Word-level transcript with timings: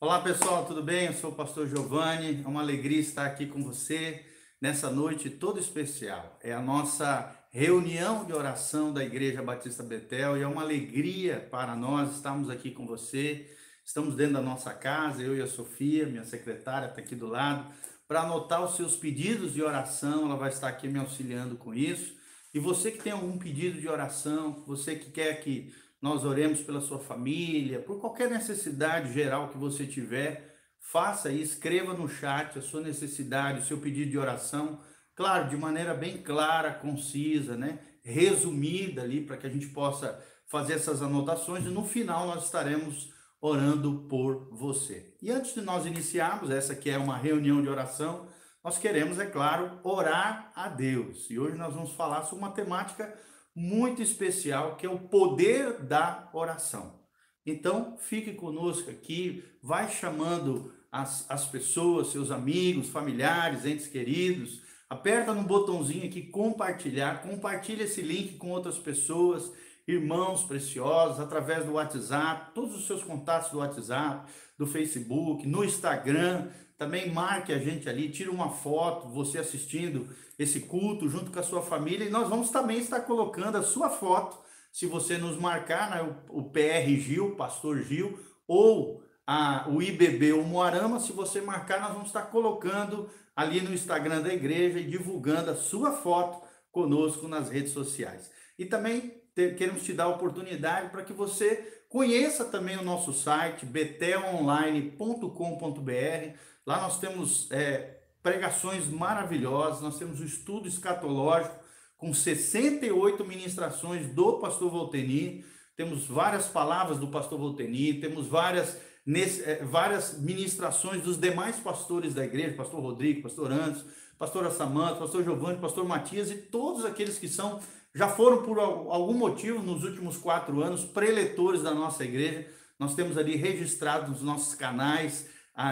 Olá 0.00 0.20
pessoal, 0.20 0.64
tudo 0.64 0.80
bem? 0.80 1.06
Eu 1.06 1.12
sou 1.12 1.32
o 1.32 1.34
pastor 1.34 1.66
Giovanni. 1.66 2.40
É 2.44 2.46
uma 2.46 2.60
alegria 2.60 3.00
estar 3.00 3.26
aqui 3.26 3.46
com 3.46 3.64
você 3.64 4.24
nessa 4.60 4.88
noite 4.88 5.28
toda 5.28 5.58
especial. 5.58 6.38
É 6.40 6.52
a 6.52 6.62
nossa 6.62 7.36
reunião 7.50 8.24
de 8.24 8.32
oração 8.32 8.92
da 8.92 9.04
Igreja 9.04 9.42
Batista 9.42 9.82
Betel 9.82 10.36
e 10.36 10.42
é 10.42 10.46
uma 10.46 10.62
alegria 10.62 11.40
para 11.50 11.74
nós 11.74 12.14
estarmos 12.14 12.48
aqui 12.48 12.70
com 12.70 12.86
você. 12.86 13.50
Estamos 13.84 14.14
dentro 14.14 14.34
da 14.34 14.40
nossa 14.40 14.72
casa, 14.72 15.20
eu 15.20 15.36
e 15.36 15.42
a 15.42 15.48
Sofia, 15.48 16.06
minha 16.06 16.24
secretária, 16.24 16.86
está 16.86 17.00
aqui 17.00 17.16
do 17.16 17.26
lado, 17.26 17.66
para 18.06 18.20
anotar 18.20 18.64
os 18.64 18.76
seus 18.76 18.94
pedidos 18.94 19.52
de 19.52 19.64
oração. 19.64 20.26
Ela 20.26 20.36
vai 20.36 20.50
estar 20.50 20.68
aqui 20.68 20.86
me 20.86 21.00
auxiliando 21.00 21.56
com 21.56 21.74
isso. 21.74 22.16
E 22.54 22.60
você 22.60 22.92
que 22.92 23.02
tem 23.02 23.12
algum 23.12 23.36
pedido 23.36 23.80
de 23.80 23.88
oração, 23.88 24.62
você 24.64 24.94
que 24.94 25.10
quer 25.10 25.40
que 25.40 25.74
nós 26.00 26.24
oremos 26.24 26.60
pela 26.60 26.80
sua 26.80 26.98
família, 26.98 27.80
por 27.80 28.00
qualquer 28.00 28.30
necessidade 28.30 29.12
geral 29.12 29.48
que 29.48 29.58
você 29.58 29.86
tiver, 29.86 30.56
faça 30.80 31.28
aí, 31.28 31.42
escreva 31.42 31.92
no 31.92 32.08
chat 32.08 32.58
a 32.58 32.62
sua 32.62 32.80
necessidade, 32.80 33.60
o 33.60 33.64
seu 33.64 33.78
pedido 33.78 34.10
de 34.10 34.18
oração, 34.18 34.80
claro, 35.14 35.48
de 35.48 35.56
maneira 35.56 35.94
bem 35.94 36.22
clara, 36.22 36.72
concisa, 36.72 37.56
né? 37.56 37.80
Resumida 38.02 39.02
ali, 39.02 39.20
para 39.20 39.36
que 39.36 39.46
a 39.46 39.50
gente 39.50 39.66
possa 39.68 40.18
fazer 40.46 40.74
essas 40.74 41.02
anotações 41.02 41.66
e 41.66 41.68
no 41.68 41.84
final 41.84 42.26
nós 42.26 42.44
estaremos 42.44 43.12
orando 43.40 44.06
por 44.08 44.48
você. 44.50 45.14
E 45.20 45.30
antes 45.30 45.54
de 45.54 45.60
nós 45.60 45.84
iniciarmos, 45.86 46.50
essa 46.50 46.74
que 46.74 46.90
é 46.90 46.98
uma 46.98 47.16
reunião 47.16 47.60
de 47.60 47.68
oração, 47.68 48.26
nós 48.64 48.78
queremos, 48.78 49.18
é 49.18 49.26
claro, 49.26 49.78
orar 49.84 50.52
a 50.54 50.68
Deus. 50.68 51.30
E 51.30 51.38
hoje 51.38 51.56
nós 51.56 51.74
vamos 51.74 51.92
falar 51.92 52.22
sobre 52.24 52.44
uma 52.44 52.52
temática 52.52 53.14
muito 53.58 54.00
especial, 54.00 54.76
que 54.76 54.86
é 54.86 54.90
o 54.90 55.00
poder 55.00 55.82
da 55.82 56.30
oração. 56.32 57.00
Então, 57.44 57.96
fique 57.98 58.32
conosco 58.34 58.88
aqui, 58.88 59.42
vai 59.60 59.90
chamando 59.90 60.72
as, 60.92 61.28
as 61.28 61.44
pessoas, 61.46 62.12
seus 62.12 62.30
amigos, 62.30 62.88
familiares, 62.88 63.66
entes 63.66 63.88
queridos, 63.88 64.62
aperta 64.88 65.34
no 65.34 65.42
botãozinho 65.42 66.06
aqui 66.06 66.22
compartilhar, 66.22 67.22
compartilha 67.22 67.82
esse 67.82 68.00
link 68.00 68.36
com 68.36 68.50
outras 68.50 68.78
pessoas, 68.78 69.50
irmãos 69.88 70.44
preciosos, 70.44 71.18
através 71.18 71.64
do 71.64 71.72
WhatsApp, 71.72 72.52
todos 72.54 72.76
os 72.76 72.86
seus 72.86 73.02
contatos 73.02 73.50
do 73.50 73.58
WhatsApp, 73.58 74.30
do 74.56 74.66
Facebook, 74.66 75.44
no 75.48 75.64
Instagram, 75.64 76.48
também 76.78 77.10
marque 77.10 77.52
a 77.52 77.58
gente 77.58 77.88
ali, 77.88 78.08
tira 78.08 78.30
uma 78.30 78.50
foto, 78.50 79.08
você 79.08 79.38
assistindo 79.38 80.08
esse 80.38 80.60
culto 80.60 81.08
junto 81.08 81.32
com 81.32 81.40
a 81.40 81.42
sua 81.42 81.60
família. 81.60 82.06
E 82.06 82.10
nós 82.10 82.28
vamos 82.28 82.50
também 82.50 82.78
estar 82.78 83.00
colocando 83.00 83.58
a 83.58 83.62
sua 83.62 83.90
foto, 83.90 84.38
se 84.70 84.86
você 84.86 85.18
nos 85.18 85.36
marcar, 85.36 85.90
né, 85.90 86.16
o, 86.30 86.38
o 86.38 86.50
PR 86.50 86.88
Gil, 87.00 87.34
Pastor 87.34 87.82
Gil, 87.82 88.20
ou 88.46 89.02
a, 89.26 89.68
o 89.68 89.82
IBB, 89.82 90.32
o 90.32 90.44
Moarama, 90.44 91.00
se 91.00 91.10
você 91.12 91.40
marcar, 91.40 91.80
nós 91.80 91.92
vamos 91.92 92.06
estar 92.06 92.22
colocando 92.22 93.10
ali 93.34 93.60
no 93.60 93.74
Instagram 93.74 94.22
da 94.22 94.32
igreja 94.32 94.78
e 94.78 94.88
divulgando 94.88 95.50
a 95.50 95.56
sua 95.56 95.92
foto 95.92 96.46
conosco 96.70 97.26
nas 97.26 97.50
redes 97.50 97.72
sociais. 97.72 98.30
E 98.56 98.64
também 98.64 99.20
queremos 99.56 99.82
te 99.82 99.92
dar 99.92 100.04
a 100.04 100.08
oportunidade 100.08 100.90
para 100.90 101.02
que 101.02 101.12
você 101.12 101.82
conheça 101.88 102.44
também 102.44 102.76
o 102.76 102.84
nosso 102.84 103.12
site 103.12 103.64
betelonline.com.br 103.64 106.38
Lá 106.68 106.82
nós 106.82 107.00
temos 107.00 107.50
é, 107.50 107.96
pregações 108.22 108.88
maravilhosas, 108.88 109.80
nós 109.80 109.96
temos 109.96 110.20
o 110.20 110.24
estudo 110.24 110.68
escatológico 110.68 111.54
com 111.96 112.12
68 112.12 113.24
ministrações 113.24 114.10
do 114.10 114.34
pastor 114.34 114.70
Volteni, 114.70 115.46
temos 115.74 116.06
várias 116.06 116.46
palavras 116.46 116.98
do 116.98 117.08
pastor 117.08 117.38
Volteni, 117.38 117.94
temos 117.94 118.26
várias, 118.26 118.78
nesse, 119.06 119.42
é, 119.44 119.64
várias 119.64 120.18
ministrações 120.18 121.00
dos 121.00 121.16
demais 121.16 121.56
pastores 121.56 122.12
da 122.12 122.22
igreja, 122.22 122.54
pastor 122.54 122.82
Rodrigo, 122.82 123.22
pastor 123.22 123.50
Anderson, 123.50 123.86
pastor 124.18 124.52
Samanta, 124.52 124.96
pastor 124.96 125.24
Giovanni, 125.24 125.58
pastor 125.58 125.86
Matias 125.86 126.30
e 126.30 126.34
todos 126.34 126.84
aqueles 126.84 127.18
que 127.18 127.28
são 127.28 127.60
já 127.98 128.06
foram 128.06 128.42
por 128.42 128.60
algum 128.60 129.12
motivo 129.12 129.60
nos 129.60 129.82
últimos 129.82 130.16
quatro 130.16 130.62
anos 130.62 130.84
preletores 130.84 131.64
da 131.64 131.74
nossa 131.74 132.04
igreja. 132.04 132.46
Nós 132.78 132.94
temos 132.94 133.18
ali 133.18 133.34
registrados 133.34 134.08
nos 134.10 134.22
nossos 134.22 134.54
canais 134.54 135.28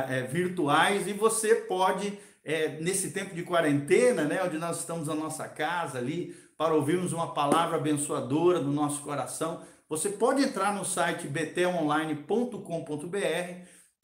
é, 0.08 0.22
virtuais 0.22 1.06
e 1.06 1.12
você 1.12 1.54
pode, 1.54 2.18
é, 2.44 2.80
nesse 2.80 3.12
tempo 3.12 3.32
de 3.32 3.44
quarentena, 3.44 4.24
né, 4.24 4.42
onde 4.44 4.58
nós 4.58 4.80
estamos 4.80 5.06
na 5.06 5.14
nossa 5.14 5.46
casa 5.46 5.98
ali, 5.98 6.34
para 6.58 6.74
ouvirmos 6.74 7.12
uma 7.12 7.32
palavra 7.32 7.76
abençoadora 7.76 8.58
no 8.60 8.72
nosso 8.72 9.02
coração, 9.02 9.62
você 9.88 10.08
pode 10.08 10.42
entrar 10.42 10.74
no 10.74 10.84
site 10.84 11.28
btonline.com.br, 11.28 12.56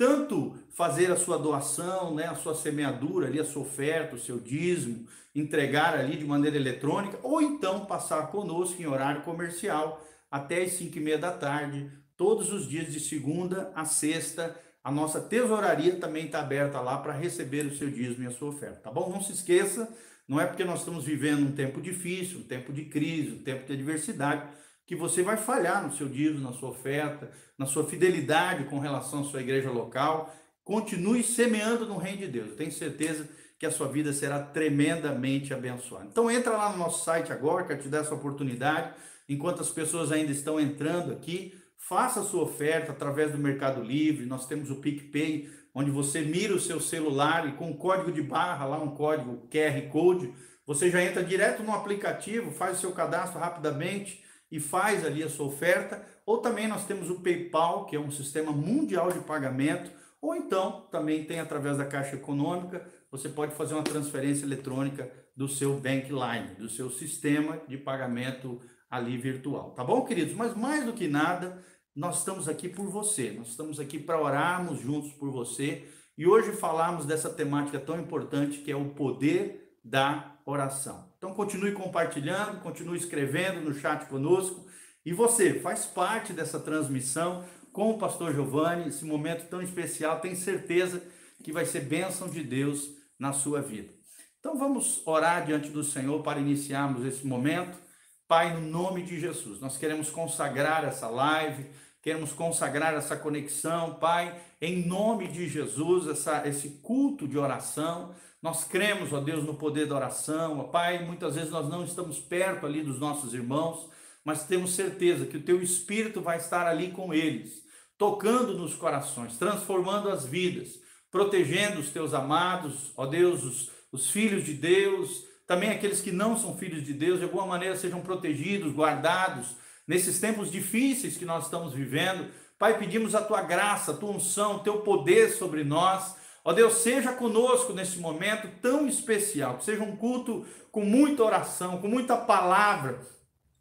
tanto 0.02 0.58
fazer 0.70 1.12
a 1.12 1.16
sua 1.16 1.38
doação, 1.38 2.12
né, 2.12 2.24
a 2.24 2.34
sua 2.34 2.56
semeadura 2.56 3.28
ali, 3.28 3.38
a 3.38 3.44
sua 3.44 3.62
oferta, 3.62 4.16
o 4.16 4.18
seu 4.18 4.36
dízimo, 4.40 5.06
entregar 5.32 5.94
ali 5.94 6.16
de 6.16 6.24
maneira 6.24 6.56
eletrônica, 6.56 7.20
ou 7.22 7.40
então 7.40 7.84
passar 7.84 8.26
conosco 8.32 8.82
em 8.82 8.86
horário 8.86 9.22
comercial 9.22 10.04
até 10.28 10.62
as 10.62 10.72
5 10.72 10.98
e 10.98 11.00
meia 11.00 11.18
da 11.18 11.30
tarde, 11.30 11.88
todos 12.16 12.52
os 12.52 12.68
dias 12.68 12.92
de 12.92 12.98
segunda 12.98 13.70
a 13.76 13.84
sexta, 13.84 14.56
a 14.82 14.90
nossa 14.90 15.20
tesouraria 15.20 15.94
também 15.94 16.26
está 16.26 16.40
aberta 16.40 16.80
lá 16.80 16.98
para 16.98 17.12
receber 17.12 17.64
o 17.64 17.76
seu 17.76 17.88
dízimo 17.88 18.24
e 18.24 18.26
a 18.26 18.32
sua 18.32 18.48
oferta, 18.48 18.80
tá 18.80 18.90
bom? 18.90 19.08
Não 19.08 19.22
se 19.22 19.30
esqueça, 19.30 19.88
não 20.26 20.40
é 20.40 20.46
porque 20.46 20.64
nós 20.64 20.80
estamos 20.80 21.04
vivendo 21.04 21.46
um 21.46 21.52
tempo 21.52 21.80
difícil, 21.80 22.40
um 22.40 22.44
tempo 22.44 22.72
de 22.72 22.86
crise, 22.86 23.34
um 23.34 23.42
tempo 23.44 23.64
de 23.68 23.74
adversidade, 23.74 24.48
que 24.92 24.96
você 24.96 25.22
vai 25.22 25.38
falhar 25.38 25.82
no 25.82 25.96
seu 25.96 26.06
dízimo, 26.06 26.42
na 26.42 26.52
sua 26.52 26.68
oferta, 26.68 27.30
na 27.56 27.64
sua 27.64 27.82
fidelidade 27.86 28.64
com 28.64 28.78
relação 28.78 29.20
à 29.20 29.24
sua 29.24 29.40
igreja 29.40 29.70
local. 29.70 30.30
Continue 30.62 31.22
semeando 31.22 31.86
no 31.86 31.96
reino 31.96 32.18
de 32.18 32.26
Deus. 32.26 32.50
Eu 32.50 32.56
tenho 32.56 32.70
certeza 32.70 33.26
que 33.58 33.64
a 33.64 33.70
sua 33.70 33.88
vida 33.88 34.12
será 34.12 34.38
tremendamente 34.38 35.54
abençoada. 35.54 36.08
Então 36.10 36.30
entra 36.30 36.52
lá 36.52 36.68
no 36.68 36.76
nosso 36.76 37.06
site 37.06 37.32
agora, 37.32 37.64
quero 37.64 37.80
te 37.80 37.88
dar 37.88 38.00
essa 38.00 38.14
oportunidade, 38.14 38.92
enquanto 39.26 39.62
as 39.62 39.70
pessoas 39.70 40.12
ainda 40.12 40.30
estão 40.30 40.60
entrando 40.60 41.10
aqui, 41.10 41.54
Faça 41.84 42.20
a 42.20 42.22
sua 42.22 42.44
oferta 42.44 42.92
através 42.92 43.32
do 43.32 43.38
Mercado 43.38 43.82
Livre. 43.82 44.24
Nós 44.24 44.46
temos 44.46 44.70
o 44.70 44.76
PicPay, 44.76 45.50
onde 45.74 45.90
você 45.90 46.20
mira 46.20 46.54
o 46.54 46.60
seu 46.60 46.78
celular 46.78 47.48
e 47.48 47.52
com 47.52 47.70
um 47.70 47.76
código 47.76 48.12
de 48.12 48.22
barra, 48.22 48.66
lá 48.66 48.80
um 48.80 48.94
código 48.94 49.48
QR 49.50 49.88
Code, 49.90 50.32
você 50.64 50.88
já 50.88 51.02
entra 51.02 51.24
direto 51.24 51.64
no 51.64 51.72
aplicativo, 51.72 52.52
faz 52.52 52.78
o 52.78 52.80
seu 52.82 52.92
cadastro 52.92 53.40
rapidamente 53.40 54.22
e 54.52 54.60
faz 54.60 55.04
ali 55.04 55.22
a 55.22 55.28
sua 55.28 55.46
oferta. 55.46 56.04
Ou 56.24 56.38
também 56.38 56.68
nós 56.68 56.84
temos 56.84 57.10
o 57.10 57.20
PayPal, 57.20 57.86
que 57.86 57.96
é 57.96 57.98
um 57.98 58.10
sistema 58.10 58.52
mundial 58.52 59.10
de 59.10 59.18
pagamento. 59.20 59.90
Ou 60.20 60.36
então 60.36 60.86
também 60.92 61.24
tem 61.24 61.40
através 61.40 61.78
da 61.78 61.86
Caixa 61.86 62.14
Econômica, 62.14 62.86
você 63.10 63.28
pode 63.28 63.54
fazer 63.54 63.74
uma 63.74 63.82
transferência 63.82 64.44
eletrônica 64.44 65.10
do 65.34 65.48
seu 65.48 65.80
Bankline, 65.80 66.54
do 66.58 66.68
seu 66.68 66.90
sistema 66.90 67.60
de 67.66 67.76
pagamento 67.76 68.60
ali 68.90 69.16
virtual, 69.16 69.70
tá 69.70 69.82
bom, 69.82 70.04
queridos? 70.04 70.34
Mas 70.34 70.54
mais 70.54 70.84
do 70.84 70.92
que 70.92 71.08
nada, 71.08 71.58
nós 71.96 72.18
estamos 72.18 72.46
aqui 72.46 72.68
por 72.68 72.90
você, 72.90 73.32
nós 73.32 73.48
estamos 73.48 73.80
aqui 73.80 73.98
para 73.98 74.20
orarmos 74.20 74.80
juntos 74.80 75.12
por 75.14 75.30
você 75.30 75.88
e 76.16 76.26
hoje 76.26 76.52
falarmos 76.52 77.06
dessa 77.06 77.30
temática 77.30 77.80
tão 77.80 77.98
importante 77.98 78.58
que 78.58 78.70
é 78.70 78.76
o 78.76 78.90
poder 78.90 79.78
da 79.82 80.36
oração. 80.44 81.11
Então 81.22 81.32
continue 81.34 81.70
compartilhando, 81.70 82.60
continue 82.62 82.98
escrevendo 82.98 83.60
no 83.60 83.72
chat 83.72 84.06
conosco 84.06 84.66
e 85.06 85.12
você 85.12 85.60
faz 85.60 85.86
parte 85.86 86.32
dessa 86.32 86.58
transmissão 86.58 87.44
com 87.72 87.92
o 87.92 87.96
pastor 87.96 88.34
Giovanni, 88.34 88.88
esse 88.88 89.04
momento 89.04 89.48
tão 89.48 89.62
especial, 89.62 90.18
tenho 90.18 90.34
certeza 90.34 91.00
que 91.44 91.52
vai 91.52 91.64
ser 91.64 91.82
bênção 91.82 92.28
de 92.28 92.42
Deus 92.42 92.88
na 93.16 93.32
sua 93.32 93.62
vida. 93.62 93.94
Então 94.40 94.58
vamos 94.58 95.00
orar 95.06 95.46
diante 95.46 95.68
do 95.70 95.84
Senhor 95.84 96.24
para 96.24 96.40
iniciarmos 96.40 97.06
esse 97.06 97.24
momento. 97.24 97.78
Pai, 98.26 98.54
no 98.54 98.68
nome 98.68 99.04
de 99.04 99.20
Jesus, 99.20 99.60
nós 99.60 99.78
queremos 99.78 100.10
consagrar 100.10 100.82
essa 100.82 101.08
live, 101.08 101.70
queremos 102.02 102.32
consagrar 102.32 102.94
essa 102.94 103.16
conexão, 103.16 103.94
Pai, 103.94 104.42
em 104.60 104.84
nome 104.84 105.28
de 105.28 105.48
Jesus, 105.48 106.08
essa, 106.08 106.48
esse 106.48 106.80
culto 106.82 107.28
de 107.28 107.38
oração. 107.38 108.12
Nós 108.42 108.64
cremos, 108.64 109.12
ó 109.12 109.20
Deus, 109.20 109.44
no 109.44 109.54
poder 109.54 109.86
da 109.86 109.94
oração, 109.94 110.58
ó 110.58 110.64
Pai. 110.64 111.04
Muitas 111.04 111.36
vezes 111.36 111.50
nós 111.50 111.68
não 111.68 111.84
estamos 111.84 112.18
perto 112.18 112.66
ali 112.66 112.82
dos 112.82 112.98
nossos 112.98 113.32
irmãos, 113.32 113.88
mas 114.24 114.44
temos 114.44 114.74
certeza 114.74 115.26
que 115.26 115.36
o 115.36 115.42
Teu 115.42 115.62
Espírito 115.62 116.20
vai 116.20 116.38
estar 116.38 116.66
ali 116.66 116.90
com 116.90 117.14
eles, 117.14 117.62
tocando 117.96 118.58
nos 118.58 118.74
corações, 118.74 119.38
transformando 119.38 120.10
as 120.10 120.26
vidas, 120.26 120.80
protegendo 121.10 121.80
os 121.80 121.90
Teus 121.90 122.12
amados, 122.12 122.92
ó 122.96 123.06
Deus, 123.06 123.44
os, 123.44 123.70
os 123.92 124.10
filhos 124.10 124.44
de 124.44 124.54
Deus 124.54 125.30
também 125.52 125.70
aqueles 125.70 126.00
que 126.00 126.10
não 126.10 126.34
são 126.34 126.56
filhos 126.56 126.82
de 126.82 126.94
Deus, 126.94 127.18
de 127.18 127.24
alguma 127.24 127.44
maneira 127.44 127.76
sejam 127.76 128.00
protegidos, 128.00 128.72
guardados, 128.72 129.56
nesses 129.86 130.18
tempos 130.18 130.50
difíceis 130.50 131.18
que 131.18 131.26
nós 131.26 131.44
estamos 131.44 131.74
vivendo. 131.74 132.30
Pai, 132.58 132.78
pedimos 132.78 133.14
a 133.14 133.20
tua 133.20 133.42
graça, 133.42 133.90
a 133.90 133.94
tua 133.94 134.12
unção, 134.12 134.56
o 134.56 134.58
teu 134.60 134.78
poder 134.78 135.30
sobre 135.30 135.62
nós. 135.62 136.16
Ó 136.44 136.52
Deus, 136.52 136.74
seja 136.74 137.12
conosco 137.12 137.72
nesse 137.72 137.98
momento 137.98 138.48
tão 138.60 138.88
especial, 138.88 139.58
que 139.58 139.64
seja 139.64 139.82
um 139.82 139.96
culto 139.96 140.44
com 140.72 140.84
muita 140.84 141.22
oração, 141.22 141.78
com 141.78 141.86
muita 141.86 142.16
palavra, 142.16 143.00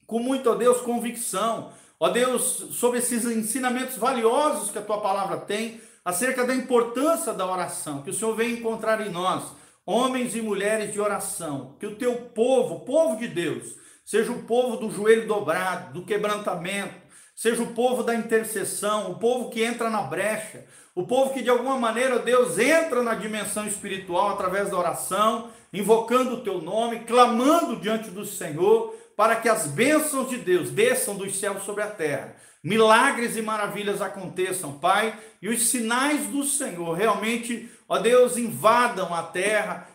com 0.07 0.19
muita, 0.19 0.51
ó 0.51 0.55
Deus, 0.55 0.81
convicção. 0.81 1.71
Ó 1.99 2.09
Deus, 2.09 2.43
sobre 2.71 2.97
esses 2.97 3.23
ensinamentos 3.25 3.97
valiosos 3.97 4.71
que 4.71 4.79
a 4.79 4.81
tua 4.81 4.99
palavra 4.99 5.37
tem, 5.37 5.79
acerca 6.03 6.43
da 6.43 6.55
importância 6.55 7.31
da 7.31 7.45
oração, 7.45 8.01
que 8.01 8.09
o 8.09 8.13
Senhor 8.13 8.35
venha 8.35 8.57
encontrar 8.57 8.99
em 9.05 9.11
nós, 9.11 9.51
homens 9.85 10.35
e 10.35 10.41
mulheres 10.41 10.91
de 10.91 10.99
oração, 10.99 11.75
que 11.79 11.85
o 11.85 11.95
teu 11.95 12.15
povo, 12.15 12.75
o 12.75 12.79
povo 12.79 13.17
de 13.17 13.27
Deus, 13.27 13.75
seja 14.03 14.31
o 14.31 14.43
povo 14.43 14.77
do 14.77 14.89
joelho 14.89 15.27
dobrado, 15.27 15.93
do 15.93 16.05
quebrantamento, 16.05 16.95
seja 17.35 17.61
o 17.61 17.73
povo 17.73 18.03
da 18.03 18.15
intercessão, 18.15 19.11
o 19.11 19.19
povo 19.19 19.49
que 19.49 19.63
entra 19.63 19.89
na 19.89 20.01
brecha, 20.01 20.65
o 20.93 21.03
povo 21.03 21.33
que 21.33 21.41
de 21.41 21.49
alguma 21.49 21.77
maneira, 21.77 22.19
Deus, 22.19 22.59
entra 22.59 23.01
na 23.01 23.15
dimensão 23.15 23.65
espiritual 23.65 24.31
através 24.31 24.69
da 24.69 24.77
oração, 24.77 25.49
invocando 25.71 26.35
o 26.35 26.41
teu 26.41 26.61
nome, 26.61 27.01
clamando 27.01 27.77
diante 27.77 28.09
do 28.09 28.25
Senhor, 28.25 28.93
para 29.15 29.37
que 29.37 29.47
as 29.47 29.67
bênçãos 29.67 30.29
de 30.29 30.37
Deus 30.37 30.69
desçam 30.69 31.15
dos 31.15 31.39
céus 31.39 31.63
sobre 31.63 31.83
a 31.83 31.87
terra, 31.87 32.35
milagres 32.61 33.37
e 33.37 33.41
maravilhas 33.41 34.01
aconteçam, 34.01 34.79
Pai, 34.79 35.17
e 35.41 35.47
os 35.47 35.69
sinais 35.69 36.27
do 36.27 36.43
Senhor 36.43 36.93
realmente, 36.93 37.69
ó 37.87 37.97
Deus, 37.97 38.35
invadam 38.37 39.13
a 39.13 39.23
terra, 39.23 39.87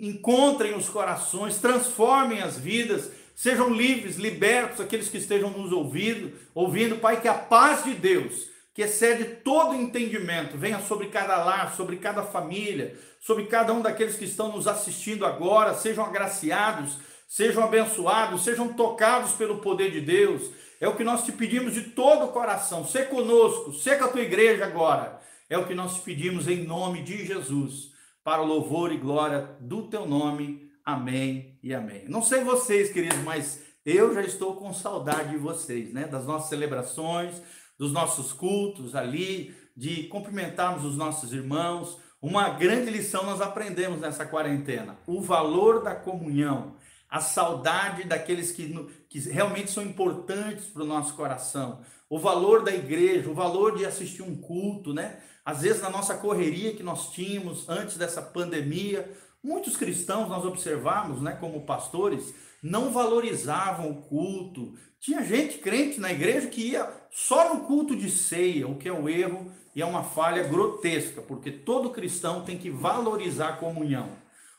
encontrem 0.00 0.74
os 0.76 0.88
corações, 0.88 1.58
transformem 1.58 2.42
as 2.42 2.56
vidas, 2.56 3.10
sejam 3.34 3.70
livres, 3.70 4.16
libertos 4.16 4.80
aqueles 4.80 5.08
que 5.08 5.18
estejam 5.18 5.50
nos 5.50 5.72
ouvindo, 5.72 6.32
ouvindo, 6.54 6.96
Pai, 6.96 7.20
que 7.20 7.28
a 7.28 7.34
paz 7.34 7.82
de 7.82 7.94
Deus 7.94 8.53
que 8.74 8.82
excede 8.82 9.36
todo 9.36 9.76
entendimento, 9.76 10.58
venha 10.58 10.80
sobre 10.80 11.06
cada 11.06 11.42
lar, 11.44 11.76
sobre 11.76 11.96
cada 11.96 12.24
família, 12.24 12.98
sobre 13.20 13.46
cada 13.46 13.72
um 13.72 13.80
daqueles 13.80 14.16
que 14.16 14.24
estão 14.24 14.50
nos 14.50 14.66
assistindo 14.66 15.24
agora, 15.24 15.74
sejam 15.74 16.04
agraciados, 16.04 16.98
sejam 17.28 17.62
abençoados, 17.62 18.42
sejam 18.42 18.72
tocados 18.72 19.30
pelo 19.32 19.58
poder 19.58 19.92
de 19.92 20.00
Deus. 20.00 20.50
É 20.80 20.88
o 20.88 20.96
que 20.96 21.04
nós 21.04 21.24
te 21.24 21.30
pedimos 21.30 21.74
de 21.74 21.82
todo 21.82 22.24
o 22.24 22.32
coração. 22.32 22.84
Ser 22.84 23.08
conosco, 23.08 23.72
ser 23.72 23.96
com 23.96 24.06
a 24.06 24.08
tua 24.08 24.22
igreja 24.22 24.64
agora. 24.64 25.20
É 25.48 25.56
o 25.56 25.66
que 25.66 25.74
nós 25.74 25.94
te 25.94 26.00
pedimos 26.00 26.48
em 26.48 26.64
nome 26.64 27.02
de 27.02 27.24
Jesus, 27.24 27.92
para 28.24 28.42
o 28.42 28.46
louvor 28.46 28.92
e 28.92 28.96
glória 28.96 29.56
do 29.60 29.82
teu 29.82 30.04
nome. 30.04 30.68
Amém 30.84 31.58
e 31.62 31.72
amém. 31.72 32.06
Não 32.08 32.22
sei 32.22 32.42
vocês, 32.42 32.92
queridos, 32.92 33.18
mas 33.18 33.62
eu 33.86 34.12
já 34.12 34.22
estou 34.22 34.56
com 34.56 34.74
saudade 34.74 35.30
de 35.30 35.36
vocês, 35.36 35.92
né? 35.92 36.08
Das 36.08 36.26
nossas 36.26 36.48
celebrações 36.48 37.40
dos 37.78 37.92
nossos 37.92 38.32
cultos 38.32 38.94
ali, 38.94 39.54
de 39.76 40.04
cumprimentarmos 40.04 40.84
os 40.84 40.96
nossos 40.96 41.32
irmãos. 41.32 41.98
Uma 42.20 42.50
grande 42.50 42.90
lição 42.90 43.24
nós 43.24 43.40
aprendemos 43.40 44.00
nessa 44.00 44.24
quarentena: 44.24 44.96
o 45.06 45.20
valor 45.20 45.82
da 45.82 45.94
comunhão, 45.94 46.76
a 47.08 47.20
saudade 47.20 48.04
daqueles 48.04 48.52
que, 48.52 48.74
que 49.08 49.18
realmente 49.20 49.70
são 49.70 49.82
importantes 49.82 50.66
para 50.66 50.82
o 50.82 50.86
nosso 50.86 51.14
coração, 51.14 51.80
o 52.08 52.18
valor 52.18 52.62
da 52.62 52.74
igreja, 52.74 53.30
o 53.30 53.34
valor 53.34 53.76
de 53.76 53.84
assistir 53.84 54.22
um 54.22 54.36
culto, 54.36 54.92
né? 54.92 55.20
Às 55.44 55.60
vezes, 55.60 55.82
na 55.82 55.90
nossa 55.90 56.14
correria 56.16 56.74
que 56.74 56.82
nós 56.82 57.10
tínhamos 57.10 57.68
antes 57.68 57.98
dessa 57.98 58.22
pandemia, 58.22 59.10
muitos 59.42 59.76
cristãos 59.76 60.28
nós 60.28 60.44
observamos, 60.44 61.20
né, 61.20 61.32
como 61.38 61.66
pastores, 61.66 62.34
não 62.64 62.90
valorizavam 62.90 63.90
o 63.90 64.02
culto. 64.02 64.72
Tinha 64.98 65.22
gente 65.22 65.58
crente 65.58 66.00
na 66.00 66.10
igreja 66.10 66.48
que 66.48 66.70
ia 66.70 66.90
só 67.10 67.54
no 67.54 67.66
culto 67.66 67.94
de 67.94 68.10
ceia, 68.10 68.66
o 68.66 68.76
que 68.76 68.88
é 68.88 68.92
um 68.92 69.06
erro 69.06 69.52
e 69.76 69.82
é 69.82 69.86
uma 69.86 70.02
falha 70.02 70.42
grotesca, 70.44 71.20
porque 71.20 71.50
todo 71.50 71.90
cristão 71.90 72.42
tem 72.42 72.56
que 72.56 72.70
valorizar 72.70 73.50
a 73.50 73.56
comunhão. 73.56 74.08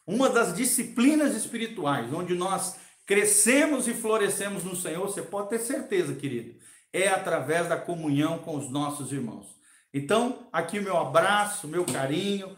Uma 0.05 0.29
das 0.29 0.55
disciplinas 0.55 1.35
espirituais 1.35 2.13
onde 2.13 2.35
nós 2.35 2.75
crescemos 3.07 3.87
e 3.87 3.93
florescemos 3.95 4.63
no 4.63 4.75
Senhor, 4.75 5.07
você 5.07 5.23
pode 5.23 5.49
ter 5.49 5.59
certeza, 5.59 6.13
querido, 6.13 6.59
é 6.93 7.07
através 7.07 7.67
da 7.67 7.77
comunhão 7.77 8.37
com 8.37 8.55
os 8.55 8.69
nossos 8.69 9.11
irmãos. 9.11 9.47
Então, 9.91 10.47
aqui 10.53 10.79
meu 10.79 10.97
abraço, 10.97 11.67
meu 11.67 11.83
carinho, 11.85 12.55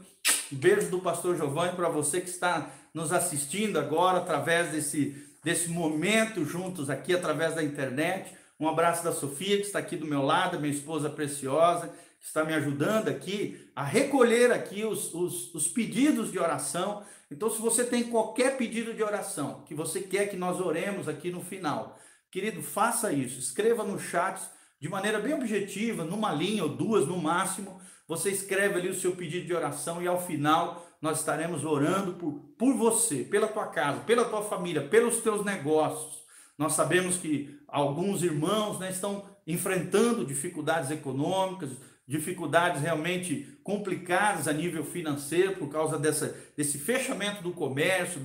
beijo 0.51 0.89
do 0.89 0.99
pastor 0.99 1.37
Giovanni 1.37 1.73
para 1.73 1.87
você 1.87 2.19
que 2.19 2.29
está 2.29 2.69
nos 2.93 3.13
assistindo 3.13 3.77
agora 3.77 4.17
através 4.17 4.71
desse 4.71 5.26
desse 5.47 5.69
momento 5.69 6.43
juntos 6.43 6.89
aqui 6.89 7.15
através 7.15 7.55
da 7.55 7.63
internet. 7.63 8.35
Um 8.59 8.67
abraço 8.67 9.01
da 9.01 9.13
Sofia, 9.13 9.55
que 9.55 9.65
está 9.65 9.79
aqui 9.79 9.95
do 9.95 10.05
meu 10.05 10.21
lado, 10.21 10.59
minha 10.59 10.73
esposa 10.73 11.09
preciosa, 11.09 11.87
que 12.19 12.27
está 12.27 12.43
me 12.43 12.53
ajudando 12.53 13.07
aqui 13.07 13.65
a 13.73 13.81
recolher 13.81 14.51
aqui 14.51 14.83
os, 14.83 15.13
os, 15.13 15.55
os 15.55 15.65
pedidos 15.65 16.33
de 16.33 16.37
oração. 16.37 17.01
Então, 17.31 17.49
se 17.49 17.61
você 17.61 17.85
tem 17.85 18.03
qualquer 18.03 18.57
pedido 18.57 18.93
de 18.93 19.01
oração 19.01 19.63
que 19.65 19.73
você 19.73 20.01
quer 20.01 20.27
que 20.27 20.35
nós 20.35 20.59
oremos 20.59 21.07
aqui 21.07 21.31
no 21.31 21.39
final, 21.39 21.97
querido, 22.29 22.61
faça 22.61 23.13
isso. 23.13 23.39
Escreva 23.39 23.85
no 23.85 23.97
chat 23.97 24.41
de 24.81 24.89
maneira 24.89 25.17
bem 25.17 25.33
objetiva, 25.33 26.03
numa 26.03 26.33
linha 26.33 26.63
ou 26.63 26.69
duas 26.75 27.07
no 27.07 27.15
máximo. 27.15 27.79
Você 28.05 28.31
escreve 28.31 28.79
ali 28.79 28.89
o 28.89 28.99
seu 28.99 29.15
pedido 29.15 29.45
de 29.45 29.53
oração 29.53 30.03
e 30.03 30.07
ao 30.07 30.21
final 30.21 30.85
nós 31.01 31.19
estaremos 31.19 31.63
orando 31.63 32.13
por, 32.13 32.33
por 32.57 32.73
você, 32.75 33.23
pela 33.23 33.47
tua 33.47 33.67
casa, 33.67 34.01
pela 34.01 34.25
tua 34.25 34.41
família, 34.41 34.87
pelos 34.87 35.17
teus 35.17 35.45
negócios. 35.45 36.23
Nós 36.57 36.73
sabemos 36.73 37.17
que 37.17 37.59
alguns 37.67 38.23
irmãos 38.23 38.79
né, 38.79 38.89
estão 38.89 39.25
enfrentando 39.45 40.25
dificuldades 40.25 40.89
econômicas, 40.89 41.69
dificuldades 42.07 42.81
realmente 42.81 43.59
complicadas 43.63 44.47
a 44.47 44.53
nível 44.53 44.83
financeiro 44.83 45.57
por 45.57 45.69
causa 45.69 45.99
dessa, 45.99 46.35
desse 46.55 46.79
fechamento 46.79 47.43
do 47.43 47.51
comércio, 47.51 48.21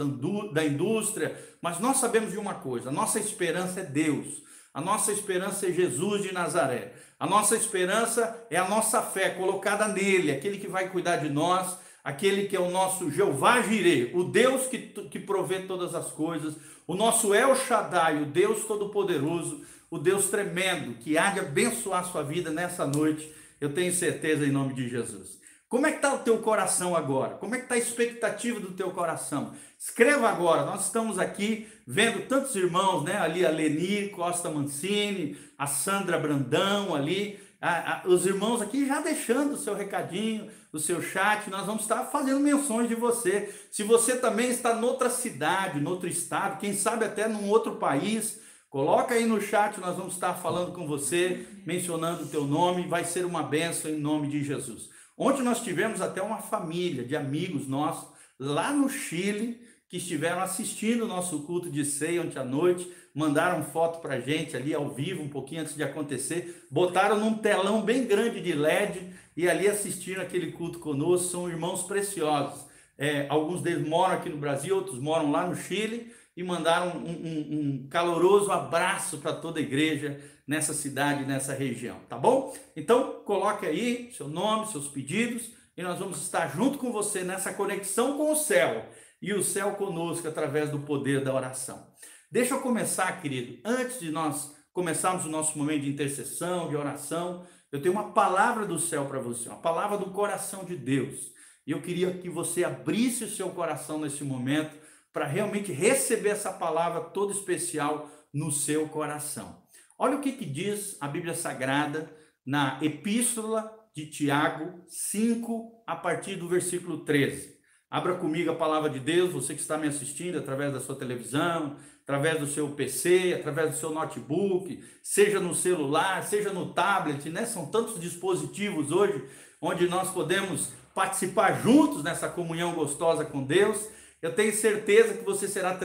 da, 0.53 0.65
indústria, 0.65 1.37
mas 1.61 1.81
nós 1.81 1.97
sabemos 1.99 2.31
de 2.31 2.39
uma 2.39 2.55
coisa: 2.55 2.91
a 2.91 2.93
nossa 2.93 3.19
esperança 3.19 3.81
é 3.81 3.85
Deus, 3.85 4.43
a 4.73 4.81
nossa 4.81 5.13
esperança 5.13 5.67
é 5.67 5.73
Jesus 5.73 6.23
de 6.23 6.33
Nazaré, 6.33 6.95
a 7.19 7.27
nossa 7.27 7.57
esperança 7.57 8.47
é 8.51 8.57
a 8.57 8.69
nossa 8.69 9.03
fé 9.03 9.31
colocada 9.31 9.89
nele, 9.89 10.31
aquele 10.31 10.59
que 10.59 10.69
vai 10.69 10.89
cuidar 10.89 11.17
de 11.17 11.29
nós, 11.29 11.77
aquele 12.03 12.47
que 12.47 12.57
é 12.57 12.61
o 12.61 12.71
nosso 12.71 13.11
Jeová 13.11 13.63
Jireh, 13.63 14.11
o 14.15 14.25
Deus 14.25 14.67
que, 14.67 14.79
que 14.79 15.19
provê 15.19 15.61
todas 15.61 15.95
as 15.95 16.11
coisas, 16.11 16.57
o 16.87 16.95
nosso 16.95 17.35
El 17.35 17.55
Shaddai, 17.55 18.23
o 18.23 18.27
Deus 18.27 18.65
Todo-Poderoso, 18.65 19.63
o 19.91 19.99
Deus 19.99 20.29
tremendo, 20.29 20.95
que 20.95 21.17
há 21.17 21.31
de 21.31 21.41
abençoar 21.41 22.01
a 22.01 22.05
sua 22.05 22.23
vida 22.23 22.51
nessa 22.51 22.87
noite, 22.87 23.33
eu 23.61 23.73
tenho 23.73 23.93
certeza 23.93 24.45
em 24.45 24.51
nome 24.51 24.75
de 24.75 24.89
Jesus. 24.89 25.41
Como 25.69 25.87
é 25.87 25.91
que 25.91 25.97
está 25.97 26.13
o 26.13 26.19
teu 26.19 26.37
coração 26.39 26.95
agora? 26.95 27.37
Como 27.37 27.55
é 27.55 27.59
que 27.59 27.65
está 27.65 27.77
a 27.77 27.79
expectativa 27.79 28.61
do 28.61 28.73
teu 28.73 28.91
coração? 28.91 29.55
Escreva 29.79 30.29
agora, 30.29 30.67
nós 30.67 30.85
estamos 30.85 31.19
aqui 31.19 31.67
vendo 31.87 32.27
tantos 32.29 32.55
irmãos, 32.55 33.05
né? 33.05 33.17
Ali 33.17 33.47
a 33.47 33.51
Leni 33.51 34.11
Costa 34.11 34.51
Mancini, 34.51 35.37
a 35.57 35.67
Sandra 35.67 36.19
Brandão 36.19 36.95
ali, 36.95 37.41
a, 37.63 38.03
a, 38.03 38.09
os 38.09 38.27
irmãos 38.27 38.61
aqui 38.61 38.85
já 38.85 39.01
deixando 39.01 39.53
o 39.53 39.57
seu 39.57 39.73
recadinho, 39.73 40.51
o 40.73 40.81
seu 40.81 41.01
chat, 41.01 41.49
nós 41.49 41.65
vamos 41.65 41.83
estar 41.83 42.07
fazendo 42.07 42.41
menções 42.41 42.89
de 42.89 42.97
você. 42.97 43.55
Se 43.71 43.85
você 43.85 44.17
também 44.17 44.51
está 44.51 44.75
noutra 44.75 45.09
cidade, 45.09 45.81
noutro 45.81 46.09
estado, 46.09 46.59
quem 46.59 46.75
sabe 46.75 47.05
até 47.05 47.29
num 47.29 47.49
outro 47.49 47.77
país, 47.77 48.41
coloca 48.69 49.15
aí 49.15 49.25
no 49.25 49.41
chat, 49.41 49.79
nós 49.79 49.97
vamos 49.97 50.15
estar 50.15 50.35
falando 50.35 50.73
com 50.73 50.89
você, 50.89 51.47
mencionando 51.65 52.25
o 52.25 52.29
teu 52.29 52.45
nome, 52.45 52.89
vai 52.89 53.05
ser 53.05 53.25
uma 53.25 53.45
benção 53.45 53.93
em 53.93 54.01
nome 54.01 54.27
de 54.27 54.43
Jesus. 54.43 54.91
Ontem 55.17 55.43
nós 55.43 55.63
tivemos 55.63 56.01
até 56.01 56.21
uma 56.21 56.39
família 56.39 57.05
de 57.05 57.15
amigos 57.15 57.69
nossos 57.69 58.09
lá 58.41 58.73
no 58.73 58.89
Chile 58.89 59.61
que 59.89 59.99
estiveram 59.99 60.41
assistindo 60.41 61.05
o 61.05 61.09
nosso 61.09 61.45
culto 61.45 61.71
de 61.71 61.85
ceia 61.85 62.23
ontem 62.23 62.41
à 62.41 62.45
noite 62.45 62.91
mandaram 63.15 63.63
foto 63.63 64.01
para 64.01 64.21
gente 64.21 64.57
ali 64.57 64.75
ao 64.75 64.89
vivo, 64.91 65.23
um 65.23 65.29
pouquinho 65.29 65.63
antes 65.63 65.75
de 65.75 65.83
acontecer, 65.83 66.67
botaram 66.71 67.19
num 67.19 67.35
telão 67.35 67.83
bem 67.83 68.07
grande 68.07 68.41
de 68.41 68.53
LED 68.53 69.13
e 69.37 69.49
ali 69.49 69.69
assistiram 69.69 70.23
aquele 70.23 70.53
culto 70.53 70.79
conosco, 70.79 71.29
são 71.29 71.49
irmãos 71.49 71.83
preciosos. 71.83 72.67
É, 72.99 73.27
alguns 73.29 73.63
deles 73.63 73.87
moram 73.87 74.15
aqui 74.15 74.29
no 74.29 74.37
Brasil, 74.37 74.77
outros 74.77 74.99
moram 74.99 75.31
lá 75.31 75.47
no 75.47 75.57
Chile 75.57 76.13
e 76.37 76.43
mandaram 76.43 76.99
um, 76.99 77.11
um, 77.11 77.59
um 77.59 77.89
caloroso 77.89 78.51
abraço 78.51 79.19
para 79.19 79.33
toda 79.33 79.59
a 79.59 79.63
igreja 79.63 80.21
nessa 80.47 80.75
cidade, 80.75 81.25
nessa 81.25 81.55
região, 81.55 81.99
tá 82.09 82.17
bom? 82.19 82.55
Então, 82.77 83.23
coloque 83.25 83.67
aí 83.67 84.11
seu 84.13 84.29
nome, 84.29 84.67
seus 84.67 84.89
pedidos 84.89 85.53
e 85.77 85.83
nós 85.83 85.99
vamos 85.99 86.21
estar 86.21 86.49
junto 86.49 86.79
com 86.79 86.93
você 86.93 87.23
nessa 87.23 87.53
conexão 87.53 88.17
com 88.17 88.33
o 88.33 88.37
céu 88.37 88.87
e 89.21 89.33
o 89.33 89.43
céu 89.43 89.73
conosco 89.73 90.27
através 90.27 90.71
do 90.71 90.81
poder 90.81 91.23
da 91.23 91.33
oração. 91.33 91.87
Deixa 92.33 92.55
eu 92.55 92.61
começar, 92.61 93.21
querido, 93.21 93.61
antes 93.63 94.01
de 94.01 94.11
nós 94.11 94.57
começarmos 94.73 95.27
o 95.27 95.29
nosso 95.29 95.59
momento 95.59 95.83
de 95.83 95.91
intercessão, 95.91 96.67
de 96.71 96.75
oração, 96.75 97.45
eu 97.71 97.83
tenho 97.83 97.93
uma 97.93 98.15
palavra 98.15 98.65
do 98.65 98.79
céu 98.79 99.05
para 99.05 99.21
você, 99.21 99.51
uma 99.51 99.61
palavra 99.61 99.99
do 99.99 100.07
coração 100.13 100.65
de 100.65 100.75
Deus. 100.75 101.31
E 101.67 101.73
eu 101.73 101.83
queria 101.83 102.11
que 102.17 102.31
você 102.31 102.65
abrisse 102.65 103.25
o 103.25 103.31
seu 103.31 103.51
coração 103.51 103.99
nesse 103.99 104.25
momento 104.25 104.75
para 105.13 105.27
realmente 105.27 105.73
receber 105.73 106.31
essa 106.31 106.51
palavra 106.51 107.03
toda 107.03 107.35
especial 107.35 108.11
no 108.33 108.51
seu 108.51 108.89
coração. 108.89 109.63
Olha 109.99 110.17
o 110.17 110.23
que, 110.23 110.33
que 110.33 110.47
diz 110.47 110.97
a 111.03 111.09
Bíblia 111.09 111.35
Sagrada 111.35 112.11
na 112.47 112.79
Epístola 112.81 113.71
de 113.95 114.07
Tiago 114.07 114.83
5, 114.89 115.85
a 115.87 115.95
partir 115.95 116.37
do 116.37 116.49
versículo 116.49 117.05
13. 117.05 117.61
Abra 117.91 118.15
comigo 118.15 118.51
a 118.51 118.57
palavra 118.57 118.89
de 118.89 118.99
Deus, 118.99 119.35
você 119.35 119.53
que 119.53 119.61
está 119.61 119.77
me 119.77 119.87
assistindo 119.87 120.39
através 120.39 120.73
da 120.73 120.81
sua 120.81 120.97
televisão, 120.97 121.77
através 122.03 122.39
do 122.41 122.47
seu 122.47 122.71
PC, 122.71 123.37
através 123.39 123.71
do 123.71 123.77
seu 123.77 123.91
notebook, 123.91 124.83
seja 125.03 125.39
no 125.41 125.55
celular, 125.55 126.23
seja 126.25 126.53
no 126.53 126.73
tablet, 126.73 127.31
né? 127.31 127.47
São 127.47 127.67
tantos 127.67 128.01
dispositivos 128.01 128.91
hoje 128.91 129.25
onde 129.61 129.89
nós 129.89 130.11
podemos 130.11 130.73
participar 130.95 131.63
juntos 131.63 132.03
nessa 132.03 132.29
comunhão 132.29 132.75
gostosa 132.75 133.25
com 133.25 133.43
Deus. 133.43 133.89
Eu 134.21 134.35
tenho 134.35 134.53
certeza 134.53 135.15
que 135.15 135.25
você 135.25 135.49
será 135.49 135.79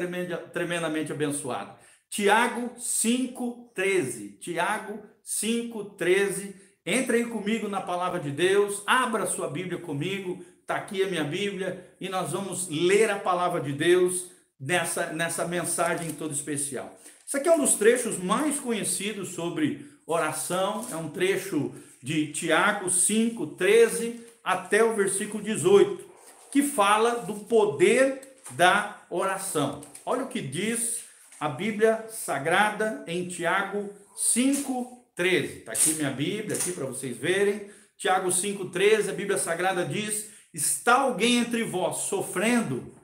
tremendamente 0.51 1.11
abençoado. 1.11 1.77
Tiago 2.09 2.71
5,13. 2.77 4.39
Tiago 4.39 4.99
5,13. 5.25 6.55
Entrem 6.85 7.29
comigo 7.29 7.67
na 7.67 7.81
palavra 7.81 8.19
de 8.19 8.31
Deus, 8.31 8.81
abra 8.87 9.25
sua 9.25 9.49
Bíblia 9.49 9.77
comigo, 9.77 10.41
está 10.61 10.77
aqui 10.77 11.03
a 11.03 11.07
minha 11.07 11.23
Bíblia, 11.23 11.85
e 11.99 12.07
nós 12.07 12.31
vamos 12.31 12.69
ler 12.69 13.09
a 13.11 13.19
palavra 13.19 13.59
de 13.59 13.73
Deus 13.73 14.31
nessa, 14.59 15.07
nessa 15.07 15.47
mensagem 15.47 16.11
toda 16.11 16.33
especial. 16.33 16.97
Isso 17.25 17.37
aqui 17.37 17.47
é 17.49 17.51
um 17.51 17.59
dos 17.59 17.75
trechos 17.75 18.17
mais 18.17 18.59
conhecidos 18.59 19.29
sobre 19.29 19.85
oração, 20.05 20.87
é 20.91 20.95
um 20.95 21.09
trecho 21.09 21.73
de 22.01 22.31
Tiago 22.31 22.89
5, 22.89 23.47
13 23.47 24.21
até 24.43 24.83
o 24.83 24.95
versículo 24.95 25.43
18, 25.43 26.05
que 26.51 26.63
fala 26.63 27.15
do 27.25 27.35
poder 27.35 28.37
da 28.51 29.01
oração. 29.09 29.81
Olha 30.05 30.23
o 30.23 30.29
que 30.29 30.39
diz 30.39 31.03
a 31.39 31.49
Bíblia 31.49 32.05
Sagrada 32.09 33.03
em 33.07 33.27
Tiago 33.27 33.93
5:13. 34.15 35.59
Está 35.59 35.73
aqui 35.73 35.93
minha 35.93 36.11
Bíblia 36.11 36.55
aqui 36.55 36.71
para 36.71 36.85
vocês 36.85 37.17
verem. 37.17 37.69
Tiago 37.97 38.31
5:13, 38.31 39.09
a 39.09 39.13
Bíblia 39.13 39.37
Sagrada 39.37 39.83
diz: 39.83 40.29
"Está 40.53 41.01
alguém 41.01 41.39
entre 41.39 41.63
vós 41.63 41.97
sofrendo?" 42.03 42.96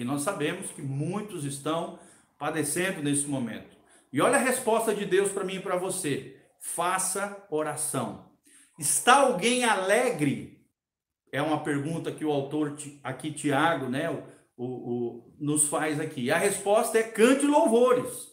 E 0.00 0.04
nós 0.04 0.22
sabemos 0.22 0.70
que 0.70 0.80
muitos 0.80 1.44
estão 1.44 1.98
padecendo 2.38 3.02
nesse 3.02 3.26
momento. 3.26 3.76
E 4.10 4.18
olha 4.22 4.36
a 4.36 4.40
resposta 4.42 4.94
de 4.94 5.04
Deus 5.04 5.30
para 5.30 5.44
mim 5.44 5.56
e 5.56 5.60
para 5.60 5.76
você: 5.76 6.40
faça 6.58 7.46
oração. 7.50 8.30
Está 8.78 9.16
alguém 9.16 9.62
alegre? 9.62 10.64
É 11.30 11.42
uma 11.42 11.62
pergunta 11.62 12.10
que 12.10 12.24
o 12.24 12.32
autor 12.32 12.78
aqui 13.04 13.30
Tiago, 13.30 13.90
né, 13.90 14.08
o, 14.56 14.64
o, 14.64 15.34
nos 15.38 15.68
faz 15.68 16.00
aqui? 16.00 16.30
A 16.30 16.38
resposta 16.38 16.96
é 16.96 17.02
cante 17.02 17.44
louvores. 17.44 18.30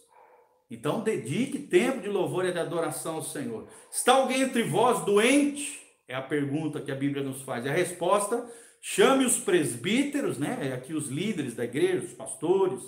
Então, 0.70 1.02
dedique 1.02 1.58
tempo 1.58 2.00
de 2.00 2.08
louvor 2.08 2.46
e 2.46 2.52
de 2.52 2.58
adoração 2.58 3.16
ao 3.16 3.22
Senhor. 3.22 3.68
Está 3.92 4.14
alguém 4.14 4.40
entre 4.40 4.62
vós 4.62 5.04
doente? 5.04 5.86
É 6.08 6.14
a 6.14 6.22
pergunta 6.22 6.80
que 6.80 6.90
a 6.90 6.96
Bíblia 6.96 7.22
nos 7.22 7.42
faz. 7.42 7.66
E 7.66 7.68
a 7.68 7.72
resposta: 7.72 8.50
chame 8.80 9.24
os 9.24 9.38
presbíteros, 9.38 10.38
né? 10.38 10.58
É 10.62 10.72
aqui 10.72 10.94
os 10.94 11.08
líderes 11.08 11.54
da 11.54 11.64
igreja, 11.64 12.06
os 12.06 12.12
pastores 12.12 12.80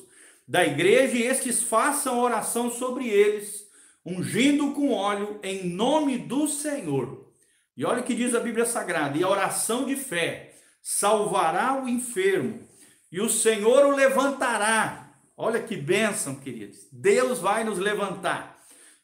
da 0.47 0.66
igreja, 0.66 1.16
e 1.16 1.23
estes 1.23 1.62
façam 1.62 2.18
oração 2.18 2.70
sobre 2.70 3.09
eles, 3.09 3.66
ungindo 4.04 4.73
com 4.73 4.92
óleo 4.92 5.38
em 5.42 5.68
nome 5.68 6.18
do 6.18 6.49
Senhor. 6.49 7.32
E 7.76 7.85
olha 7.85 8.00
o 8.00 8.04
que 8.04 8.14
diz 8.14 8.35
a 8.35 8.40
Bíblia 8.40 8.66
Sagrada: 8.66 9.16
e 9.16 9.23
a 9.23 9.28
oração 9.28 9.87
de 9.87 9.97
fé 9.97 10.54
salvará 10.82 11.82
o 11.82 11.88
enfermo 11.88 12.68
e 13.12 13.20
o 13.20 13.28
Senhor 13.28 13.87
o 13.87 13.94
levantará. 13.94 15.14
Olha 15.37 15.61
que 15.62 15.76
bênção, 15.76 16.37
queridos. 16.37 16.87
Deus 16.92 17.38
vai 17.38 17.64
nos 17.64 17.78
levantar. 17.78 18.59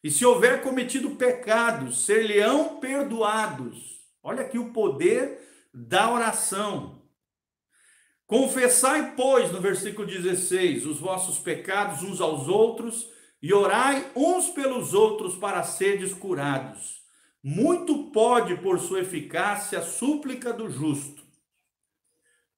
E 0.05 0.11
se 0.11 0.25
houver 0.25 0.63
cometido 0.63 1.11
pecados, 1.11 2.05
ser-lhe-ão 2.05 2.79
perdoados. 2.79 4.05
Olha 4.23 4.43
aqui 4.43 4.59
o 4.59 4.73
poder 4.73 5.46
da 5.79 6.11
oração. 6.11 7.03
Confessai, 8.27 9.15
pois, 9.15 9.53
no 9.53 9.61
versículo 9.61 10.07
16, 10.07 10.87
os 10.87 10.99
vossos 10.99 11.39
pecados 11.39 12.03
uns 12.03 12.19
aos 12.19 12.49
outros 12.49 13.11
e 13.43 13.53
orai 13.53 14.11
uns 14.17 14.49
pelos 14.49 14.95
outros 14.95 15.37
para 15.37 15.63
seres 15.63 16.15
curados. 16.15 17.03
Muito 17.43 18.11
pode, 18.11 18.57
por 18.57 18.81
sua 18.81 19.01
eficácia, 19.01 19.79
a 19.79 19.83
súplica 19.83 20.51
do 20.51 20.71
justo. 20.71 21.23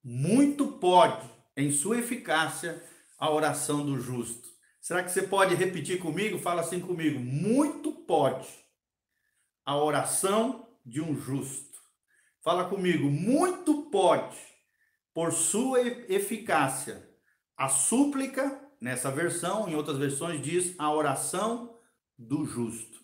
Muito 0.01 0.67
pode 0.79 1.29
em 1.57 1.71
sua 1.71 1.99
eficácia 1.99 2.81
a 3.17 3.29
oração 3.29 3.85
do 3.85 3.99
justo. 3.99 4.47
Será 4.79 5.03
que 5.03 5.11
você 5.11 5.23
pode 5.23 5.55
repetir 5.55 5.99
comigo? 5.99 6.39
Fala 6.39 6.61
assim 6.61 6.79
comigo. 6.79 7.19
Muito 7.19 7.91
pode 7.91 8.47
a 9.65 9.75
oração 9.75 10.69
de 10.85 11.01
um 11.01 11.13
justo. 11.19 11.68
Fala 12.49 12.65
comigo. 12.65 13.07
Muito 13.11 13.83
pode, 13.91 14.35
por 15.13 15.31
sua 15.31 15.81
eficácia, 15.81 17.07
a 17.55 17.69
súplica, 17.69 18.59
nessa 18.81 19.11
versão, 19.11 19.69
em 19.69 19.75
outras 19.75 19.99
versões 19.99 20.41
diz 20.41 20.73
a 20.79 20.91
oração 20.91 21.77
do 22.17 22.47
justo. 22.47 22.97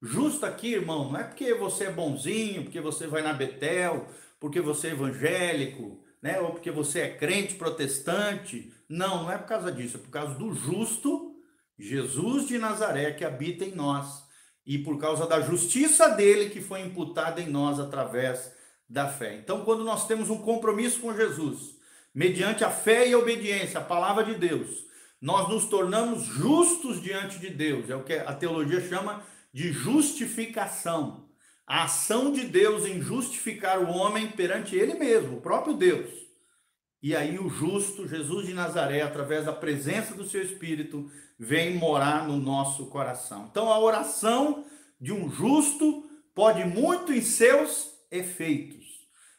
Justo 0.00 0.46
aqui, 0.46 0.74
irmão, 0.74 1.10
não 1.10 1.18
é 1.18 1.24
porque 1.24 1.52
você 1.52 1.86
é 1.86 1.90
bonzinho, 1.90 2.62
porque 2.62 2.80
você 2.80 3.08
vai 3.08 3.22
na 3.22 3.32
Betel, 3.32 4.06
porque 4.38 4.60
você 4.60 4.86
é 4.86 4.92
evangélico, 4.92 6.00
né? 6.22 6.38
Ou 6.38 6.52
porque 6.52 6.70
você 6.70 7.00
é 7.00 7.16
crente 7.16 7.56
protestante. 7.56 8.72
Não, 8.88 9.24
não 9.24 9.32
é 9.32 9.36
por 9.36 9.48
causa 9.48 9.72
disso, 9.72 9.96
é 9.96 10.00
por 10.00 10.10
causa 10.10 10.36
do 10.36 10.54
justo 10.54 11.34
Jesus 11.76 12.46
de 12.46 12.56
Nazaré 12.56 13.10
que 13.10 13.24
habita 13.24 13.64
em 13.64 13.74
nós 13.74 14.22
e 14.64 14.78
por 14.78 14.96
causa 14.96 15.26
da 15.26 15.40
justiça 15.40 16.08
dele 16.10 16.50
que 16.50 16.60
foi 16.60 16.82
imputada 16.82 17.40
em 17.40 17.50
nós 17.50 17.80
através 17.80 18.61
da 18.92 19.08
fé. 19.08 19.36
Então, 19.36 19.64
quando 19.64 19.82
nós 19.84 20.06
temos 20.06 20.30
um 20.30 20.38
compromisso 20.38 21.00
com 21.00 21.16
Jesus, 21.16 21.76
mediante 22.14 22.62
a 22.62 22.70
fé 22.70 23.08
e 23.08 23.12
a 23.12 23.18
obediência 23.18 23.80
à 23.80 23.84
palavra 23.84 24.22
de 24.24 24.34
Deus, 24.34 24.84
nós 25.20 25.48
nos 25.48 25.64
tornamos 25.64 26.24
justos 26.24 27.00
diante 27.00 27.38
de 27.38 27.50
Deus. 27.50 27.88
É 27.88 27.96
o 27.96 28.04
que 28.04 28.12
a 28.12 28.34
teologia 28.34 28.80
chama 28.80 29.22
de 29.52 29.72
justificação 29.72 31.28
a 31.66 31.84
ação 31.84 32.32
de 32.32 32.44
Deus 32.44 32.84
em 32.84 33.00
justificar 33.00 33.78
o 33.78 33.90
homem 33.90 34.28
perante 34.28 34.76
ele 34.76 34.94
mesmo, 34.94 35.38
o 35.38 35.40
próprio 35.40 35.74
Deus. 35.74 36.10
E 37.02 37.16
aí 37.16 37.38
o 37.38 37.48
justo 37.48 38.06
Jesus 38.06 38.46
de 38.46 38.52
Nazaré, 38.52 39.00
através 39.00 39.46
da 39.46 39.52
presença 39.52 40.14
do 40.14 40.28
seu 40.28 40.42
Espírito, 40.42 41.10
vem 41.38 41.76
morar 41.76 42.28
no 42.28 42.36
nosso 42.36 42.86
coração. 42.86 43.48
Então 43.50 43.72
a 43.72 43.78
oração 43.78 44.66
de 45.00 45.12
um 45.12 45.30
justo 45.30 46.08
pode 46.34 46.64
muito 46.64 47.12
em 47.12 47.22
seus 47.22 47.90
efeitos. 48.10 48.81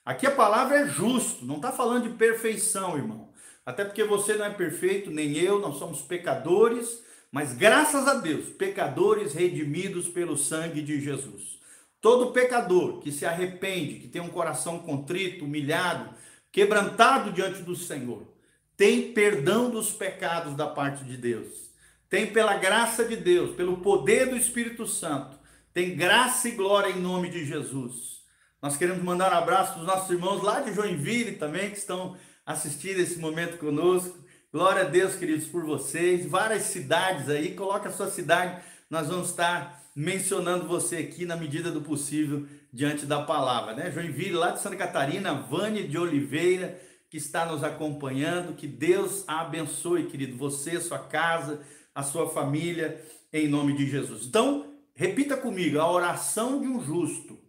Aqui 0.06 0.28
a 0.28 0.32
palavra 0.32 0.80
é 0.80 0.88
justo, 0.88 1.46
não 1.46 1.56
está 1.56 1.72
falando 1.72 2.10
de 2.10 2.16
perfeição, 2.18 2.98
irmão. 2.98 3.32
Até 3.66 3.86
porque 3.86 4.04
você 4.04 4.34
não 4.36 4.46
é 4.46 4.50
perfeito, 4.50 5.10
nem 5.10 5.38
eu, 5.38 5.60
nós 5.60 5.78
somos 5.78 6.02
pecadores, 6.02 7.02
mas 7.32 7.54
graças 7.54 8.08
a 8.08 8.16
Deus, 8.16 8.50
pecadores 8.50 9.34
redimidos 9.34 10.10
pelo 10.10 10.38
sangue 10.38 10.82
de 10.82 11.00
Jesus. 11.00 11.60
Todo 12.02 12.34
pecador 12.34 13.00
que 13.00 13.14
se 13.14 13.26
arrepende, 13.26 14.00
que 14.00 14.10
tem 14.10 14.22
um 14.22 14.28
coração 14.28 14.80
contrito, 14.80 15.46
humilhado, 15.46 16.14
quebrantado 16.52 17.32
diante 17.32 17.62
do 17.62 17.76
Senhor, 17.76 18.28
tem 18.76 19.14
perdão 19.14 19.70
dos 19.70 19.92
pecados 19.92 20.54
da 20.54 20.68
parte 20.68 21.06
de 21.06 21.16
Deus. 21.16 21.72
Tem 22.10 22.28
pela 22.28 22.58
graça 22.58 23.06
de 23.06 23.16
Deus, 23.16 23.56
pelo 23.56 23.78
poder 23.78 24.30
do 24.30 24.36
Espírito 24.36 24.86
Santo, 24.86 25.40
tem 25.74 25.96
graça 25.96 26.50
e 26.50 26.52
glória 26.52 26.92
em 26.92 27.00
nome 27.00 27.30
de 27.30 27.46
Jesus. 27.46 28.23
Nós 28.64 28.78
queremos 28.78 29.04
mandar 29.04 29.34
um 29.34 29.38
abraço 29.40 29.74
para 29.74 29.82
os 29.82 29.88
nossos 29.88 30.10
irmãos 30.10 30.42
lá 30.42 30.62
de 30.62 30.74
Joinville 30.74 31.34
também, 31.34 31.70
que 31.70 31.78
estão 31.78 32.16
assistindo 32.46 32.98
esse 33.02 33.20
momento 33.20 33.58
conosco. 33.58 34.18
Glória 34.54 34.84
a 34.84 34.86
Deus, 34.86 35.18
queridos, 35.18 35.46
por 35.48 35.66
vocês. 35.66 36.26
Várias 36.26 36.62
cidades 36.62 37.28
aí, 37.28 37.56
coloca 37.56 37.90
a 37.90 37.92
sua 37.92 38.10
cidade, 38.10 38.64
nós 38.90 39.10
vamos 39.10 39.32
estar 39.32 39.84
mencionando 39.94 40.66
você 40.66 40.96
aqui 40.96 41.26
na 41.26 41.36
medida 41.36 41.72
do 41.72 41.82
possível 41.82 42.48
diante 42.72 43.06
da 43.06 43.22
palavra, 43.24 43.74
né? 43.74 43.92
Joinville, 43.92 44.32
lá 44.32 44.52
de 44.52 44.62
Santa 44.62 44.78
Catarina, 44.78 45.34
Vânia 45.34 45.86
de 45.86 45.98
Oliveira, 45.98 46.80
que 47.10 47.18
está 47.18 47.46
nos 47.46 47.66
acompanhando, 47.66 48.56
que 48.56 48.66
Deus 48.66 49.26
a 49.28 49.42
abençoe, 49.42 50.06
querido, 50.06 50.38
você, 50.38 50.80
sua 50.80 51.00
casa, 51.00 51.60
a 51.94 52.02
sua 52.02 52.30
família, 52.30 53.04
em 53.34 53.46
nome 53.46 53.76
de 53.76 53.90
Jesus. 53.90 54.26
Então, 54.26 54.68
repita 54.96 55.36
comigo, 55.36 55.80
a 55.80 55.92
oração 55.92 56.62
de 56.62 56.68
um 56.70 56.82
justo 56.82 57.43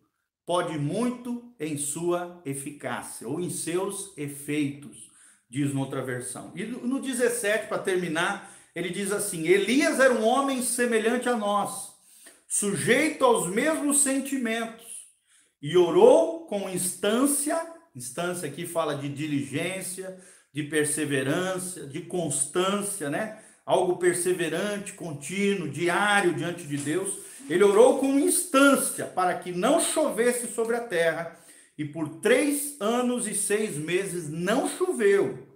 pode 0.47 0.79
muito 0.79 1.55
em 1.59 1.77
sua 1.77 2.41
eficácia 2.45 3.27
ou 3.29 3.41
em 3.41 3.51
seus 3.51 4.17
efeitos, 4.17 5.11
diz 5.49 5.73
noutra 5.73 6.03
versão. 6.03 6.53
E 6.55 6.65
no 6.65 7.01
17, 7.01 7.69
para 7.69 7.79
terminar, 7.79 8.53
ele 8.75 8.91
diz 8.91 9.13
assim: 9.13 9.47
Elias 9.47 10.01
era 10.01 10.13
um 10.13 10.25
homem 10.25 10.63
semelhante 10.63 11.29
a 11.29 11.37
nós 11.37 11.95
sujeito 12.55 13.25
aos 13.25 13.49
mesmos 13.49 14.03
sentimentos, 14.03 14.87
e 15.61 15.77
orou 15.77 16.47
com 16.47 16.69
instância, 16.69 17.61
instância 17.97 18.49
aqui 18.49 18.65
fala 18.65 18.95
de 18.95 19.09
diligência, 19.09 20.17
de 20.53 20.63
perseverança, 20.63 21.85
de 21.85 22.03
constância, 22.03 23.11
né? 23.11 23.43
Algo 23.65 23.97
perseverante, 23.97 24.93
contínuo, 24.93 25.69
diário 25.69 26.35
diante 26.35 26.65
de 26.65 26.77
Deus. 26.77 27.19
Ele 27.49 27.65
orou 27.65 27.99
com 27.99 28.19
instância 28.19 29.07
para 29.07 29.35
que 29.35 29.53
não 29.53 29.81
chovesse 29.81 30.47
sobre 30.49 30.77
a 30.77 30.81
terra, 30.81 31.39
e 31.77 31.85
por 31.85 32.09
três 32.21 32.77
anos 32.81 33.27
e 33.27 33.35
seis 33.35 33.77
meses 33.77 34.29
não 34.29 34.69
choveu, 34.69 35.47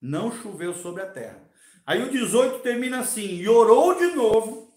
não 0.00 0.32
choveu 0.32 0.74
sobre 0.74 1.02
a 1.02 1.06
terra. 1.06 1.42
Aí 1.86 2.02
o 2.02 2.10
18 2.10 2.60
termina 2.60 3.00
assim: 3.00 3.36
e 3.36 3.48
orou 3.48 3.94
de 3.94 4.06
novo, 4.14 4.72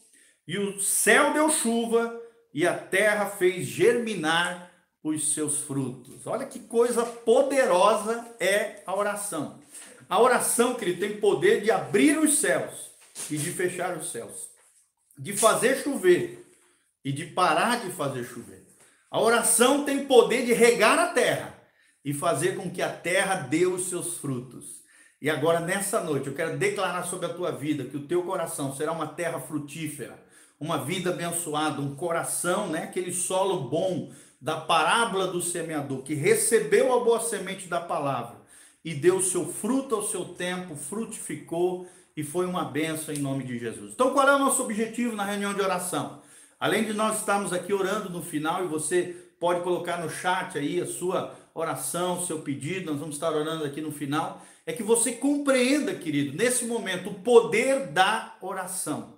e 0.48 0.58
o 0.58 0.79
céu 0.79 1.34
deu 1.34 1.50
chuva, 1.50 2.19
e 2.53 2.67
a 2.67 2.77
terra 2.77 3.27
fez 3.27 3.65
germinar 3.65 4.69
os 5.03 5.34
seus 5.34 5.60
frutos. 5.60 6.27
Olha 6.27 6.46
que 6.46 6.60
coisa 6.60 7.05
poderosa 7.05 8.27
é 8.39 8.84
a 8.86 8.96
oração. 8.96 9.58
A 10.09 10.19
oração, 10.19 10.73
querido, 10.73 11.01
tem 11.01 11.17
poder 11.17 11.61
de 11.61 11.69
abrir 11.69 12.17
os 12.17 12.39
céus 12.39 12.89
e 13.29 13.37
de 13.37 13.51
fechar 13.51 13.95
os 13.95 14.11
céus, 14.11 14.49
de 15.15 15.37
fazer 15.37 15.83
chover 15.83 16.51
e 17.05 17.11
de 17.11 17.27
parar 17.27 17.81
de 17.81 17.91
fazer 17.91 18.23
chover. 18.23 18.65
A 19.11 19.21
oração 19.21 19.85
tem 19.85 20.07
poder 20.07 20.47
de 20.47 20.53
regar 20.53 20.97
a 20.97 21.09
terra 21.09 21.55
e 22.03 22.11
fazer 22.11 22.55
com 22.55 22.71
que 22.71 22.81
a 22.81 22.89
terra 22.89 23.35
dê 23.35 23.67
os 23.67 23.87
seus 23.87 24.17
frutos. 24.17 24.79
E 25.21 25.29
agora, 25.29 25.59
nessa 25.59 26.01
noite, 26.01 26.25
eu 26.25 26.33
quero 26.33 26.57
declarar 26.57 27.03
sobre 27.03 27.27
a 27.27 27.33
tua 27.33 27.51
vida 27.51 27.83
que 27.83 27.97
o 27.97 28.07
teu 28.07 28.23
coração 28.23 28.75
será 28.75 28.91
uma 28.91 29.07
terra 29.07 29.39
frutífera, 29.39 30.19
uma 30.59 30.83
vida 30.83 31.11
abençoada, 31.11 31.81
um 31.81 31.95
coração, 31.95 32.67
né? 32.67 32.85
Aquele 32.85 33.13
solo 33.13 33.69
bom 33.69 34.11
da 34.41 34.59
parábola 34.59 35.27
do 35.27 35.39
semeador, 35.41 36.01
que 36.01 36.15
recebeu 36.15 36.93
a 36.93 37.03
boa 37.03 37.19
semente 37.19 37.67
da 37.67 37.79
palavra 37.79 38.38
e 38.83 38.93
deu 38.93 39.21
seu 39.21 39.45
fruto 39.45 39.95
ao 39.95 40.03
seu 40.03 40.25
tempo, 40.25 40.75
frutificou 40.75 41.88
e 42.15 42.24
foi 42.24 42.45
uma 42.45 42.65
benção 42.65 43.13
em 43.13 43.19
nome 43.19 43.43
de 43.43 43.57
Jesus. 43.57 43.93
Então, 43.93 44.12
qual 44.12 44.27
é 44.27 44.36
o 44.36 44.39
nosso 44.39 44.63
objetivo 44.63 45.15
na 45.15 45.25
reunião 45.25 45.53
de 45.53 45.62
oração? 45.62 46.21
Além 46.59 46.83
de 46.83 46.93
nós 46.93 47.19
estarmos 47.19 47.53
aqui 47.53 47.71
orando 47.71 48.09
no 48.09 48.21
final, 48.21 48.63
e 48.63 48.67
você 48.67 49.15
pode 49.39 49.62
colocar 49.62 49.98
no 49.98 50.09
chat 50.09 50.57
aí 50.57 50.81
a 50.81 50.86
sua 50.86 51.33
oração, 51.53 52.25
seu 52.25 52.41
pedido, 52.41 52.91
nós 52.91 53.00
vamos 53.00 53.15
estar 53.15 53.31
orando 53.31 53.63
aqui 53.63 53.79
no 53.79 53.91
final, 53.91 54.45
é 54.65 54.74
que 54.74 54.83
você 54.83 55.13
compreenda, 55.13 55.95
querido, 55.95 56.38
nesse 56.38 56.65
momento, 56.65 57.09
o 57.09 57.21
poder 57.21 57.88
da 57.88 58.36
oração. 58.41 59.17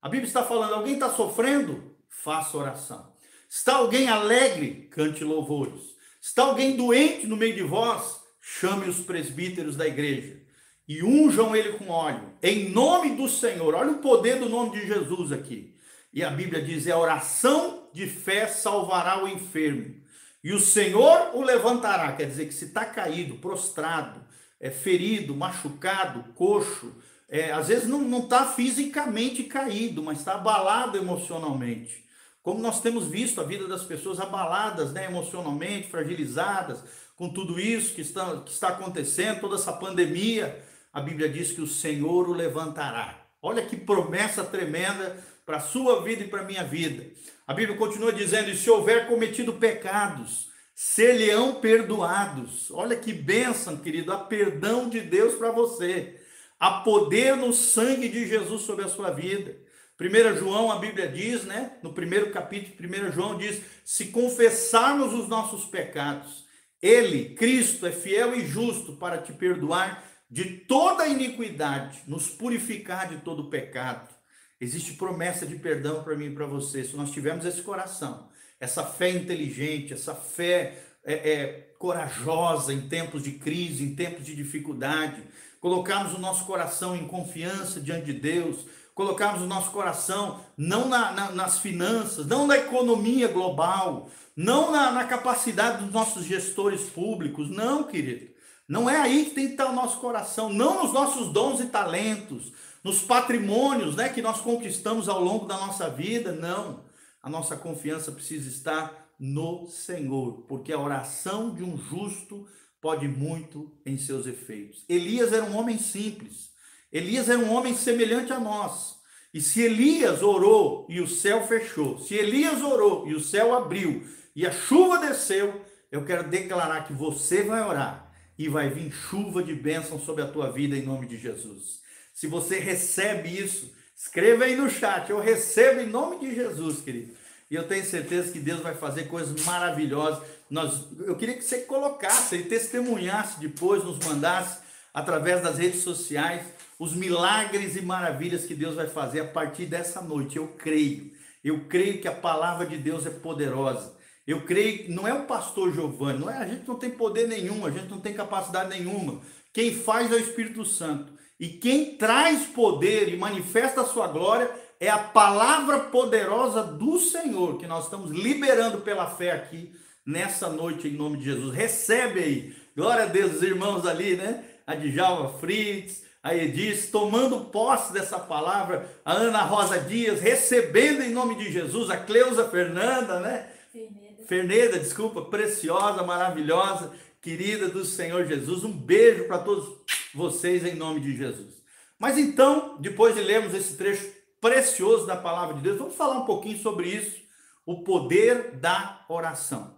A 0.00 0.08
Bíblia 0.08 0.28
está 0.28 0.44
falando: 0.44 0.74
alguém 0.74 0.94
está 0.94 1.10
sofrendo? 1.10 1.96
Faça 2.08 2.56
oração. 2.56 3.12
Está 3.48 3.76
alguém 3.76 4.08
alegre? 4.08 4.88
Cante 4.90 5.24
louvores. 5.24 5.96
Está 6.20 6.44
alguém 6.44 6.76
doente 6.76 7.26
no 7.26 7.36
meio 7.36 7.54
de 7.54 7.62
vós? 7.62 8.20
Chame 8.48 8.88
os 8.88 9.00
presbíteros 9.00 9.74
da 9.74 9.88
igreja 9.88 10.40
e 10.86 11.02
unjam 11.02 11.54
ele 11.54 11.72
com 11.72 11.88
óleo, 11.88 12.32
em 12.40 12.70
nome 12.70 13.16
do 13.16 13.28
Senhor. 13.28 13.74
Olha 13.74 13.90
o 13.90 13.98
poder 13.98 14.38
do 14.38 14.48
nome 14.48 14.78
de 14.78 14.86
Jesus 14.86 15.32
aqui. 15.32 15.74
E 16.12 16.22
a 16.22 16.30
Bíblia 16.30 16.62
diz: 16.62 16.86
é 16.86 16.92
a 16.92 16.98
oração 16.98 17.88
de 17.92 18.06
fé 18.06 18.46
salvará 18.46 19.22
o 19.22 19.26
enfermo, 19.26 19.96
e 20.44 20.52
o 20.52 20.60
Senhor 20.60 21.32
o 21.34 21.42
levantará. 21.42 22.12
Quer 22.12 22.26
dizer 22.26 22.46
que 22.46 22.54
se 22.54 22.66
está 22.66 22.84
caído, 22.84 23.34
prostrado, 23.38 24.24
é 24.60 24.70
ferido, 24.70 25.34
machucado, 25.34 26.32
coxo, 26.34 26.94
é, 27.28 27.50
às 27.50 27.66
vezes 27.66 27.88
não 27.88 28.20
está 28.20 28.46
fisicamente 28.46 29.42
caído, 29.42 30.04
mas 30.04 30.20
está 30.20 30.34
abalado 30.34 30.96
emocionalmente. 30.96 32.06
Como 32.44 32.60
nós 32.60 32.80
temos 32.80 33.08
visto 33.08 33.40
a 33.40 33.44
vida 33.44 33.66
das 33.66 33.82
pessoas 33.82 34.20
abaladas 34.20 34.92
né, 34.92 35.06
emocionalmente, 35.06 35.90
fragilizadas, 35.90 36.84
com 37.16 37.30
tudo 37.30 37.58
isso 37.58 37.94
que 37.94 38.02
está, 38.02 38.40
que 38.42 38.52
está 38.52 38.68
acontecendo, 38.68 39.40
toda 39.40 39.56
essa 39.56 39.72
pandemia, 39.72 40.62
a 40.92 41.00
Bíblia 41.00 41.28
diz 41.28 41.50
que 41.50 41.62
o 41.62 41.66
Senhor 41.66 42.28
o 42.28 42.34
levantará. 42.34 43.26
Olha 43.42 43.64
que 43.64 43.76
promessa 43.76 44.44
tremenda 44.44 45.16
para 45.44 45.56
a 45.56 45.60
sua 45.60 46.02
vida 46.02 46.24
e 46.24 46.28
para 46.28 46.42
a 46.42 46.44
minha 46.44 46.64
vida. 46.64 47.06
A 47.46 47.54
Bíblia 47.54 47.76
continua 47.76 48.12
dizendo: 48.12 48.50
e 48.50 48.56
se 48.56 48.68
houver 48.68 49.06
cometido 49.06 49.54
pecados, 49.54 50.48
ser-lhe-ão 50.74 51.54
perdoados. 51.54 52.70
Olha 52.70 52.96
que 52.96 53.12
bênção, 53.12 53.78
querido, 53.78 54.12
a 54.12 54.18
perdão 54.18 54.88
de 54.88 55.00
Deus 55.00 55.34
para 55.34 55.50
você. 55.50 56.20
Há 56.58 56.80
poder 56.80 57.36
no 57.36 57.52
sangue 57.52 58.08
de 58.08 58.26
Jesus 58.26 58.62
sobre 58.62 58.84
a 58.84 58.88
sua 58.88 59.10
vida. 59.10 59.56
1 59.98 60.36
João, 60.38 60.70
a 60.70 60.78
Bíblia 60.78 61.08
diz, 61.08 61.44
né? 61.44 61.78
No 61.82 61.92
primeiro 61.92 62.30
capítulo, 62.30 62.76
1 62.78 63.12
João 63.12 63.38
diz: 63.38 63.62
se 63.84 64.06
confessarmos 64.06 65.14
os 65.14 65.28
nossos 65.28 65.64
pecados, 65.64 66.45
Ele, 66.82 67.34
Cristo, 67.34 67.86
é 67.86 67.92
fiel 67.92 68.34
e 68.34 68.46
justo 68.46 68.96
para 68.96 69.18
te 69.18 69.32
perdoar 69.32 70.04
de 70.30 70.44
toda 70.44 71.06
iniquidade, 71.06 72.02
nos 72.06 72.28
purificar 72.28 73.08
de 73.08 73.18
todo 73.18 73.48
pecado. 73.48 74.14
Existe 74.60 74.94
promessa 74.94 75.46
de 75.46 75.56
perdão 75.56 76.02
para 76.02 76.16
mim 76.16 76.26
e 76.26 76.34
para 76.34 76.46
você. 76.46 76.82
Se 76.82 76.96
nós 76.96 77.10
tivermos 77.10 77.44
esse 77.44 77.62
coração, 77.62 78.28
essa 78.58 78.84
fé 78.84 79.10
inteligente, 79.10 79.92
essa 79.92 80.14
fé 80.14 80.78
é, 81.04 81.14
é, 81.14 81.46
corajosa 81.78 82.72
em 82.72 82.88
tempos 82.88 83.22
de 83.22 83.32
crise, 83.32 83.84
em 83.84 83.94
tempos 83.94 84.24
de 84.24 84.34
dificuldade, 84.34 85.22
colocarmos 85.60 86.14
o 86.14 86.18
nosso 86.18 86.44
coração 86.46 86.96
em 86.96 87.06
confiança 87.06 87.80
diante 87.80 88.06
de 88.06 88.14
Deus, 88.14 88.66
colocarmos 88.96 89.42
o 89.42 89.46
nosso 89.46 89.70
coração 89.72 90.40
não 90.56 90.88
na, 90.88 91.12
na, 91.12 91.30
nas 91.30 91.58
finanças, 91.58 92.26
não 92.26 92.46
na 92.46 92.56
economia 92.56 93.28
global, 93.28 94.08
não 94.34 94.72
na, 94.72 94.90
na 94.90 95.04
capacidade 95.04 95.84
dos 95.84 95.92
nossos 95.92 96.24
gestores 96.24 96.88
públicos, 96.88 97.50
não, 97.50 97.84
querido. 97.84 98.34
Não 98.66 98.88
é 98.88 98.96
aí 98.96 99.26
que 99.26 99.34
tem 99.34 99.46
que 99.48 99.52
estar 99.52 99.66
o 99.66 99.74
nosso 99.74 100.00
coração, 100.00 100.48
não 100.50 100.82
nos 100.82 100.94
nossos 100.94 101.30
dons 101.30 101.60
e 101.60 101.66
talentos, 101.66 102.52
nos 102.82 103.02
patrimônios 103.02 103.94
né, 103.96 104.08
que 104.08 104.22
nós 104.22 104.40
conquistamos 104.40 105.10
ao 105.10 105.22
longo 105.22 105.44
da 105.44 105.58
nossa 105.58 105.90
vida, 105.90 106.32
não. 106.32 106.80
A 107.22 107.28
nossa 107.28 107.54
confiança 107.54 108.10
precisa 108.10 108.48
estar 108.48 109.10
no 109.20 109.66
Senhor, 109.66 110.46
porque 110.48 110.72
a 110.72 110.80
oração 110.80 111.54
de 111.54 111.62
um 111.62 111.76
justo 111.76 112.48
pode 112.80 113.06
muito 113.06 113.70
em 113.84 113.98
seus 113.98 114.26
efeitos. 114.26 114.86
Elias 114.88 115.34
era 115.34 115.44
um 115.44 115.54
homem 115.54 115.78
simples, 115.78 116.55
Elias 116.92 117.28
era 117.28 117.38
um 117.38 117.52
homem 117.52 117.74
semelhante 117.74 118.32
a 118.32 118.40
nós. 118.40 118.96
E 119.32 119.40
se 119.40 119.60
Elias 119.60 120.22
orou 120.22 120.86
e 120.88 121.00
o 121.00 121.06
céu 121.06 121.46
fechou, 121.46 121.98
se 121.98 122.14
Elias 122.14 122.62
orou 122.62 123.06
e 123.06 123.14
o 123.14 123.20
céu 123.20 123.54
abriu 123.54 124.06
e 124.34 124.46
a 124.46 124.52
chuva 124.52 124.98
desceu, 124.98 125.60
eu 125.90 126.04
quero 126.04 126.28
declarar 126.28 126.86
que 126.86 126.92
você 126.92 127.42
vai 127.42 127.62
orar 127.62 128.10
e 128.38 128.48
vai 128.48 128.68
vir 128.70 128.92
chuva 128.92 129.42
de 129.42 129.54
bênção 129.54 129.98
sobre 129.98 130.22
a 130.22 130.26
tua 130.26 130.50
vida 130.50 130.76
em 130.76 130.82
nome 130.82 131.06
de 131.06 131.16
Jesus. 131.16 131.80
Se 132.14 132.26
você 132.26 132.58
recebe 132.58 133.28
isso, 133.28 133.70
escreva 133.94 134.44
aí 134.44 134.56
no 134.56 134.70
chat. 134.70 135.10
Eu 135.10 135.20
recebo 135.20 135.80
em 135.80 135.86
nome 135.86 136.18
de 136.18 136.34
Jesus, 136.34 136.80
querido. 136.80 137.14
E 137.50 137.54
eu 137.54 137.66
tenho 137.68 137.84
certeza 137.84 138.32
que 138.32 138.40
Deus 138.40 138.60
vai 138.60 138.74
fazer 138.74 139.04
coisas 139.04 139.44
maravilhosas. 139.44 140.22
Nós, 140.50 140.86
eu 141.00 141.16
queria 141.16 141.36
que 141.36 141.44
você 141.44 141.60
colocasse 141.60 142.36
e 142.36 142.44
testemunhasse 142.44 143.38
depois, 143.40 143.84
nos 143.84 143.98
mandasse 144.00 144.65
através 144.96 145.42
das 145.42 145.58
redes 145.58 145.82
sociais 145.82 146.42
os 146.78 146.94
milagres 146.94 147.76
e 147.76 147.82
maravilhas 147.82 148.46
que 148.46 148.54
Deus 148.54 148.74
vai 148.74 148.86
fazer 148.86 149.20
a 149.20 149.26
partir 149.26 149.66
dessa 149.66 150.00
noite. 150.00 150.38
Eu 150.38 150.48
creio. 150.56 151.12
Eu 151.44 151.66
creio 151.68 152.00
que 152.00 152.08
a 152.08 152.14
palavra 152.14 152.64
de 152.64 152.78
Deus 152.78 153.04
é 153.04 153.10
poderosa. 153.10 153.94
Eu 154.26 154.40
creio, 154.40 154.90
não 154.90 155.06
é 155.06 155.12
o 155.12 155.26
pastor 155.26 155.72
Giovanni, 155.72 156.18
não 156.18 156.30
é, 156.30 156.38
a 156.38 156.46
gente 156.46 156.66
não 156.66 156.76
tem 156.76 156.90
poder 156.90 157.28
nenhum, 157.28 157.64
a 157.64 157.70
gente 157.70 157.88
não 157.90 158.00
tem 158.00 158.14
capacidade 158.14 158.70
nenhuma. 158.70 159.20
Quem 159.52 159.74
faz 159.74 160.10
é 160.10 160.14
o 160.14 160.18
Espírito 160.18 160.64
Santo. 160.64 161.12
E 161.38 161.48
quem 161.48 161.96
traz 161.96 162.46
poder 162.46 163.12
e 163.12 163.18
manifesta 163.18 163.82
a 163.82 163.86
sua 163.86 164.08
glória 164.08 164.50
é 164.80 164.88
a 164.88 164.98
palavra 164.98 165.78
poderosa 165.78 166.62
do 166.62 166.98
Senhor, 166.98 167.58
que 167.58 167.66
nós 167.66 167.84
estamos 167.84 168.10
liberando 168.10 168.78
pela 168.78 169.06
fé 169.06 169.32
aqui 169.32 169.72
nessa 170.04 170.48
noite, 170.48 170.88
em 170.88 170.96
nome 170.96 171.18
de 171.18 171.24
Jesus. 171.24 171.54
Recebe 171.54 172.20
aí. 172.20 172.56
Glória 172.74 173.04
a 173.04 173.06
Deus, 173.06 173.36
os 173.36 173.42
irmãos 173.42 173.86
ali, 173.86 174.16
né? 174.16 174.55
A 174.66 174.74
Djalma 174.74 175.38
Fritz, 175.38 176.02
a 176.22 176.34
Edith, 176.34 176.90
tomando 176.90 177.44
posse 177.44 177.92
dessa 177.92 178.18
palavra, 178.18 178.90
a 179.04 179.12
Ana 179.12 179.42
Rosa 179.42 179.78
Dias, 179.78 180.20
recebendo 180.20 181.02
em 181.02 181.12
nome 181.12 181.36
de 181.36 181.52
Jesus, 181.52 181.88
a 181.88 181.96
Cleusa 181.96 182.48
Fernanda, 182.48 183.20
né? 183.20 183.48
Ferneda. 183.72 184.22
Ferneda, 184.26 184.78
desculpa, 184.80 185.22
preciosa, 185.22 186.02
maravilhosa, 186.02 186.92
querida 187.22 187.68
do 187.68 187.84
Senhor 187.84 188.26
Jesus. 188.26 188.64
Um 188.64 188.72
beijo 188.72 189.28
para 189.28 189.38
todos 189.38 189.78
vocês 190.12 190.64
em 190.64 190.74
nome 190.74 190.98
de 190.98 191.16
Jesus. 191.16 191.62
Mas 191.96 192.18
então, 192.18 192.76
depois 192.80 193.14
de 193.14 193.20
lermos 193.20 193.54
esse 193.54 193.76
trecho 193.76 194.12
precioso 194.40 195.06
da 195.06 195.16
palavra 195.16 195.54
de 195.54 195.60
Deus, 195.60 195.78
vamos 195.78 195.94
falar 195.94 196.18
um 196.18 196.24
pouquinho 196.26 196.58
sobre 196.58 196.88
isso, 196.88 197.20
o 197.64 197.84
poder 197.84 198.56
da 198.56 199.04
oração. 199.08 199.76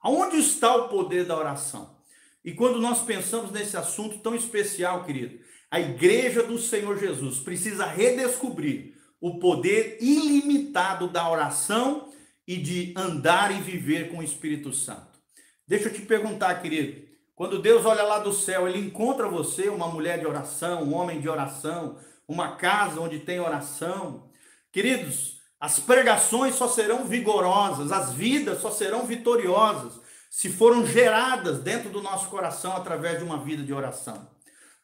Aonde 0.00 0.38
está 0.38 0.74
o 0.76 0.88
poder 0.88 1.26
da 1.26 1.36
oração? 1.36 1.99
E 2.44 2.52
quando 2.52 2.80
nós 2.80 3.02
pensamos 3.02 3.50
nesse 3.50 3.76
assunto 3.76 4.18
tão 4.18 4.34
especial, 4.34 5.04
querido, 5.04 5.38
a 5.70 5.78
igreja 5.78 6.42
do 6.42 6.58
Senhor 6.58 6.98
Jesus 6.98 7.38
precisa 7.38 7.84
redescobrir 7.84 8.94
o 9.20 9.38
poder 9.38 9.98
ilimitado 10.00 11.08
da 11.08 11.30
oração 11.30 12.10
e 12.46 12.56
de 12.56 12.94
andar 12.96 13.54
e 13.54 13.60
viver 13.60 14.10
com 14.10 14.18
o 14.18 14.22
Espírito 14.22 14.72
Santo. 14.72 15.20
Deixa 15.66 15.88
eu 15.88 15.92
te 15.92 16.00
perguntar, 16.00 16.60
querido, 16.60 17.08
quando 17.36 17.60
Deus 17.60 17.84
olha 17.84 18.02
lá 18.02 18.18
do 18.18 18.32
céu, 18.32 18.66
ele 18.66 18.78
encontra 18.78 19.28
você 19.28 19.68
uma 19.68 19.86
mulher 19.86 20.18
de 20.18 20.26
oração, 20.26 20.82
um 20.82 20.94
homem 20.94 21.20
de 21.20 21.28
oração, 21.28 21.98
uma 22.26 22.56
casa 22.56 23.00
onde 23.00 23.20
tem 23.20 23.38
oração. 23.38 24.30
Queridos, 24.72 25.40
as 25.60 25.78
pregações 25.78 26.54
só 26.54 26.66
serão 26.66 27.04
vigorosas, 27.04 27.92
as 27.92 28.12
vidas 28.12 28.60
só 28.60 28.70
serão 28.70 29.06
vitoriosas 29.06 30.00
se 30.30 30.48
foram 30.48 30.86
geradas 30.86 31.58
dentro 31.58 31.90
do 31.90 32.00
nosso 32.00 32.28
coração 32.30 32.76
através 32.76 33.18
de 33.18 33.24
uma 33.24 33.42
vida 33.42 33.64
de 33.64 33.72
oração. 33.72 34.30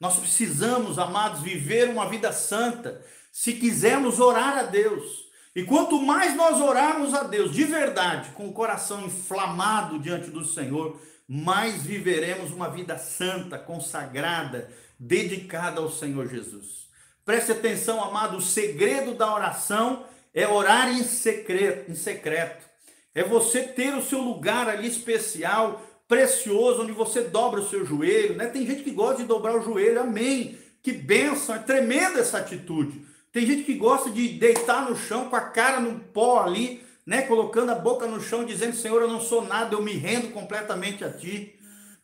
Nós 0.00 0.18
precisamos, 0.18 0.98
amados, 0.98 1.40
viver 1.40 1.88
uma 1.88 2.08
vida 2.08 2.32
santa 2.32 3.00
se 3.30 3.52
quisermos 3.52 4.18
orar 4.18 4.58
a 4.58 4.62
Deus. 4.64 5.24
E 5.54 5.62
quanto 5.62 6.02
mais 6.02 6.34
nós 6.34 6.60
orarmos 6.60 7.14
a 7.14 7.22
Deus 7.22 7.52
de 7.52 7.64
verdade, 7.64 8.30
com 8.32 8.48
o 8.48 8.52
coração 8.52 9.06
inflamado 9.06 9.98
diante 9.98 10.30
do 10.30 10.44
Senhor, 10.44 11.00
mais 11.28 11.82
viveremos 11.82 12.50
uma 12.50 12.68
vida 12.68 12.98
santa, 12.98 13.58
consagrada, 13.58 14.70
dedicada 14.98 15.80
ao 15.80 15.90
Senhor 15.90 16.28
Jesus. 16.28 16.88
Preste 17.24 17.52
atenção, 17.52 18.02
amado, 18.02 18.36
o 18.36 18.42
segredo 18.42 19.14
da 19.14 19.32
oração 19.32 20.04
é 20.34 20.46
orar 20.46 20.88
em 20.90 21.02
secreto, 21.02 21.90
em 21.90 21.94
secreto. 21.94 22.65
É 23.16 23.24
você 23.24 23.62
ter 23.62 23.94
o 23.94 24.02
seu 24.02 24.20
lugar 24.20 24.68
ali 24.68 24.86
especial, 24.86 25.80
precioso, 26.06 26.82
onde 26.82 26.92
você 26.92 27.22
dobra 27.22 27.60
o 27.60 27.66
seu 27.66 27.82
joelho, 27.82 28.36
né? 28.36 28.46
Tem 28.48 28.66
gente 28.66 28.82
que 28.82 28.90
gosta 28.90 29.22
de 29.22 29.24
dobrar 29.26 29.56
o 29.56 29.62
joelho, 29.62 30.02
amém. 30.02 30.58
Que 30.82 30.92
bênção, 30.92 31.54
é 31.54 31.58
tremenda 31.58 32.20
essa 32.20 32.36
atitude. 32.36 33.06
Tem 33.32 33.46
gente 33.46 33.62
que 33.62 33.72
gosta 33.72 34.10
de 34.10 34.28
deitar 34.28 34.86
no 34.86 34.94
chão 34.94 35.30
com 35.30 35.36
a 35.36 35.40
cara 35.40 35.80
no 35.80 35.98
pó 35.98 36.42
ali, 36.42 36.84
né, 37.06 37.22
colocando 37.22 37.72
a 37.72 37.74
boca 37.74 38.06
no 38.06 38.20
chão, 38.20 38.44
dizendo: 38.44 38.76
Senhor, 38.76 39.00
eu 39.00 39.08
não 39.08 39.18
sou 39.18 39.42
nada, 39.42 39.74
eu 39.74 39.80
me 39.80 39.94
rendo 39.94 40.28
completamente 40.28 41.02
a 41.02 41.10
Ti. 41.10 41.58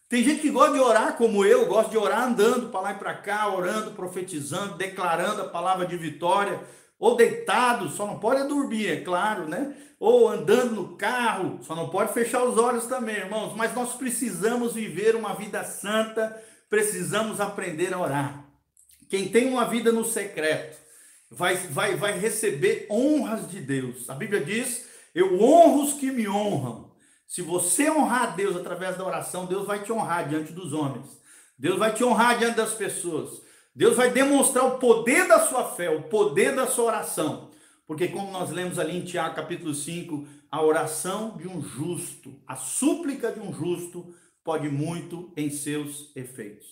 Tem 0.09 0.25
gente 0.25 0.40
que 0.40 0.51
gosta 0.51 0.72
de 0.72 0.81
orar 0.81 1.18
como 1.18 1.44
eu, 1.44 1.66
gosta 1.66 1.90
de 1.90 1.98
orar 1.98 2.22
andando 2.22 2.70
para 2.70 2.81
lá 2.81 2.92
e 2.92 2.98
para 2.98 3.12
cá, 3.12 3.55
orando, 3.55 3.90
profetizando, 3.90 4.79
declarando 4.79 5.42
a 5.42 5.48
palavra 5.48 5.85
de 5.85 5.96
vitória, 5.98 6.59
ou 7.03 7.17
deitado, 7.17 7.91
só 7.91 8.07
não 8.07 8.21
pode 8.21 8.47
dormir, 8.47 8.87
é 8.87 9.01
claro, 9.01 9.49
né? 9.49 9.75
Ou 9.99 10.29
andando 10.29 10.77
no 10.77 10.97
carro, 10.97 11.59
só 11.61 11.75
não 11.75 11.88
pode 11.88 12.12
fechar 12.12 12.45
os 12.45 12.57
olhos 12.57 12.87
também, 12.87 13.17
irmãos. 13.17 13.57
Mas 13.57 13.75
nós 13.75 13.97
precisamos 13.97 14.75
viver 14.75 15.17
uma 15.17 15.35
vida 15.35 15.65
santa, 15.65 16.41
precisamos 16.71 17.41
aprender 17.41 17.93
a 17.93 17.99
orar. 17.99 18.45
Quem 19.09 19.29
tem 19.29 19.49
uma 19.49 19.65
vida 19.65 19.91
no 19.91 20.05
secreto, 20.05 20.79
vai, 21.29 21.57
vai, 21.57 21.97
vai 21.97 22.17
receber 22.17 22.87
honras 22.88 23.51
de 23.51 23.59
Deus. 23.59 24.09
A 24.09 24.15
Bíblia 24.15 24.45
diz: 24.45 24.88
Eu 25.12 25.43
honro 25.43 25.83
os 25.83 25.95
que 25.95 26.09
me 26.09 26.29
honram. 26.29 26.93
Se 27.27 27.43
você 27.43 27.91
honrar 27.91 28.37
Deus 28.37 28.55
através 28.55 28.97
da 28.97 29.05
oração, 29.05 29.47
Deus 29.47 29.67
vai 29.67 29.83
te 29.83 29.93
honrar 29.93 30.29
diante 30.29 30.53
dos 30.53 30.73
homens. 30.73 31.21
Deus 31.59 31.81
vai 31.81 31.93
te 31.93 32.05
honrar 32.05 32.38
diante 32.38 32.59
das 32.59 32.75
pessoas. 32.75 33.41
Deus 33.75 33.97
vai 33.97 34.11
demonstrar 34.11 34.67
o 34.67 34.79
poder 34.79 35.27
da 35.27 35.47
sua 35.47 35.65
fé, 35.65 35.89
o 35.89 36.03
poder 36.03 36.55
da 36.55 36.67
sua 36.67 36.85
oração. 36.85 37.51
Porque, 37.87 38.09
como 38.09 38.31
nós 38.31 38.51
lemos 38.51 38.79
ali 38.79 38.97
em 38.97 39.05
Tiago 39.05 39.35
capítulo 39.35 39.75
5, 39.75 40.27
a 40.51 40.63
oração 40.63 41.37
de 41.39 41.49
um 41.49 41.61
justo, 41.61 42.39
a 42.47 42.55
súplica 42.55 43.33
de 43.33 43.41
um 43.41 43.53
justo, 43.53 44.15
pode 44.45 44.69
muito 44.69 45.33
em 45.37 45.51
seus 45.51 46.15
efeitos. 46.15 46.67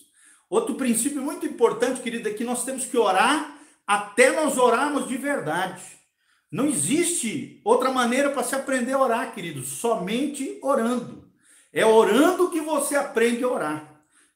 Outro 0.49 0.75
princípio 0.75 1.21
muito 1.21 1.45
importante, 1.45 2.01
querido, 2.01 2.29
é 2.29 2.33
que 2.33 2.43
nós 2.43 2.63
temos 2.63 2.85
que 2.85 2.97
orar 2.97 3.57
até 3.87 4.31
nós 4.31 4.57
orarmos 4.57 5.07
de 5.07 5.17
verdade. 5.17 5.81
Não 6.51 6.67
existe 6.67 7.61
outra 7.63 7.91
maneira 7.91 8.29
para 8.29 8.43
se 8.43 8.53
aprender 8.53 8.93
a 8.93 9.01
orar, 9.01 9.33
querido, 9.33 9.63
somente 9.63 10.59
orando. 10.61 11.31
É 11.73 11.85
orando 11.85 12.51
que 12.51 12.59
você 12.59 12.95
aprende 12.95 13.43
a 13.43 13.47
orar. 13.47 13.90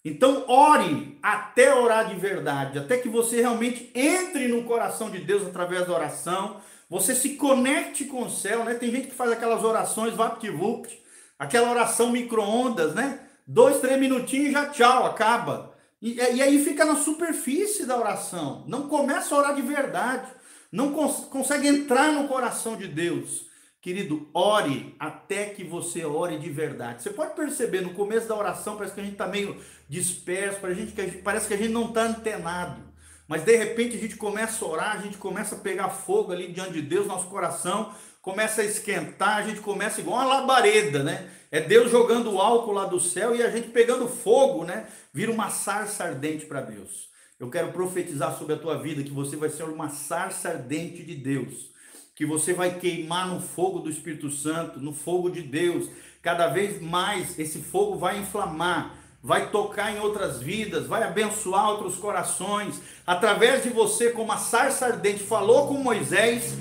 Então, 0.06 0.46
ore 0.48 1.18
até 1.22 1.74
orar 1.74 2.08
de 2.08 2.16
verdade, 2.16 2.78
até 2.78 2.96
que 2.96 3.10
você 3.10 3.42
realmente 3.42 3.90
entre 3.96 4.48
no 4.48 4.64
coração 4.64 5.10
de 5.10 5.18
Deus 5.18 5.42
através 5.48 5.88
da 5.88 5.96
oração, 5.96 6.62
você 6.88 7.16
se 7.16 7.30
conecte 7.30 8.06
com 8.06 8.22
o 8.22 8.30
céu, 8.30 8.64
né? 8.64 8.76
Tem 8.76 8.92
gente 8.92 9.08
que 9.08 9.16
faz 9.16 9.32
aquelas 9.32 9.64
orações 9.64 10.14
vapt-vupt, 10.14 11.02
aquela 11.40 11.72
oração 11.72 12.12
micro-ondas, 12.12 12.94
né? 12.94 13.22
Dois, 13.48 13.80
três 13.82 14.00
minutinhos 14.00 14.50
e 14.50 14.52
já 14.52 14.70
tchau, 14.70 15.08
acaba. 15.08 15.74
E, 16.00 16.14
e 16.18 16.42
aí 16.42 16.64
fica 16.64 16.86
na 16.86 16.98
superfície 16.98 17.88
da 17.88 17.98
oração. 17.98 18.64
Não 18.68 18.88
começa 18.88 19.34
a 19.34 19.38
orar 19.40 19.56
de 19.56 19.64
verdade. 19.64 20.28
Não 20.72 20.92
cons 20.92 21.26
consegue 21.32 21.68
entrar 21.68 22.12
no 22.12 22.28
coração 22.28 22.76
de 22.76 22.88
Deus. 22.88 23.45
Querido, 23.86 24.28
ore 24.34 24.96
até 25.00 25.46
que 25.46 25.64
você 25.64 26.04
ore 26.04 26.40
de 26.40 26.50
verdade. 26.50 27.04
Você 27.04 27.12
pode 27.12 27.36
perceber 27.36 27.82
no 27.82 27.94
começo 27.94 28.28
da 28.28 28.36
oração, 28.36 28.78
parece 28.78 28.96
que 28.96 29.00
a 29.00 29.04
gente 29.04 29.14
está 29.14 29.28
meio 29.28 29.56
disperso, 29.88 30.60
parece 30.60 31.48
que, 31.48 31.54
a 31.54 31.58
gente, 31.58 31.72
não 31.72 31.90
está 31.90 32.02
antenado. 32.06 32.82
Mas 33.28 33.44
de 33.44 33.56
repente 33.56 33.96
a 33.96 34.00
gente 34.00 34.16
começa 34.16 34.66
a 34.66 34.68
orar, 34.68 34.98
a 34.98 35.02
gente 35.04 35.18
começa 35.18 35.54
a 35.54 35.60
pegar 35.60 35.90
fogo 35.90 36.32
ali 36.32 36.52
diante 36.52 36.74
de 36.74 36.82
Deus, 36.82 37.06
nosso 37.06 37.28
coração 37.28 37.94
começa 38.24 38.64
a 38.64 38.66
esquentar, 38.66 39.38
a 39.38 39.44
gente 39.44 39.60
começa 39.60 40.02
igual 40.02 40.18
uma 40.18 40.26
labareda, 40.26 41.04
né? 41.04 41.30
É 41.52 41.62
Deus 41.62 41.92
jogando 41.92 42.40
álcool 42.40 42.72
lá 42.72 42.86
do 42.86 43.00
céu 43.00 43.36
e 43.36 43.44
a 43.44 43.52
gente 43.52 43.68
pegando 43.68 44.08
fogo, 44.08 44.64
né? 44.64 44.88
Vira 45.14 45.32
uma 45.32 45.52
sarça 45.52 46.06
ardente 46.06 46.48
para 46.48 46.62
Deus. 46.62 47.08
Eu 47.40 47.52
quero 47.52 47.72
profetizar 47.72 48.36
sobre 48.36 48.56
a 48.56 48.58
tua 48.58 48.82
vida 48.82 49.04
que 49.04 49.12
você 49.12 49.36
vai 49.36 49.50
ser 49.50 49.66
uma 49.66 49.90
sarça 49.90 50.50
ardente 50.50 51.04
de 51.04 51.14
Deus, 51.14 51.70
que 52.16 52.26
você 52.26 52.54
vai 52.54 52.80
queimar 52.80 53.28
no 53.28 53.42
fogo 53.42 53.80
do 53.80 53.90
Espírito 53.90 54.32
Santo, 54.32 54.80
no 54.80 54.94
fogo 54.94 55.30
de 55.30 55.42
Deus. 55.42 55.90
Cada 56.22 56.48
vez 56.48 56.82
mais 56.82 57.38
esse 57.38 57.60
fogo 57.60 57.98
vai 57.98 58.20
inflamar, 58.20 58.96
vai 59.22 59.52
tocar 59.52 59.94
em 59.94 60.00
outras 60.00 60.42
vidas, 60.42 60.88
vai 60.88 61.04
abençoar 61.04 61.70
outros 61.72 61.98
corações. 61.98 62.80
Através 63.06 63.64
de 63.64 63.70
você, 63.70 64.12
como 64.12 64.32
a 64.32 64.38
sarça 64.38 64.86
ardente 64.86 65.24
falou 65.24 65.68
com 65.68 65.74
Moisés, 65.74 66.54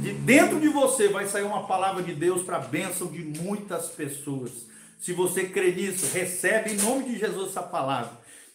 de 0.00 0.12
dentro 0.12 0.60
de 0.60 0.68
você 0.68 1.08
vai 1.08 1.26
sair 1.26 1.42
uma 1.42 1.66
palavra 1.66 2.02
de 2.02 2.14
Deus 2.14 2.42
para 2.42 2.58
a 2.58 2.60
bênção 2.60 3.08
de 3.08 3.22
muitas 3.22 3.88
pessoas. 3.88 4.68
Se 5.00 5.12
você 5.12 5.44
crê 5.44 5.72
nisso, 5.72 6.06
recebe 6.14 6.72
em 6.72 6.76
nome 6.76 7.04
de 7.04 7.18
Jesus 7.18 7.50
essa 7.50 7.62
palavra. 7.62 8.12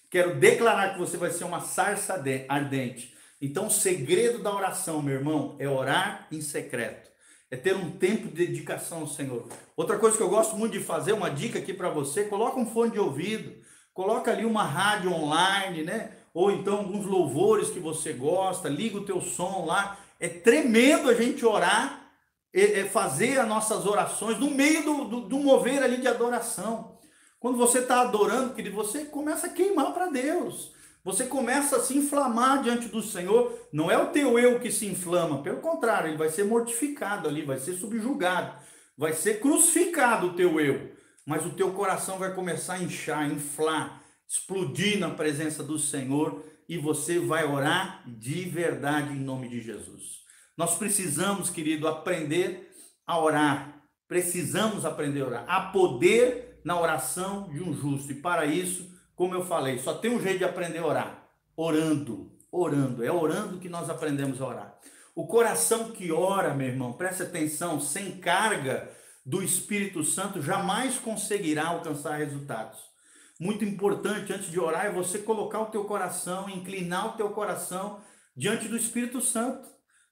Quero 0.09 0.35
declarar 0.35 0.93
que 0.93 0.99
você 0.99 1.17
vai 1.17 1.31
ser 1.31 1.43
uma 1.43 1.59
sarça 1.59 2.23
ardente. 2.47 3.14
Então, 3.41 3.67
o 3.67 3.71
segredo 3.71 4.39
da 4.39 4.53
oração, 4.53 5.01
meu 5.01 5.15
irmão, 5.15 5.55
é 5.59 5.67
orar 5.67 6.27
em 6.31 6.41
secreto. 6.41 7.09
É 7.51 7.55
ter 7.55 7.75
um 7.75 7.91
tempo 7.91 8.27
de 8.27 8.45
dedicação 8.47 8.99
ao 8.99 9.07
Senhor. 9.07 9.47
Outra 9.75 9.97
coisa 9.97 10.17
que 10.17 10.23
eu 10.23 10.29
gosto 10.29 10.55
muito 10.55 10.73
de 10.73 10.79
fazer, 10.79 11.13
uma 11.13 11.29
dica 11.29 11.59
aqui 11.59 11.73
para 11.73 11.89
você, 11.89 12.23
coloca 12.23 12.59
um 12.59 12.65
fone 12.65 12.91
de 12.91 12.99
ouvido, 12.99 13.55
coloca 13.93 14.31
ali 14.31 14.45
uma 14.45 14.63
rádio 14.63 15.11
online, 15.11 15.83
né? 15.83 16.11
Ou 16.33 16.51
então 16.51 16.77
alguns 16.77 17.05
louvores 17.05 17.69
que 17.69 17.79
você 17.79 18.13
gosta, 18.13 18.67
liga 18.67 18.97
o 18.97 19.05
teu 19.05 19.21
som 19.21 19.65
lá 19.65 19.97
é 20.19 20.27
tremendo 20.27 21.09
a 21.09 21.13
gente 21.13 21.45
orar, 21.45 22.09
é, 22.53 22.79
é 22.79 22.85
fazer 22.85 23.39
as 23.39 23.47
nossas 23.47 23.85
orações 23.85 24.39
no 24.39 24.49
meio 24.49 24.83
do, 24.83 25.05
do, 25.05 25.21
do 25.21 25.39
mover 25.39 25.83
ali 25.83 25.97
de 25.97 26.07
adoração. 26.07 26.97
Quando 27.39 27.57
você 27.57 27.79
está 27.79 28.01
adorando, 28.01 28.53
querido, 28.53 28.75
você 28.75 29.05
começa 29.05 29.47
a 29.47 29.51
queimar 29.51 29.93
para 29.93 30.07
Deus. 30.07 30.73
Você 31.05 31.27
começa 31.27 31.77
a 31.77 31.79
se 31.81 31.95
inflamar 31.95 32.63
diante 32.63 32.87
do 32.87 32.99
Senhor. 32.99 33.67
Não 33.71 33.91
é 33.91 33.97
o 33.97 34.07
teu 34.07 34.39
eu 34.39 34.59
que 34.59 34.71
se 34.71 34.87
inflama, 34.87 35.43
pelo 35.43 35.61
contrário, 35.61 36.09
ele 36.09 36.17
vai 36.17 36.29
ser 36.29 36.45
mortificado 36.45 37.29
ali, 37.29 37.43
vai 37.43 37.59
ser 37.59 37.75
subjugado, 37.75 38.59
vai 38.97 39.13
ser 39.13 39.39
crucificado 39.39 40.27
o 40.27 40.33
teu 40.33 40.59
eu. 40.59 40.91
Mas 41.23 41.45
o 41.45 41.51
teu 41.51 41.71
coração 41.73 42.17
vai 42.17 42.33
começar 42.33 42.73
a 42.73 42.81
inchar, 42.81 43.31
inflar, 43.31 44.01
explodir 44.27 44.99
na 44.99 45.11
presença 45.11 45.63
do 45.63 45.77
Senhor 45.77 46.43
e 46.67 46.75
você 46.79 47.19
vai 47.19 47.45
orar 47.45 48.03
de 48.07 48.41
verdade 48.49 49.13
em 49.13 49.19
nome 49.19 49.47
de 49.47 49.61
Jesus. 49.61 50.23
Nós 50.57 50.75
precisamos, 50.75 51.51
querido, 51.51 51.87
aprender 51.87 52.71
a 53.05 53.19
orar. 53.19 53.83
Precisamos 54.07 54.85
aprender 54.85 55.21
a 55.21 55.27
orar. 55.27 55.45
Há 55.47 55.61
poder 55.71 56.61
na 56.63 56.79
oração 56.79 57.47
de 57.49 57.61
um 57.61 57.71
justo. 57.71 58.11
E 58.11 58.15
para 58.15 58.47
isso, 58.47 58.94
como 59.15 59.33
eu 59.33 59.45
falei, 59.45 59.79
só 59.79 59.93
tem 59.93 60.11
um 60.11 60.21
jeito 60.21 60.39
de 60.39 60.45
aprender 60.45 60.79
a 60.79 60.85
orar: 60.85 61.29
orando. 61.55 62.31
Orando. 62.51 63.03
É 63.03 63.11
orando 63.11 63.59
que 63.59 63.67
nós 63.67 63.89
aprendemos 63.89 64.41
a 64.41 64.47
orar. 64.47 64.79
O 65.13 65.27
coração 65.27 65.91
que 65.91 66.11
ora, 66.11 66.53
meu 66.53 66.67
irmão, 66.67 66.93
preste 66.93 67.23
atenção, 67.23 67.79
sem 67.79 68.17
carga 68.17 68.89
do 69.25 69.41
Espírito 69.41 70.03
Santo, 70.03 70.41
jamais 70.41 70.97
conseguirá 70.97 71.67
alcançar 71.67 72.17
resultados 72.17 72.95
muito 73.39 73.65
importante 73.65 74.31
antes 74.31 74.49
de 74.49 74.59
orar 74.59 74.85
é 74.85 74.91
você 74.91 75.19
colocar 75.19 75.59
o 75.59 75.65
teu 75.65 75.83
coração, 75.83 76.49
inclinar 76.49 77.07
o 77.07 77.17
teu 77.17 77.29
coração 77.29 77.99
diante 78.35 78.67
do 78.67 78.77
Espírito 78.77 79.19
Santo, 79.21 79.67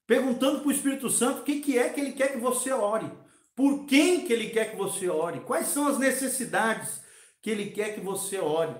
perguntando 0.05 0.59
para 0.59 0.67
o 0.67 0.71
Espírito 0.71 1.09
Santo 1.09 1.39
o 1.39 1.43
que, 1.43 1.61
que 1.61 1.77
é 1.77 1.89
que 1.89 2.01
ele 2.01 2.11
quer 2.11 2.33
que 2.33 2.37
você 2.37 2.71
ore, 2.71 3.09
por 3.55 3.85
quem 3.85 4.25
que 4.25 4.33
ele 4.33 4.49
quer 4.49 4.71
que 4.71 4.75
você 4.75 5.07
ore, 5.07 5.41
quais 5.41 5.67
são 5.67 5.87
as 5.87 5.97
necessidades 5.97 7.01
que 7.41 7.49
ele 7.49 7.71
quer 7.71 7.93
que 7.95 8.01
você 8.01 8.39
ore. 8.39 8.75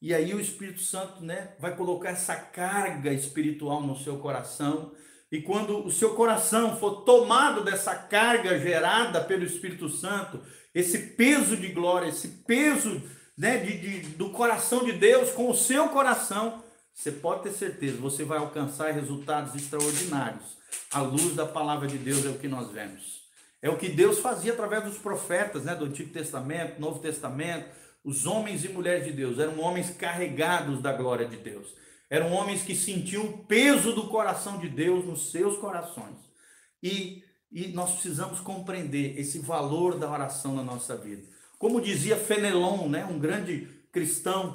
E 0.00 0.12
aí 0.12 0.34
o 0.34 0.40
Espírito 0.40 0.80
Santo, 0.80 1.22
né, 1.22 1.54
vai 1.58 1.76
colocar 1.76 2.10
essa 2.10 2.36
carga 2.36 3.12
espiritual 3.12 3.82
no 3.82 3.96
seu 3.96 4.18
coração. 4.18 4.92
E 5.32 5.40
quando 5.40 5.84
o 5.84 5.90
seu 5.90 6.14
coração 6.14 6.76
for 6.76 7.02
tomado 7.02 7.64
dessa 7.64 7.94
carga 7.94 8.58
gerada 8.58 9.20
pelo 9.20 9.44
Espírito 9.44 9.88
Santo, 9.88 10.40
esse 10.74 10.98
peso 11.16 11.56
de 11.56 11.68
glória, 11.68 12.08
esse 12.08 12.28
peso 12.46 13.02
né, 13.36 13.58
de, 13.58 13.78
de, 13.78 14.08
do 14.10 14.30
coração 14.30 14.84
de 14.84 14.92
Deus 14.92 15.30
com 15.30 15.48
o 15.50 15.54
seu 15.54 15.88
coração, 15.88 16.62
você 16.92 17.10
pode 17.10 17.42
ter 17.42 17.52
certeza, 17.52 17.96
você 17.96 18.24
vai 18.24 18.38
alcançar 18.38 18.92
resultados 18.92 19.54
extraordinários. 19.54 20.56
A 20.92 21.00
luz 21.00 21.34
da 21.34 21.44
palavra 21.44 21.88
de 21.88 21.98
Deus 21.98 22.24
é 22.24 22.28
o 22.28 22.38
que 22.38 22.46
nós 22.46 22.70
vemos. 22.70 23.24
É 23.60 23.68
o 23.68 23.76
que 23.76 23.88
Deus 23.88 24.18
fazia 24.18 24.52
através 24.52 24.84
dos 24.84 24.98
profetas, 24.98 25.64
né, 25.64 25.74
do 25.74 25.86
Antigo 25.86 26.12
Testamento, 26.12 26.80
Novo 26.80 27.00
Testamento, 27.00 27.68
os 28.04 28.26
homens 28.26 28.64
e 28.64 28.68
mulheres 28.68 29.06
de 29.06 29.12
Deus 29.12 29.38
eram 29.38 29.58
homens 29.60 29.90
carregados 29.90 30.82
da 30.82 30.92
glória 30.92 31.26
de 31.26 31.38
Deus. 31.38 31.68
Eram 32.10 32.32
homens 32.32 32.62
que 32.62 32.76
sentiam 32.76 33.24
o 33.24 33.38
peso 33.38 33.94
do 33.94 34.08
coração 34.08 34.58
de 34.58 34.68
Deus 34.68 35.06
nos 35.06 35.30
seus 35.30 35.56
corações. 35.56 36.16
E, 36.82 37.24
e 37.50 37.68
nós 37.68 37.92
precisamos 37.92 38.40
compreender 38.40 39.18
esse 39.18 39.38
valor 39.38 39.98
da 39.98 40.10
oração 40.10 40.54
na 40.54 40.62
nossa 40.62 40.94
vida. 40.96 41.22
Como 41.58 41.80
dizia 41.80 42.16
Fenelon, 42.16 42.90
né, 42.90 43.06
um 43.06 43.18
grande 43.18 43.66
cristão, 43.90 44.52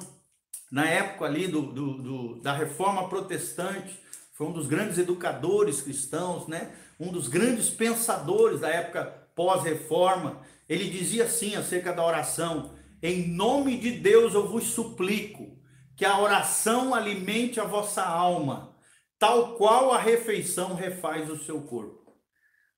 na 0.70 0.88
época 0.88 1.24
ali 1.24 1.48
do, 1.48 1.62
do, 1.62 2.02
do, 2.02 2.40
da 2.40 2.52
reforma 2.52 3.08
protestante, 3.08 3.98
foi 4.32 4.46
um 4.46 4.52
dos 4.52 4.68
grandes 4.68 4.96
educadores 4.96 5.82
cristãos, 5.82 6.46
né, 6.46 6.72
um 7.00 7.10
dos 7.10 7.26
grandes 7.26 7.68
pensadores 7.68 8.60
da 8.60 8.68
época 8.68 9.04
pós-reforma. 9.34 10.40
Ele 10.68 10.88
dizia 10.88 11.24
assim 11.24 11.56
acerca 11.56 11.92
da 11.92 12.06
oração: 12.06 12.70
Em 13.02 13.28
nome 13.28 13.78
de 13.78 13.92
Deus 13.92 14.34
eu 14.34 14.46
vos 14.46 14.64
suplico 14.64 15.58
que 15.96 16.04
a 16.04 16.18
oração 16.18 16.94
alimente 16.94 17.58
a 17.58 17.64
vossa 17.64 18.02
alma, 18.02 18.76
tal 19.18 19.54
qual 19.54 19.92
a 19.92 19.98
refeição 19.98 20.74
refaz 20.74 21.30
o 21.30 21.38
seu 21.38 21.62
corpo. 21.62 22.12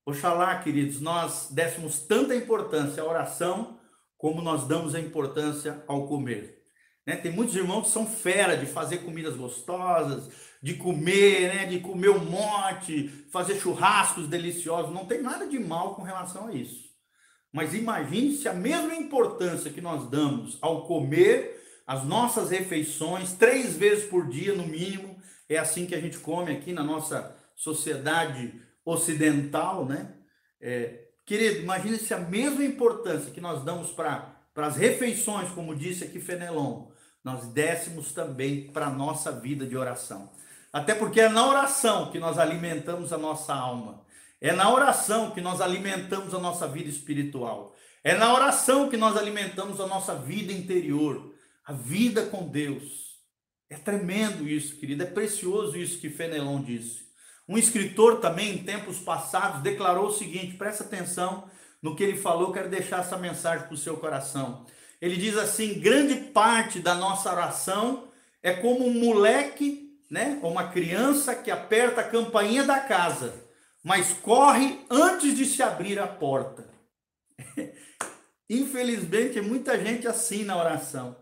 Oxalá, 0.06 0.58
queridos, 0.60 1.00
nós 1.00 1.48
dessemos 1.50 2.00
tanta 2.00 2.36
importância 2.36 3.02
à 3.02 3.06
oração 3.06 3.80
como 4.16 4.40
nós 4.40 4.66
damos 4.68 4.94
a 4.94 5.00
importância 5.00 5.82
ao 5.88 6.06
comer. 6.06 6.62
Né? 7.04 7.16
Tem 7.16 7.32
muitos 7.32 7.56
irmãos 7.56 7.86
que 7.86 7.92
são 7.92 8.06
fera 8.06 8.56
de 8.56 8.66
fazer 8.66 8.98
comidas 8.98 9.36
gostosas, 9.36 10.30
de 10.62 10.74
comer, 10.74 11.52
né? 11.52 11.66
de 11.66 11.80
comer 11.80 12.10
um 12.10 12.24
monte, 12.24 13.08
fazer 13.32 13.58
churrascos 13.58 14.28
deliciosos. 14.28 14.94
Não 14.94 15.04
tem 15.04 15.20
nada 15.20 15.48
de 15.48 15.58
mal 15.58 15.96
com 15.96 16.02
relação 16.02 16.46
a 16.46 16.52
isso. 16.52 16.91
Mas 17.52 17.74
imagine 17.74 18.34
se 18.34 18.48
a 18.48 18.54
mesma 18.54 18.94
importância 18.94 19.70
que 19.70 19.80
nós 19.80 20.08
damos 20.08 20.58
ao 20.60 20.86
comer 20.86 21.62
as 21.86 22.04
nossas 22.04 22.50
refeições, 22.50 23.32
três 23.34 23.76
vezes 23.76 24.04
por 24.04 24.28
dia 24.28 24.54
no 24.54 24.66
mínimo, 24.66 25.16
é 25.48 25.58
assim 25.58 25.84
que 25.84 25.94
a 25.94 26.00
gente 26.00 26.18
come 26.18 26.50
aqui 26.50 26.72
na 26.72 26.82
nossa 26.82 27.36
sociedade 27.54 28.54
ocidental, 28.84 29.84
né? 29.84 30.14
É, 30.60 31.02
Querido, 31.24 31.60
imagine 31.60 31.96
se 31.98 32.12
a 32.12 32.18
mesma 32.18 32.64
importância 32.64 33.30
que 33.30 33.40
nós 33.40 33.64
damos 33.64 33.92
para 33.92 34.34
as 34.56 34.76
refeições, 34.76 35.48
como 35.50 35.74
disse 35.74 36.04
aqui 36.04 36.20
Fenelon, 36.20 36.88
nós 37.22 37.46
dessemos 37.46 38.12
também 38.12 38.72
para 38.72 38.86
a 38.86 38.90
nossa 38.90 39.30
vida 39.30 39.64
de 39.64 39.76
oração. 39.76 40.30
Até 40.72 40.94
porque 40.94 41.20
é 41.20 41.28
na 41.28 41.46
oração 41.46 42.10
que 42.10 42.18
nós 42.18 42.38
alimentamos 42.38 43.12
a 43.12 43.18
nossa 43.18 43.54
alma. 43.54 44.04
É 44.42 44.50
na 44.50 44.68
oração 44.74 45.30
que 45.30 45.40
nós 45.40 45.60
alimentamos 45.60 46.34
a 46.34 46.38
nossa 46.40 46.66
vida 46.66 46.88
espiritual. 46.88 47.76
É 48.02 48.12
na 48.16 48.34
oração 48.34 48.90
que 48.90 48.96
nós 48.96 49.16
alimentamos 49.16 49.80
a 49.80 49.86
nossa 49.86 50.16
vida 50.16 50.52
interior, 50.52 51.32
a 51.64 51.72
vida 51.72 52.26
com 52.26 52.48
Deus. 52.48 53.20
É 53.70 53.76
tremendo 53.76 54.48
isso, 54.48 54.74
querido. 54.74 55.04
É 55.04 55.06
precioso 55.06 55.76
isso 55.76 56.00
que 56.00 56.10
Fenelon 56.10 56.60
disse. 56.60 57.06
Um 57.48 57.56
escritor 57.56 58.18
também, 58.18 58.54
em 58.54 58.64
tempos 58.64 58.98
passados, 58.98 59.62
declarou 59.62 60.08
o 60.08 60.12
seguinte: 60.12 60.56
presta 60.56 60.82
atenção 60.82 61.48
no 61.80 61.94
que 61.94 62.02
ele 62.02 62.16
falou, 62.16 62.52
quero 62.52 62.68
deixar 62.68 62.98
essa 62.98 63.16
mensagem 63.16 63.66
para 63.66 63.74
o 63.74 63.78
seu 63.78 63.96
coração. 63.96 64.66
Ele 65.00 65.16
diz 65.16 65.36
assim: 65.36 65.78
grande 65.78 66.16
parte 66.16 66.80
da 66.80 66.96
nossa 66.96 67.30
oração 67.30 68.08
é 68.42 68.52
como 68.52 68.84
um 68.84 68.98
moleque, 68.98 69.96
né, 70.10 70.40
ou 70.42 70.50
uma 70.50 70.68
criança 70.68 71.32
que 71.32 71.50
aperta 71.50 72.00
a 72.00 72.08
campainha 72.08 72.64
da 72.64 72.80
casa, 72.80 73.41
mas 73.82 74.12
corre 74.12 74.84
antes 74.90 75.36
de 75.36 75.44
se 75.44 75.62
abrir 75.62 75.98
a 75.98 76.06
porta. 76.06 76.64
Infelizmente, 78.48 79.40
muita 79.40 79.78
gente 79.78 80.06
assim 80.06 80.44
na 80.44 80.56
oração. 80.56 81.16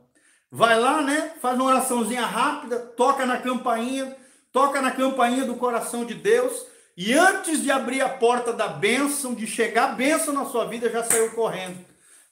Vai 0.50 0.78
lá, 0.78 1.00
né? 1.00 1.34
Faz 1.40 1.56
uma 1.56 1.70
oraçãozinha 1.70 2.26
rápida, 2.26 2.78
toca 2.78 3.24
na 3.24 3.38
campainha, 3.38 4.16
toca 4.52 4.82
na 4.82 4.90
campainha 4.90 5.44
do 5.44 5.54
coração 5.54 6.04
de 6.04 6.14
Deus 6.14 6.66
e 6.96 7.14
antes 7.14 7.62
de 7.62 7.70
abrir 7.70 8.02
a 8.02 8.08
porta 8.08 8.52
da 8.52 8.68
bênção, 8.68 9.34
de 9.34 9.46
chegar 9.46 9.90
a 9.90 9.92
bênção 9.92 10.34
na 10.34 10.44
sua 10.44 10.66
vida, 10.66 10.90
já 10.90 11.02
saiu 11.02 11.30
correndo, 11.30 11.78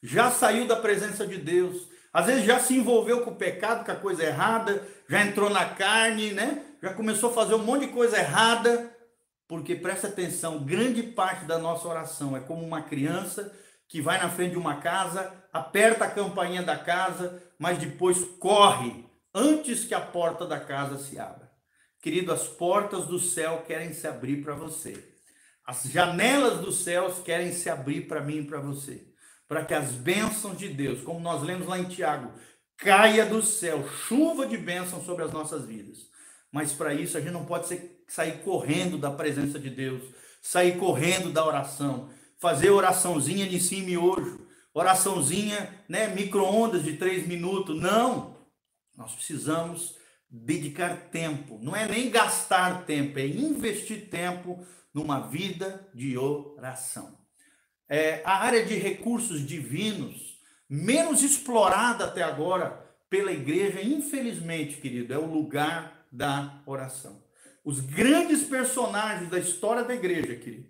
já 0.02 0.30
saiu 0.30 0.66
da 0.66 0.76
presença 0.76 1.26
de 1.26 1.38
Deus. 1.38 1.88
Às 2.12 2.26
vezes 2.26 2.44
já 2.44 2.58
se 2.58 2.74
envolveu 2.74 3.22
com 3.22 3.30
o 3.30 3.36
pecado, 3.36 3.84
com 3.84 3.92
a 3.92 3.96
coisa 3.96 4.24
errada, 4.24 4.86
já 5.08 5.22
entrou 5.22 5.48
na 5.48 5.64
carne, 5.64 6.32
né? 6.32 6.62
Já 6.82 6.92
começou 6.92 7.30
a 7.30 7.32
fazer 7.32 7.54
um 7.54 7.64
monte 7.64 7.86
de 7.86 7.92
coisa 7.92 8.18
errada, 8.18 8.90
porque 9.48 9.74
presta 9.74 10.08
atenção, 10.08 10.62
grande 10.62 11.02
parte 11.02 11.46
da 11.46 11.58
nossa 11.58 11.88
oração 11.88 12.36
é 12.36 12.40
como 12.40 12.64
uma 12.64 12.82
criança 12.82 13.50
que 13.88 14.02
vai 14.02 14.18
na 14.18 14.28
frente 14.28 14.52
de 14.52 14.58
uma 14.58 14.76
casa, 14.76 15.32
aperta 15.50 16.04
a 16.04 16.10
campainha 16.10 16.62
da 16.62 16.76
casa, 16.76 17.42
mas 17.58 17.78
depois 17.78 18.22
corre 18.38 19.06
antes 19.34 19.84
que 19.86 19.94
a 19.94 20.00
porta 20.00 20.46
da 20.46 20.60
casa 20.60 20.98
se 20.98 21.18
abra. 21.18 21.50
Querido, 22.00 22.30
as 22.30 22.46
portas 22.46 23.06
do 23.06 23.18
céu 23.18 23.64
querem 23.66 23.94
se 23.94 24.06
abrir 24.06 24.42
para 24.42 24.54
você. 24.54 25.16
As 25.64 25.84
janelas 25.84 26.60
dos 26.60 26.84
céus 26.84 27.18
querem 27.18 27.52
se 27.52 27.70
abrir 27.70 28.06
para 28.06 28.20
mim 28.20 28.38
e 28.38 28.44
para 28.44 28.60
você. 28.60 29.08
Para 29.48 29.64
que 29.64 29.74
as 29.74 29.92
bênçãos 29.92 30.58
de 30.58 30.68
Deus, 30.68 31.02
como 31.02 31.20
nós 31.20 31.42
lemos 31.42 31.66
lá 31.66 31.78
em 31.78 31.88
Tiago, 31.88 32.32
caia 32.76 33.24
do 33.24 33.42
céu, 33.42 33.88
chuva 33.88 34.46
de 34.46 34.58
bênçãos 34.58 35.04
sobre 35.04 35.24
as 35.24 35.32
nossas 35.32 35.64
vidas. 35.64 36.06
Mas 36.52 36.72
para 36.72 36.94
isso 36.94 37.16
a 37.16 37.20
gente 37.20 37.32
não 37.32 37.44
pode 37.44 37.66
ser, 37.66 37.97
sair 38.08 38.42
correndo 38.42 38.98
da 38.98 39.10
presença 39.10 39.58
de 39.58 39.70
Deus, 39.70 40.02
sair 40.42 40.78
correndo 40.78 41.30
da 41.30 41.46
oração, 41.46 42.10
fazer 42.38 42.70
oraçãozinha 42.70 43.46
de 43.46 43.60
cima 43.60 43.90
e 43.90 43.98
hoje, 43.98 44.38
oraçãozinha, 44.72 45.84
né, 45.88 46.08
micro-ondas 46.08 46.82
de 46.82 46.96
três 46.96 47.26
minutos. 47.26 47.80
Não! 47.80 48.36
Nós 48.96 49.12
precisamos 49.12 49.96
dedicar 50.30 51.10
tempo, 51.10 51.58
não 51.62 51.76
é 51.76 51.86
nem 51.86 52.10
gastar 52.10 52.84
tempo, 52.84 53.18
é 53.18 53.26
investir 53.26 54.08
tempo 54.10 54.66
numa 54.92 55.20
vida 55.20 55.88
de 55.94 56.18
oração. 56.18 57.16
É, 57.88 58.22
a 58.24 58.44
área 58.44 58.64
de 58.64 58.74
recursos 58.74 59.46
divinos, 59.46 60.38
menos 60.68 61.22
explorada 61.22 62.04
até 62.04 62.22
agora 62.22 62.84
pela 63.08 63.32
igreja, 63.32 63.80
infelizmente, 63.80 64.76
querido, 64.76 65.14
é 65.14 65.18
o 65.18 65.24
lugar 65.24 66.06
da 66.12 66.62
oração. 66.66 67.27
Os 67.68 67.80
grandes 67.80 68.44
personagens 68.44 69.28
da 69.28 69.38
história 69.38 69.84
da 69.84 69.94
igreja, 69.94 70.34
querido, 70.34 70.68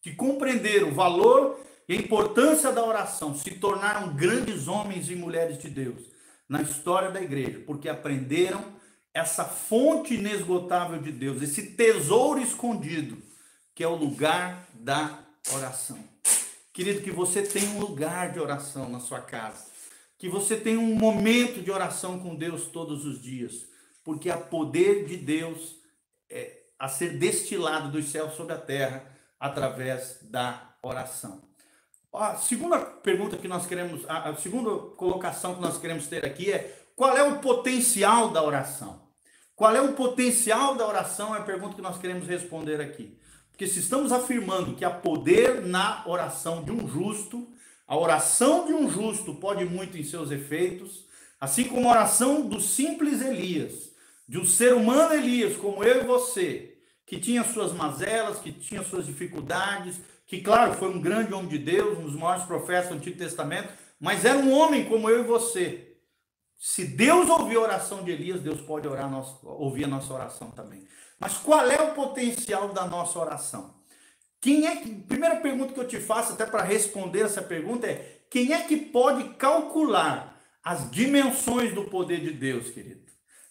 que 0.00 0.14
compreenderam 0.14 0.88
o 0.88 0.94
valor 0.94 1.60
e 1.86 1.92
a 1.92 1.96
importância 1.96 2.72
da 2.72 2.82
oração, 2.82 3.34
se 3.34 3.50
tornaram 3.56 4.16
grandes 4.16 4.66
homens 4.66 5.10
e 5.10 5.14
mulheres 5.14 5.58
de 5.58 5.68
Deus 5.68 6.00
na 6.48 6.62
história 6.62 7.10
da 7.10 7.20
igreja, 7.20 7.62
porque 7.66 7.90
aprenderam 7.90 8.64
essa 9.12 9.44
fonte 9.44 10.14
inesgotável 10.14 10.98
de 11.02 11.12
Deus, 11.12 11.42
esse 11.42 11.72
tesouro 11.72 12.40
escondido, 12.40 13.22
que 13.74 13.84
é 13.84 13.86
o 13.86 13.94
lugar 13.94 14.66
da 14.72 15.18
oração. 15.52 16.02
Querido, 16.72 17.02
que 17.02 17.10
você 17.10 17.42
tenha 17.42 17.68
um 17.72 17.80
lugar 17.80 18.32
de 18.32 18.40
oração 18.40 18.88
na 18.88 19.00
sua 19.00 19.20
casa, 19.20 19.66
que 20.16 20.26
você 20.26 20.56
tenha 20.56 20.80
um 20.80 20.94
momento 20.94 21.60
de 21.60 21.70
oração 21.70 22.18
com 22.18 22.34
Deus 22.34 22.64
todos 22.68 23.04
os 23.04 23.20
dias, 23.20 23.66
porque 24.02 24.30
há 24.30 24.38
poder 24.38 25.04
de 25.04 25.18
Deus 25.18 25.78
é, 26.30 26.60
a 26.78 26.88
ser 26.88 27.18
destilado 27.18 27.90
dos 27.90 28.10
céus 28.10 28.34
sobre 28.34 28.54
a 28.54 28.58
terra 28.58 29.04
através 29.38 30.18
da 30.22 30.74
oração. 30.82 31.42
A 32.12 32.36
segunda 32.36 32.78
pergunta 32.78 33.36
que 33.36 33.46
nós 33.46 33.66
queremos, 33.66 34.04
a 34.08 34.34
segunda 34.34 34.70
colocação 34.96 35.54
que 35.54 35.60
nós 35.60 35.78
queremos 35.78 36.06
ter 36.06 36.24
aqui 36.24 36.52
é 36.52 36.76
qual 36.96 37.16
é 37.16 37.22
o 37.22 37.38
potencial 37.38 38.30
da 38.30 38.42
oração? 38.42 39.08
Qual 39.54 39.74
é 39.74 39.80
o 39.80 39.92
potencial 39.92 40.74
da 40.74 40.86
oração? 40.86 41.34
É 41.34 41.38
a 41.38 41.42
pergunta 41.42 41.74
que 41.74 41.82
nós 41.82 41.98
queremos 41.98 42.26
responder 42.26 42.80
aqui. 42.80 43.18
Porque 43.50 43.66
se 43.66 43.78
estamos 43.78 44.10
afirmando 44.10 44.74
que 44.74 44.84
há 44.84 44.90
poder 44.90 45.62
na 45.62 46.02
oração 46.06 46.64
de 46.64 46.72
um 46.72 46.88
justo, 46.88 47.46
a 47.86 47.96
oração 47.96 48.66
de 48.66 48.72
um 48.72 48.88
justo 48.88 49.34
pode 49.34 49.64
muito 49.64 49.98
em 49.98 50.02
seus 50.02 50.30
efeitos, 50.30 51.04
assim 51.40 51.64
como 51.64 51.88
a 51.88 51.92
oração 51.92 52.48
do 52.48 52.60
simples 52.60 53.20
Elias, 53.20 53.89
de 54.30 54.38
um 54.38 54.44
ser 54.44 54.74
humano 54.74 55.12
Elias, 55.12 55.56
como 55.56 55.82
eu 55.82 56.02
e 56.02 56.06
você, 56.06 56.78
que 57.04 57.18
tinha 57.18 57.42
suas 57.42 57.72
mazelas, 57.72 58.38
que 58.38 58.52
tinha 58.52 58.80
suas 58.84 59.04
dificuldades, 59.04 60.00
que, 60.24 60.40
claro, 60.40 60.74
foi 60.74 60.88
um 60.88 61.00
grande 61.00 61.34
homem 61.34 61.48
de 61.48 61.58
Deus, 61.58 61.98
um 61.98 62.04
dos 62.04 62.14
maiores 62.14 62.44
profetas 62.44 62.90
do 62.90 62.94
Antigo 62.94 63.18
Testamento, 63.18 63.72
mas 63.98 64.24
era 64.24 64.38
um 64.38 64.52
homem 64.52 64.84
como 64.84 65.10
eu 65.10 65.24
e 65.24 65.26
você, 65.26 65.96
se 66.56 66.84
Deus 66.84 67.28
ouvir 67.28 67.56
a 67.56 67.60
oração 67.60 68.04
de 68.04 68.12
Elias, 68.12 68.40
Deus 68.40 68.60
pode 68.60 68.86
orar 68.86 69.10
nosso, 69.10 69.44
ouvir 69.44 69.86
a 69.86 69.88
nossa 69.88 70.14
oração 70.14 70.52
também. 70.52 70.86
Mas 71.18 71.36
qual 71.36 71.68
é 71.68 71.82
o 71.82 71.94
potencial 71.94 72.68
da 72.68 72.86
nossa 72.86 73.18
oração? 73.18 73.74
Quem 74.40 74.68
é 74.68 74.76
que, 74.76 74.94
primeira 74.94 75.40
pergunta 75.40 75.72
que 75.72 75.80
eu 75.80 75.88
te 75.88 75.98
faço, 75.98 76.34
até 76.34 76.46
para 76.46 76.62
responder 76.62 77.22
essa 77.22 77.42
pergunta, 77.42 77.88
é: 77.88 78.20
quem 78.30 78.52
é 78.52 78.62
que 78.62 78.76
pode 78.76 79.34
calcular 79.34 80.40
as 80.62 80.88
dimensões 80.88 81.74
do 81.74 81.86
poder 81.86 82.20
de 82.20 82.30
Deus, 82.30 82.70
querido? 82.70 83.09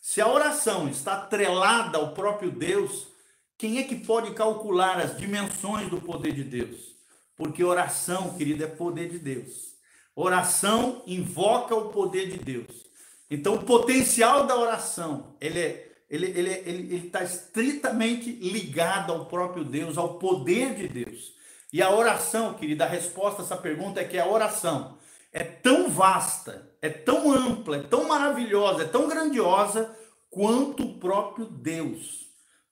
Se 0.10 0.22
a 0.22 0.28
oração 0.28 0.90
está 0.90 1.14
atrelada 1.14 2.00
ao 2.00 2.14
próprio 2.14 2.50
Deus, 2.50 3.10
quem 3.56 3.78
é 3.78 3.84
que 3.84 3.96
pode 3.96 4.34
calcular 4.34 4.98
as 4.98 5.16
dimensões 5.16 5.88
do 5.88 6.02
poder 6.02 6.34
de 6.34 6.44
Deus? 6.44 6.96
Porque 7.38 7.64
oração, 7.64 8.36
querido, 8.36 8.64
é 8.64 8.68
poder 8.68 9.08
de 9.08 9.20
Deus. 9.20 9.76
Oração 10.16 11.04
invoca 11.06 11.76
o 11.76 11.90
poder 11.90 12.28
de 12.28 12.40
Deus. 12.40 12.88
Então, 13.30 13.54
o 13.54 13.64
potencial 13.64 14.48
da 14.48 14.58
oração, 14.58 15.36
ele 15.40 15.60
é 15.60 15.92
ele 16.10 16.26
está 16.26 16.40
ele, 16.40 16.54
ele, 16.66 16.96
ele 16.96 17.24
estritamente 17.24 18.32
ligado 18.32 19.14
ao 19.14 19.28
próprio 19.28 19.64
Deus, 19.64 19.96
ao 19.96 20.18
poder 20.18 20.74
de 20.74 20.88
Deus. 20.88 21.36
E 21.72 21.84
a 21.84 21.92
oração, 21.92 22.56
querida, 22.56 22.86
a 22.86 22.90
resposta 22.90 23.44
a 23.44 23.46
essa 23.46 23.58
pergunta 23.58 24.02
é 24.02 24.06
que 24.06 24.18
a 24.18 24.28
oração 24.28 24.98
é 25.32 25.44
tão 25.44 25.88
vasta, 25.88 26.68
é 26.82 26.90
tão 26.90 27.32
ampla, 27.32 27.78
é 27.78 27.84
tão 27.84 28.08
maravilhosa, 28.08 28.82
é 28.82 28.88
tão 28.88 29.08
grandiosa 29.08 29.99
quanto 30.30 30.84
o 30.84 31.00
próprio 31.00 31.46
Deus. 31.46 32.28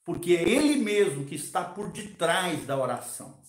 Porque 0.05 0.35
é 0.35 0.47
Ele 0.47 0.77
mesmo 0.77 1.25
que 1.25 1.35
está 1.35 1.63
por 1.63 1.91
detrás 1.91 2.65
da 2.65 2.77
oração. 2.77 3.41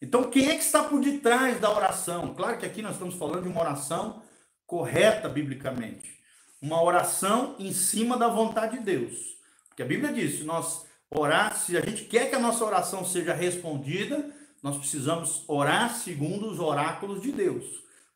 Então, 0.00 0.30
quem 0.30 0.48
é 0.48 0.54
que 0.56 0.62
está 0.62 0.84
por 0.84 1.00
detrás 1.00 1.60
da 1.60 1.74
oração? 1.74 2.34
Claro 2.34 2.58
que 2.58 2.66
aqui 2.66 2.82
nós 2.82 2.92
estamos 2.92 3.16
falando 3.16 3.42
de 3.42 3.48
uma 3.48 3.60
oração 3.60 4.22
correta 4.66 5.28
biblicamente 5.28 6.18
uma 6.60 6.82
oração 6.82 7.54
em 7.58 7.72
cima 7.72 8.16
da 8.16 8.28
vontade 8.28 8.78
de 8.78 8.84
Deus. 8.84 9.38
Porque 9.68 9.82
a 9.82 9.86
Bíblia 9.86 10.12
diz, 10.12 10.38
se 10.38 10.44
nós 10.44 10.86
orar, 11.10 11.56
se 11.56 11.76
a 11.76 11.80
gente 11.80 12.04
quer 12.04 12.28
que 12.28 12.34
a 12.34 12.40
nossa 12.40 12.64
oração 12.64 13.04
seja 13.04 13.32
respondida, 13.32 14.28
nós 14.62 14.76
precisamos 14.76 15.44
orar 15.46 15.94
segundo 15.94 16.50
os 16.50 16.58
oráculos 16.58 17.22
de 17.22 17.30
Deus, 17.30 17.64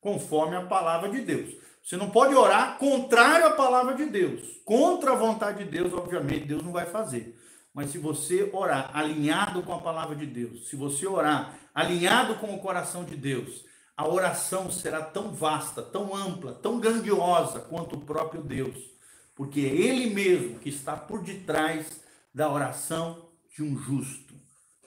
conforme 0.01 0.57
a 0.57 0.67
palavra 0.67 1.09
de 1.09 1.21
Deus. 1.21 1.55
Você 1.83 1.97
não 1.97 2.11
pode 2.11 2.35
orar 2.35 2.79
contrário 2.79 3.47
à 3.47 3.51
palavra 3.51 3.95
de 3.95 4.07
Deus. 4.07 4.41
Contra 4.65 5.13
a 5.13 5.17
vontade 5.17 5.65
de 5.65 5.71
Deus, 5.71 5.93
obviamente, 5.93 6.47
Deus 6.47 6.63
não 6.63 6.73
vai 6.73 6.87
fazer. 6.87 7.37
Mas 7.75 7.91
se 7.91 7.99
você 7.99 8.49
orar 8.53 8.91
alinhado 8.95 9.63
com 9.63 9.75
a 9.75 9.81
palavra 9.81 10.15
de 10.15 10.27
Deus, 10.27 10.69
se 10.69 10.77
você 10.77 11.07
orar 11.07 11.59
alinhado 11.75 12.37
com 12.37 12.55
o 12.55 12.59
coração 12.61 13.05
de 13.05 13.17
Deus, 13.17 13.65
a 13.97 14.07
oração 14.07 14.71
será 14.71 15.03
tão 15.03 15.33
vasta, 15.33 15.83
tão 15.83 16.15
ampla, 16.15 16.55
tão 16.55 16.79
grandiosa 16.79 17.61
quanto 17.61 17.97
o 17.97 18.01
próprio 18.01 18.43
Deus, 18.43 18.77
porque 19.35 19.61
é 19.61 19.65
Ele 19.65 20.15
mesmo 20.15 20.59
que 20.59 20.69
está 20.69 20.97
por 20.97 21.23
detrás 21.23 22.01
da 22.35 22.51
oração 22.51 23.29
de 23.55 23.63
um 23.63 23.77
justo. 23.77 24.35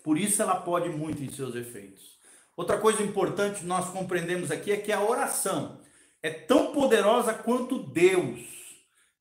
Por 0.04 0.18
isso 0.18 0.42
ela 0.42 0.56
pode 0.56 0.90
muito 0.90 1.24
em 1.24 1.32
seus 1.32 1.56
efeitos. 1.56 2.16
Outra 2.56 2.78
coisa 2.78 3.04
importante 3.04 3.66
nós 3.66 3.90
compreendemos 3.90 4.52
aqui 4.52 4.72
é 4.72 4.78
que 4.78 4.92
a 4.92 5.02
oração 5.02 5.80
é 6.26 6.32
tão 6.32 6.74
poderosa 6.74 7.36
quanto 7.36 7.78
Deus, 7.78 8.40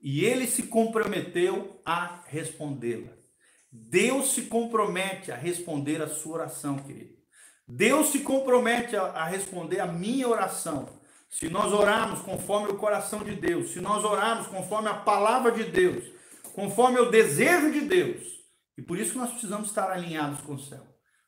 e 0.01 0.25
ele 0.25 0.47
se 0.47 0.63
comprometeu 0.63 1.79
a 1.85 2.23
respondê-la. 2.29 3.13
Deus 3.71 4.33
se 4.33 4.47
compromete 4.47 5.31
a 5.31 5.37
responder 5.37 6.01
a 6.01 6.09
sua 6.09 6.37
oração, 6.37 6.79
querido. 6.79 7.15
Deus 7.69 8.07
se 8.07 8.21
compromete 8.21 8.97
a, 8.97 9.23
responder 9.27 9.81
a 9.81 9.87
minha 9.87 10.27
oração. 10.27 10.99
Se 11.29 11.51
nós 11.51 11.75
orarmos 11.75 12.23
conforme 12.23 12.69
o 12.69 12.79
coração 12.79 13.23
de 13.23 13.35
Deus, 13.35 13.73
se 13.73 13.83
nós 13.83 14.03
orarmos 14.03 14.47
conforme 14.47 14.89
a 14.89 14.95
palavra 14.95 15.53
de 15.53 15.65
Deus, 15.65 16.05
conforme 16.55 16.99
o 17.01 17.11
desejo 17.11 17.71
de 17.71 17.83
Deus, 17.83 18.23
e 18.79 18.83
por 18.83 18.99
isso 18.99 19.13
que 19.13 19.19
nós 19.19 19.31
precisamos 19.31 19.69
estar 19.69 19.91
alinhados 19.91 20.41
com 20.41 20.55
o 20.55 20.59
céu. 20.59 20.87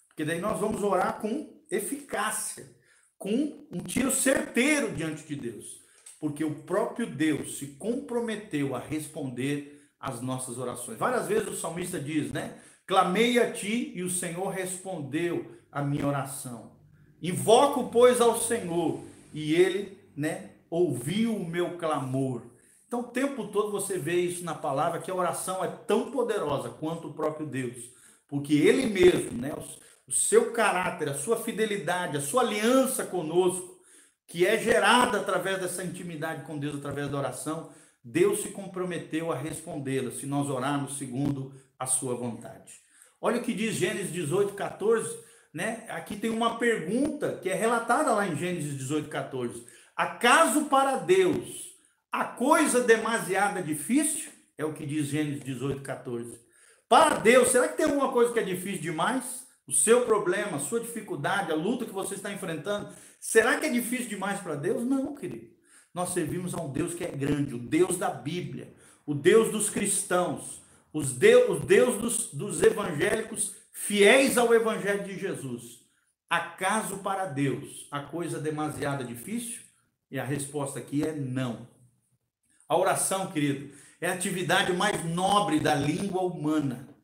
Porque 0.08 0.24
daí 0.24 0.40
nós 0.40 0.58
vamos 0.58 0.82
orar 0.82 1.20
com 1.20 1.54
eficácia, 1.70 2.74
com 3.18 3.66
um 3.70 3.78
tiro 3.78 4.10
certeiro 4.10 4.92
diante 4.92 5.26
de 5.26 5.36
Deus. 5.36 5.80
Porque 6.20 6.44
o 6.44 6.62
próprio 6.62 7.06
Deus 7.06 7.58
se 7.58 7.68
comprometeu 7.78 8.74
a 8.74 8.78
responder 8.78 9.82
às 10.00 10.20
nossas 10.20 10.58
orações. 10.58 10.98
Várias 10.98 11.26
vezes 11.26 11.48
o 11.48 11.56
salmista 11.56 12.00
diz, 12.00 12.32
né? 12.32 12.58
Clamei 12.86 13.38
a 13.38 13.52
ti 13.52 13.92
e 13.94 14.02
o 14.02 14.10
Senhor 14.10 14.48
respondeu 14.48 15.50
a 15.70 15.82
minha 15.82 16.06
oração. 16.06 16.76
Invoco, 17.20 17.90
pois, 17.90 18.20
ao 18.20 18.38
Senhor, 18.40 19.02
e 19.32 19.54
ele, 19.54 19.98
né, 20.16 20.50
ouviu 20.70 21.34
o 21.34 21.48
meu 21.48 21.76
clamor. 21.76 22.42
Então, 22.86 23.00
o 23.00 23.08
tempo 23.08 23.48
todo 23.48 23.72
você 23.72 23.98
vê 23.98 24.20
isso 24.20 24.44
na 24.44 24.54
palavra, 24.54 25.00
que 25.00 25.10
a 25.10 25.14
oração 25.14 25.64
é 25.64 25.68
tão 25.68 26.10
poderosa 26.10 26.70
quanto 26.70 27.08
o 27.08 27.14
próprio 27.14 27.46
Deus, 27.46 27.90
porque 28.28 28.54
ele 28.54 28.86
mesmo, 28.86 29.32
né, 29.36 29.52
o, 30.06 30.12
seu 30.12 30.52
caráter, 30.52 31.08
a 31.08 31.14
sua 31.14 31.36
fidelidade, 31.36 32.16
a 32.16 32.20
sua 32.20 32.42
aliança 32.42 33.04
conosco, 33.04 33.76
que 34.26 34.46
é 34.46 34.58
gerada 34.58 35.18
através 35.20 35.60
dessa 35.60 35.84
intimidade 35.84 36.44
com 36.44 36.58
Deus, 36.58 36.76
através 36.76 37.10
da 37.10 37.18
oração, 37.18 37.70
Deus 38.02 38.42
se 38.42 38.48
comprometeu 38.48 39.32
a 39.32 39.36
respondê-la, 39.36 40.10
se 40.10 40.26
nós 40.26 40.48
orarmos 40.48 40.98
segundo 40.98 41.54
a 41.78 41.86
sua 41.86 42.14
vontade. 42.14 42.80
Olha 43.20 43.40
o 43.40 43.42
que 43.42 43.54
diz 43.54 43.74
Gênesis 43.74 44.12
18, 44.12 44.54
14 44.54 45.26
né? 45.56 45.84
Aqui 45.88 46.16
tem 46.16 46.28
uma 46.28 46.58
pergunta 46.58 47.38
que 47.42 47.48
é 47.48 47.54
relatada 47.54 48.12
lá 48.12 48.28
em 48.28 48.36
Gênesis 48.36 48.76
18, 48.76 49.08
14. 49.08 49.64
Acaso 49.96 50.66
para 50.66 50.98
Deus 50.98 51.74
a 52.12 52.26
coisa 52.26 52.82
demasiada 52.82 53.62
difícil? 53.62 54.30
É 54.58 54.66
o 54.66 54.74
que 54.74 54.84
diz 54.84 55.06
Gênesis 55.06 55.42
18, 55.42 55.80
14. 55.80 56.38
Para 56.86 57.16
Deus, 57.16 57.48
será 57.48 57.68
que 57.68 57.76
tem 57.78 57.86
alguma 57.86 58.12
coisa 58.12 58.34
que 58.34 58.38
é 58.38 58.42
difícil 58.42 58.82
demais? 58.82 59.45
O 59.66 59.72
seu 59.72 60.06
problema, 60.06 60.56
a 60.56 60.60
sua 60.60 60.80
dificuldade, 60.80 61.50
a 61.50 61.56
luta 61.56 61.84
que 61.84 61.92
você 61.92 62.14
está 62.14 62.32
enfrentando, 62.32 62.88
será 63.18 63.58
que 63.58 63.66
é 63.66 63.70
difícil 63.70 64.08
demais 64.08 64.40
para 64.40 64.54
Deus? 64.54 64.84
Não, 64.84 65.14
querido. 65.14 65.50
Nós 65.92 66.10
servimos 66.10 66.54
a 66.54 66.60
um 66.60 66.70
Deus 66.70 66.94
que 66.94 67.02
é 67.02 67.10
grande, 67.10 67.54
o 67.54 67.58
Deus 67.58 67.96
da 67.96 68.10
Bíblia, 68.10 68.72
o 69.04 69.14
Deus 69.14 69.50
dos 69.50 69.68
cristãos, 69.68 70.62
os 70.92 71.12
Deus, 71.12 71.62
o 71.62 71.66
Deus 71.66 72.00
dos, 72.00 72.32
dos 72.32 72.62
evangélicos 72.62 73.56
fiéis 73.72 74.38
ao 74.38 74.54
Evangelho 74.54 75.04
de 75.04 75.18
Jesus, 75.18 75.80
acaso 76.30 76.98
para 76.98 77.26
Deus 77.26 77.88
a 77.90 78.00
coisa 78.00 78.38
demasiada 78.38 79.04
difícil? 79.04 79.62
E 80.10 80.18
a 80.18 80.24
resposta 80.24 80.78
aqui 80.78 81.02
é 81.02 81.12
não. 81.12 81.68
A 82.68 82.76
oração, 82.76 83.32
querido, 83.32 83.74
é 84.00 84.08
a 84.08 84.14
atividade 84.14 84.72
mais 84.72 85.04
nobre 85.04 85.58
da 85.58 85.74
língua 85.74 86.22
humana 86.22 86.95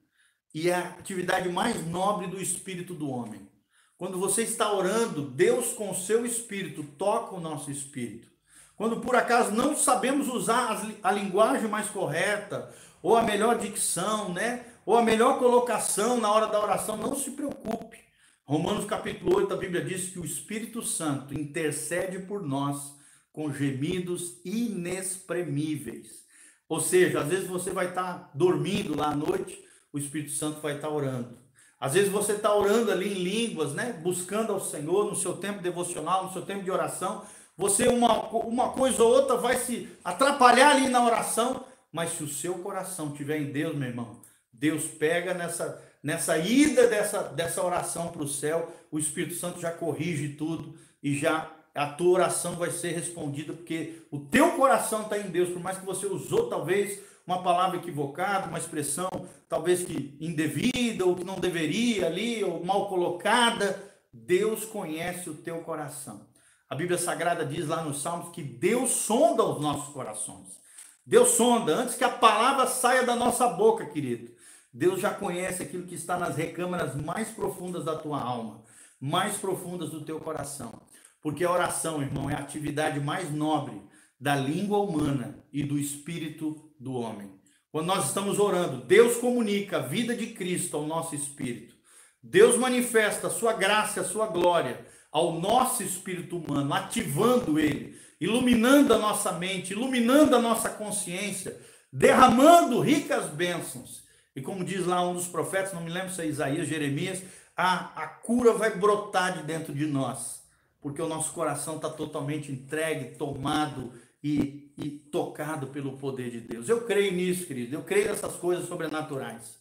e 0.55 0.69
é 0.69 0.75
a 0.75 0.89
atividade 0.89 1.49
mais 1.49 1.87
nobre 1.87 2.27
do 2.27 2.41
espírito 2.41 2.95
do 2.95 3.09
homem. 3.09 3.49
Quando 3.97 4.19
você 4.19 4.43
está 4.43 4.73
orando, 4.73 5.23
Deus 5.23 5.73
com 5.73 5.91
o 5.91 5.95
seu 5.95 6.27
espírito 6.27 6.83
toca 6.83 7.35
o 7.35 7.41
nosso 7.41 7.71
espírito. 7.71 8.31
Quando 8.77 9.01
por 9.01 9.15
acaso 9.15 9.53
não 9.53 9.77
sabemos 9.77 10.29
usar 10.29 10.85
a 11.03 11.13
linguagem 11.13 11.69
mais 11.69 11.89
correta 11.89 12.75
ou 13.03 13.17
a 13.17 13.23
melhor 13.23 13.59
dicção, 13.59 14.33
né? 14.33 14.67
ou 14.85 14.97
a 14.97 15.03
melhor 15.03 15.39
colocação 15.39 16.21
na 16.21 16.31
hora 16.31 16.47
da 16.49 16.61
oração, 16.61 16.97
não 16.97 17.15
se 17.15 17.31
preocupe. 17.31 17.99
Romanos 18.45 18.85
capítulo 18.85 19.37
8, 19.37 19.55
a 19.55 19.57
Bíblia 19.57 19.85
diz 19.85 20.11
que 20.11 20.19
o 20.19 20.25
Espírito 20.25 20.83
Santo 20.83 21.33
intercede 21.33 22.19
por 22.19 22.43
nós 22.43 22.97
com 23.33 23.53
gemidos 23.53 24.41
inexprimíveis. 24.45 26.25
Ou 26.69 26.81
seja, 26.81 27.21
às 27.21 27.29
vezes 27.29 27.47
você 27.47 27.71
vai 27.71 27.89
estar 27.89 28.31
dormindo 28.35 28.97
lá 28.97 29.11
à 29.11 29.17
noite, 29.17 29.63
o 29.93 29.99
Espírito 29.99 30.33
Santo 30.33 30.61
vai 30.61 30.77
estar 30.77 30.89
orando. 30.89 31.37
Às 31.79 31.95
vezes 31.95 32.11
você 32.11 32.33
está 32.33 32.55
orando 32.55 32.93
ali 32.93 33.13
em 33.13 33.23
línguas, 33.23 33.73
né? 33.75 33.93
Buscando 34.03 34.53
ao 34.53 34.61
Senhor 34.61 35.11
no 35.11 35.17
seu 35.17 35.37
tempo 35.37 35.61
devocional, 35.61 36.25
no 36.25 36.33
seu 36.33 36.43
tempo 36.43 36.63
de 36.63 36.71
oração. 36.71 37.25
Você, 37.57 37.89
uma, 37.89 38.29
uma 38.29 38.69
coisa 38.71 39.03
ou 39.03 39.13
outra, 39.13 39.37
vai 39.37 39.57
se 39.57 39.89
atrapalhar 40.05 40.71
ali 40.71 40.89
na 40.89 41.05
oração, 41.05 41.65
mas 41.93 42.13
se 42.13 42.23
o 42.23 42.29
seu 42.29 42.55
coração 42.55 43.09
estiver 43.09 43.41
em 43.41 43.51
Deus, 43.53 43.75
meu 43.75 43.89
irmão, 43.89 44.21
Deus 44.53 44.85
pega 44.85 45.35
nessa, 45.35 45.83
nessa 46.03 46.39
ida 46.39 46.87
dessa, 46.87 47.25
dessa 47.25 47.63
oração 47.63 48.09
para 48.09 48.23
o 48.23 48.29
céu, 48.29 48.73
o 48.91 48.99
Espírito 48.99 49.35
Santo 49.35 49.61
já 49.61 49.73
corrige 49.73 50.31
tudo 50.31 50.75
e 51.03 51.19
já 51.19 51.51
a 51.75 51.87
tua 51.87 52.13
oração 52.13 52.55
vai 52.55 52.71
ser 52.71 52.93
respondida, 52.93 53.53
porque 53.53 54.03
o 54.11 54.21
teu 54.21 54.53
coração 54.53 55.03
está 55.03 55.19
em 55.19 55.31
Deus, 55.31 55.49
por 55.49 55.61
mais 55.61 55.79
que 55.79 55.87
você 55.87 56.07
usou 56.07 56.49
talvez 56.49 57.01
uma 57.27 57.43
palavra 57.43 57.79
equivocada, 57.79 58.49
uma 58.49 58.59
expressão 58.59 59.09
talvez 59.49 59.85
que 59.85 60.17
indevida, 60.21 61.05
ou 61.05 61.15
que 61.15 61.25
não 61.25 61.39
deveria 61.39 62.07
ali, 62.07 62.43
ou 62.43 62.65
mal 62.65 62.89
colocada, 62.89 63.93
Deus 64.13 64.65
conhece 64.65 65.31
o 65.31 65.35
teu 65.35 65.59
coração. 65.59 66.27
A 66.69 66.75
Bíblia 66.75 66.99
Sagrada 66.99 67.45
diz 67.45 67.69
lá 67.69 67.85
nos 67.85 68.01
Salmos 68.01 68.31
que 68.31 68.43
Deus 68.43 68.91
sonda 68.91 69.45
os 69.45 69.61
nossos 69.61 69.93
corações. 69.93 70.61
Deus 71.05 71.31
sonda 71.31 71.75
antes 71.75 71.97
que 71.97 72.05
a 72.05 72.09
palavra 72.09 72.67
saia 72.67 73.05
da 73.05 73.15
nossa 73.15 73.49
boca, 73.49 73.85
querido. 73.87 74.33
Deus 74.73 75.01
já 75.01 75.13
conhece 75.13 75.63
aquilo 75.63 75.87
que 75.87 75.95
está 75.95 76.17
nas 76.17 76.37
recâmaras 76.37 76.95
mais 76.97 77.29
profundas 77.29 77.85
da 77.85 77.95
tua 77.95 78.21
alma, 78.21 78.63
mais 78.99 79.37
profundas 79.37 79.91
do 79.91 80.01
teu 80.03 80.19
coração. 80.19 80.73
Porque 81.21 81.45
a 81.45 81.53
oração, 81.53 82.01
irmão, 82.01 82.31
é 82.31 82.35
a 82.35 82.39
atividade 82.39 82.99
mais 83.01 83.31
nobre 83.31 83.83
da 84.19 84.35
língua 84.35 84.79
humana 84.79 85.45
e 85.53 85.63
do 85.63 85.79
espírito 85.79 86.72
do 86.83 86.95
homem. 86.95 87.31
Quando 87.71 87.87
nós 87.87 88.07
estamos 88.07 88.39
orando, 88.39 88.85
Deus 88.85 89.17
comunica 89.17 89.79
a 89.79 89.81
vida 89.81 90.15
de 90.15 90.29
Cristo 90.29 90.77
ao 90.77 90.87
nosso 90.87 91.15
espírito. 91.15 91.75
Deus 92.23 92.57
manifesta 92.57 93.29
a 93.29 93.31
sua 93.31 93.53
graça, 93.53 94.03
a 94.03 94.05
sua 94.05 94.27
glória 94.27 94.87
ao 95.11 95.41
nosso 95.41 95.83
espírito 95.83 96.39
humano, 96.39 96.73
ativando 96.73 97.59
ele, 97.59 97.99
iluminando 98.21 98.95
a 98.95 98.99
nossa 98.99 99.33
mente, 99.33 99.73
iluminando 99.73 100.35
a 100.35 100.41
nossa 100.41 100.71
consciência, 100.71 101.59
derramando 101.93 102.81
ricas 102.81 103.29
bênçãos 103.29 104.03
e 104.35 104.41
como 104.41 104.65
diz 104.65 104.87
lá 104.87 105.07
um 105.07 105.15
dos 105.15 105.27
profetas, 105.27 105.73
não 105.73 105.83
me 105.83 105.91
lembro 105.91 106.13
se 106.13 106.23
é 106.23 106.27
Isaías, 106.27 106.67
Jeremias, 106.67 107.23
a, 107.57 108.03
a 108.03 108.07
cura 108.07 108.53
vai 108.55 108.75
brotar 108.75 109.39
de 109.39 109.43
dentro 109.45 109.75
de 109.75 109.87
nós. 109.87 110.43
porque 110.81 111.01
o 111.01 111.09
nosso 111.09 111.33
coração 111.33 111.77
está 111.77 111.89
totalmente 111.89 112.51
entregue, 112.51 113.17
tomado 113.17 113.93
e, 114.23 114.73
e, 114.79 114.91
tocado 114.91 115.67
pelo 115.69 115.99
poder 115.99 116.31
de 116.31 116.41
Deus. 116.41 116.69
Eu 116.69 116.83
creio 116.83 117.13
nisso, 117.13 117.47
querido. 117.47 117.75
Eu 117.75 117.83
creio 117.83 118.09
nessas 118.09 118.35
coisas 118.37 118.69
sobrenaturais. 118.69 119.59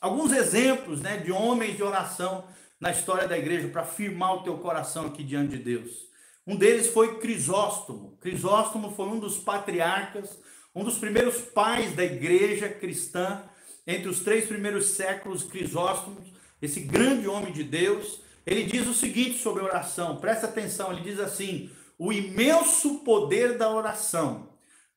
Alguns 0.00 0.32
exemplos 0.32 1.00
né, 1.00 1.16
de 1.16 1.32
homens 1.32 1.76
de 1.76 1.82
oração 1.82 2.44
na 2.78 2.90
história 2.90 3.26
da 3.26 3.36
igreja 3.36 3.68
para 3.68 3.84
firmar 3.84 4.34
o 4.34 4.42
teu 4.42 4.58
coração 4.58 5.06
aqui 5.06 5.24
diante 5.24 5.56
de 5.56 5.64
Deus. 5.64 5.90
Um 6.46 6.54
deles 6.56 6.88
foi 6.88 7.18
Crisóstomo. 7.18 8.16
Crisóstomo 8.20 8.92
foi 8.94 9.06
um 9.06 9.18
dos 9.18 9.38
patriarcas, 9.38 10.38
um 10.74 10.84
dos 10.84 10.98
primeiros 10.98 11.40
pais 11.40 11.94
da 11.96 12.04
igreja 12.04 12.68
cristã, 12.68 13.42
entre 13.86 14.08
os 14.08 14.20
três 14.20 14.46
primeiros 14.46 14.86
séculos, 14.86 15.42
Crisóstomo, 15.42 16.16
esse 16.60 16.80
grande 16.80 17.28
homem 17.28 17.52
de 17.52 17.64
Deus, 17.64 18.20
ele 18.46 18.64
diz 18.64 18.86
o 18.86 18.94
seguinte 18.94 19.38
sobre 19.38 19.62
oração, 19.62 20.16
presta 20.16 20.46
atenção, 20.46 20.92
ele 20.92 21.02
diz 21.02 21.18
assim: 21.18 21.70
o 21.98 22.12
imenso 22.12 22.96
poder 23.00 23.56
da 23.56 23.70
oração 23.70 24.48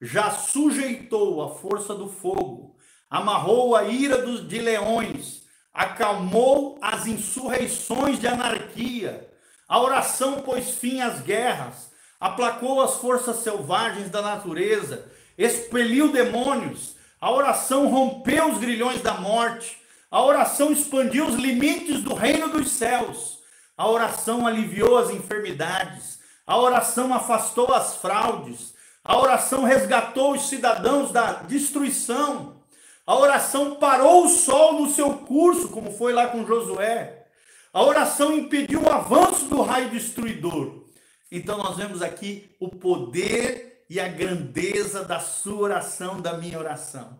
já 0.02 0.32
sujeitou 0.32 1.42
a 1.42 1.56
força 1.56 1.94
do 1.94 2.08
fogo, 2.08 2.76
amarrou 3.10 3.76
a 3.76 3.84
ira 3.84 4.22
dos, 4.22 4.48
de 4.48 4.60
leões, 4.60 5.44
acalmou 5.74 6.78
as 6.82 7.08
insurreições 7.08 8.20
de 8.20 8.28
anarquia. 8.28 9.30
A 9.68 9.80
oração 9.80 10.42
pôs 10.42 10.72
fim 10.72 11.02
às 11.02 11.22
guerras, 11.22 11.92
aplacou 12.20 12.82
as 12.82 12.96
forças 12.96 13.38
selvagens 13.38 14.10
da 14.10 14.22
natureza, 14.22 15.12
expeliu 15.38 16.12
demônios. 16.12 16.96
A 17.20 17.32
oração 17.32 17.88
rompeu 17.88 18.52
os 18.52 18.60
grilhões 18.60 19.02
da 19.02 19.16
morte. 19.16 19.78
A 20.10 20.24
oração 20.24 20.72
expandiu 20.72 21.28
os 21.28 21.36
limites 21.36 22.02
do 22.02 22.14
reino 22.14 22.50
dos 22.50 22.72
céus. 22.72 23.40
A 23.76 23.88
oração 23.88 24.48
aliviou 24.48 24.98
as 24.98 25.10
enfermidades. 25.10 26.17
A 26.48 26.58
oração 26.58 27.14
afastou 27.14 27.74
as 27.74 27.98
fraudes. 27.98 28.74
A 29.04 29.18
oração 29.18 29.64
resgatou 29.64 30.34
os 30.34 30.48
cidadãos 30.48 31.12
da 31.12 31.34
destruição. 31.44 32.64
A 33.06 33.16
oração 33.16 33.76
parou 33.76 34.26
o 34.26 34.30
sol 34.30 34.82
no 34.82 34.90
seu 34.90 35.14
curso, 35.20 35.70
como 35.70 35.92
foi 35.92 36.14
lá 36.14 36.28
com 36.28 36.46
Josué. 36.46 37.26
A 37.74 37.84
oração 37.84 38.34
impediu 38.34 38.82
o 38.82 38.90
avanço 38.90 39.46
do 39.46 39.62
raio 39.62 39.90
destruidor. 39.90 40.86
Então 41.30 41.58
nós 41.58 41.76
vemos 41.76 42.02
aqui 42.02 42.56
o 42.60 42.70
poder 42.70 43.86
e 43.90 44.00
a 44.00 44.08
grandeza 44.08 45.04
da 45.04 45.20
sua 45.20 45.60
oração, 45.60 46.22
da 46.22 46.38
minha 46.38 46.58
oração. 46.58 47.20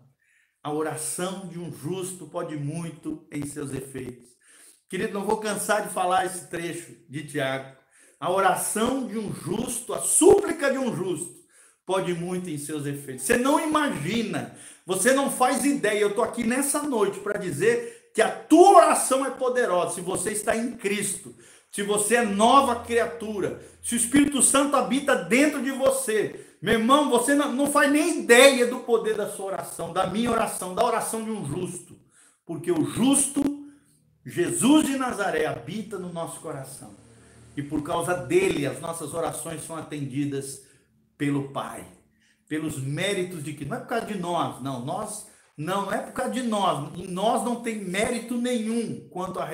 A 0.64 0.72
oração 0.72 1.48
de 1.48 1.60
um 1.60 1.72
justo 1.72 2.28
pode 2.28 2.56
muito 2.58 3.28
em 3.32 3.46
seus 3.46 3.72
efeitos. 3.74 4.30
Querido, 4.90 5.14
não 5.14 5.26
vou 5.26 5.38
cansar 5.38 5.86
de 5.86 5.94
falar 5.94 6.26
esse 6.26 6.48
trecho 6.48 6.96
de 7.10 7.26
Tiago. 7.28 7.77
A 8.20 8.32
oração 8.32 9.06
de 9.06 9.18
um 9.18 9.34
justo, 9.34 9.94
a 9.94 10.00
súplica 10.00 10.72
de 10.72 10.78
um 10.78 10.96
justo, 10.96 11.36
pode 11.86 12.14
muito 12.14 12.50
em 12.50 12.58
seus 12.58 12.86
efeitos. 12.86 13.26
Você 13.26 13.38
não 13.38 13.60
imagina, 13.60 14.56
você 14.86 15.14
não 15.14 15.32
faz 15.32 15.64
ideia. 15.64 16.00
Eu 16.00 16.10
estou 16.10 16.24
aqui 16.24 16.44
nessa 16.44 16.82
noite 16.84 17.20
para 17.20 17.38
dizer 17.38 18.12
que 18.14 18.22
a 18.22 18.32
tua 18.32 18.78
oração 18.78 19.26
é 19.26 19.30
poderosa. 19.30 19.96
Se 19.96 20.02
você 20.02 20.32
está 20.32 20.56
em 20.56 20.76
Cristo, 20.76 21.34
se 21.72 21.84
você 21.84 22.16
é 22.16 22.26
nova 22.26 22.84
criatura, 22.84 23.62
se 23.84 23.94
o 23.94 23.98
Espírito 23.98 24.42
Santo 24.42 24.76
habita 24.76 25.16
dentro 25.16 25.62
de 25.62 25.72
você, 25.72 26.44
meu 26.60 26.74
irmão, 26.74 27.10
você 27.10 27.36
não, 27.36 27.54
não 27.54 27.68
faz 27.68 27.92
nem 27.92 28.22
ideia 28.22 28.66
do 28.66 28.80
poder 28.80 29.16
da 29.16 29.30
sua 29.30 29.46
oração, 29.46 29.94
da 29.94 30.08
minha 30.08 30.32
oração, 30.32 30.74
da 30.74 30.84
oração 30.84 31.24
de 31.24 31.30
um 31.30 31.46
justo. 31.46 31.96
Porque 32.46 32.72
o 32.72 32.84
justo 32.84 33.44
Jesus 34.26 34.88
de 34.88 34.98
Nazaré 34.98 35.46
habita 35.46 36.00
no 36.00 36.12
nosso 36.12 36.40
coração. 36.42 37.07
E 37.58 37.64
por 37.64 37.82
causa 37.82 38.14
dele, 38.14 38.68
as 38.68 38.80
nossas 38.80 39.16
orações 39.16 39.64
são 39.66 39.76
atendidas 39.76 40.62
pelo 41.18 41.52
Pai. 41.52 41.84
Pelos 42.48 42.78
méritos 42.78 43.44
de 43.44 43.54
que 43.54 43.66
não 43.66 43.76
é 43.76 43.80
por 43.80 43.88
causa 43.88 44.06
de 44.06 44.18
nós, 44.18 44.62
não, 44.62 44.86
nós 44.86 45.28
não, 45.58 45.88
não 45.88 45.92
é 45.92 45.98
por 46.00 46.14
causa 46.14 46.32
de 46.32 46.44
nós. 46.44 46.96
Em 46.96 47.08
nós 47.08 47.44
não 47.44 47.64
tem 47.64 47.84
mérito 47.84 48.38
nenhum 48.38 49.10
quanto 49.10 49.40
a, 49.40 49.50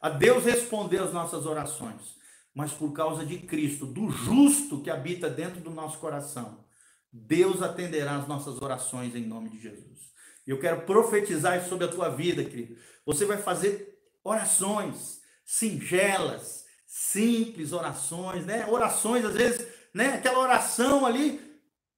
a 0.00 0.08
Deus 0.08 0.44
responder 0.44 1.02
as 1.02 1.12
nossas 1.12 1.44
orações, 1.44 2.16
mas 2.54 2.72
por 2.72 2.92
causa 2.92 3.26
de 3.26 3.38
Cristo, 3.38 3.84
do 3.84 4.08
justo 4.10 4.80
que 4.80 4.88
habita 4.88 5.28
dentro 5.28 5.60
do 5.60 5.70
nosso 5.70 5.98
coração. 5.98 6.64
Deus 7.12 7.60
atenderá 7.60 8.16
as 8.16 8.28
nossas 8.28 8.62
orações 8.62 9.16
em 9.16 9.26
nome 9.26 9.50
de 9.50 9.60
Jesus. 9.60 9.98
Eu 10.46 10.60
quero 10.60 10.82
profetizar 10.82 11.60
sobre 11.68 11.84
a 11.84 11.88
tua 11.88 12.08
vida, 12.10 12.44
querido. 12.44 12.76
Você 13.04 13.24
vai 13.24 13.38
fazer 13.38 13.98
orações 14.22 15.20
singelas, 15.44 16.64
simples 16.90 17.72
orações, 17.72 18.44
né? 18.44 18.66
Orações, 18.68 19.24
às 19.24 19.34
vezes, 19.34 19.64
né? 19.94 20.14
Aquela 20.14 20.40
oração 20.40 21.06
ali, 21.06 21.40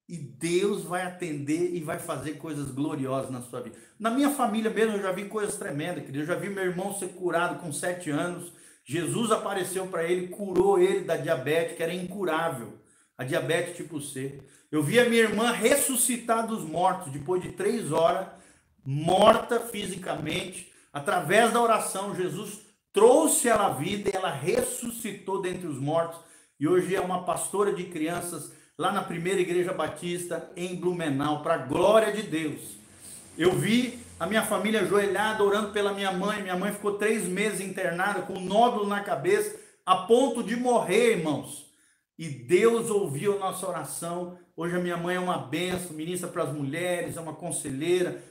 e 0.06 0.18
Deus 0.18 0.84
vai 0.84 1.02
atender 1.02 1.74
e 1.74 1.80
vai 1.80 1.98
fazer 1.98 2.32
coisas 2.32 2.70
gloriosas 2.70 3.30
na 3.30 3.40
sua 3.40 3.62
vida. 3.62 3.78
Na 3.98 4.10
minha 4.10 4.28
família 4.28 4.70
mesmo, 4.70 4.96
eu 4.96 5.02
já 5.02 5.10
vi 5.10 5.24
coisas 5.24 5.56
tremendas, 5.56 6.04
querido. 6.04 6.18
Eu 6.18 6.26
já 6.26 6.34
vi 6.34 6.50
meu 6.50 6.64
irmão 6.64 6.92
ser 6.92 7.08
curado 7.14 7.58
com 7.60 7.72
sete 7.72 8.10
anos. 8.10 8.52
Jesus 8.84 9.30
apareceu 9.30 9.86
para 9.86 10.04
ele, 10.04 10.28
curou 10.28 10.78
ele 10.78 11.04
da 11.04 11.16
diabetes, 11.16 11.76
que 11.76 11.82
era 11.82 11.94
incurável, 11.94 12.78
a 13.16 13.24
diabetes 13.24 13.76
tipo 13.76 14.00
C. 14.00 14.42
Eu 14.70 14.82
vi 14.82 15.00
a 15.00 15.08
minha 15.08 15.22
irmã 15.22 15.52
ressuscitar 15.52 16.46
dos 16.46 16.62
mortos, 16.64 17.10
depois 17.10 17.40
de 17.40 17.52
três 17.52 17.92
horas, 17.92 18.26
morta 18.84 19.60
fisicamente, 19.60 20.72
Através 20.92 21.50
da 21.52 21.60
oração, 21.60 22.14
Jesus 22.14 22.60
trouxe 22.92 23.48
ela 23.48 23.66
à 23.66 23.70
vida 23.70 24.10
ela 24.12 24.30
ressuscitou 24.30 25.40
dentre 25.40 25.66
os 25.66 25.78
mortos. 25.78 26.20
E 26.58 26.68
hoje 26.68 26.94
é 26.94 27.00
uma 27.00 27.24
pastora 27.24 27.72
de 27.72 27.84
crianças 27.84 28.52
lá 28.78 28.92
na 28.92 29.02
primeira 29.02 29.40
igreja 29.40 29.72
batista 29.72 30.50
em 30.56 30.76
Blumenau, 30.76 31.42
para 31.42 31.54
a 31.54 31.58
glória 31.58 32.12
de 32.12 32.22
Deus. 32.22 32.60
Eu 33.36 33.52
vi 33.52 33.98
a 34.20 34.26
minha 34.26 34.42
família 34.42 34.82
ajoelhada 34.82 35.42
orando 35.42 35.72
pela 35.72 35.92
minha 35.92 36.12
mãe. 36.12 36.42
Minha 36.42 36.56
mãe 36.56 36.72
ficou 36.72 36.94
três 36.94 37.26
meses 37.26 37.60
internada 37.60 38.22
com 38.22 38.34
um 38.34 38.44
nódulo 38.44 38.86
na 38.86 39.00
cabeça, 39.00 39.58
a 39.84 39.96
ponto 39.96 40.42
de 40.42 40.54
morrer, 40.54 41.16
irmãos. 41.16 41.66
E 42.18 42.28
Deus 42.28 42.90
ouviu 42.90 43.36
a 43.36 43.38
nossa 43.40 43.66
oração. 43.66 44.38
Hoje 44.56 44.76
a 44.76 44.78
minha 44.78 44.96
mãe 44.96 45.16
é 45.16 45.20
uma 45.20 45.38
benção, 45.38 45.96
ministra 45.96 46.28
para 46.28 46.44
as 46.44 46.52
mulheres, 46.52 47.16
é 47.16 47.20
uma 47.20 47.34
conselheira, 47.34 48.22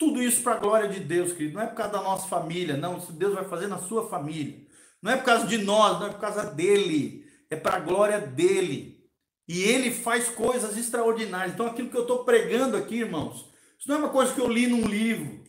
tudo 0.00 0.22
isso 0.22 0.42
para 0.42 0.54
a 0.54 0.58
glória 0.58 0.88
de 0.88 0.98
Deus, 0.98 1.34
querido. 1.34 1.56
Não 1.56 1.62
é 1.62 1.66
por 1.66 1.76
causa 1.76 1.92
da 1.92 2.02
nossa 2.02 2.26
família, 2.26 2.74
não. 2.74 2.96
Isso 2.96 3.12
Deus 3.12 3.34
vai 3.34 3.44
fazer 3.44 3.66
na 3.66 3.76
sua 3.76 4.08
família. 4.08 4.66
Não 5.02 5.12
é 5.12 5.16
por 5.18 5.26
causa 5.26 5.46
de 5.46 5.58
nós, 5.58 6.00
não 6.00 6.06
é 6.06 6.10
por 6.10 6.18
causa 6.18 6.42
dele. 6.46 7.30
É 7.50 7.54
para 7.54 7.76
a 7.76 7.80
glória 7.80 8.18
dele. 8.18 9.06
E 9.46 9.60
ele 9.60 9.90
faz 9.90 10.30
coisas 10.30 10.78
extraordinárias. 10.78 11.52
Então, 11.52 11.66
aquilo 11.66 11.90
que 11.90 11.96
eu 11.98 12.02
estou 12.02 12.24
pregando 12.24 12.78
aqui, 12.78 13.00
irmãos, 13.00 13.50
isso 13.78 13.88
não 13.88 13.96
é 13.96 13.98
uma 13.98 14.08
coisa 14.08 14.32
que 14.32 14.40
eu 14.40 14.48
li 14.48 14.66
num 14.66 14.86
livro. 14.86 15.44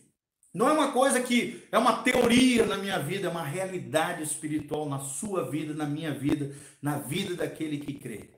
Não 0.52 0.68
é 0.68 0.72
uma 0.72 0.92
coisa 0.92 1.18
que 1.22 1.66
é 1.72 1.78
uma 1.78 2.02
teoria 2.02 2.66
na 2.66 2.76
minha 2.76 2.98
vida, 2.98 3.28
é 3.28 3.30
uma 3.30 3.42
realidade 3.42 4.22
espiritual 4.22 4.86
na 4.86 4.98
sua 4.98 5.50
vida, 5.50 5.72
na 5.72 5.86
minha 5.86 6.12
vida, 6.12 6.54
na 6.82 6.98
vida 6.98 7.34
daquele 7.36 7.78
que 7.78 7.94
crê. 7.94 8.28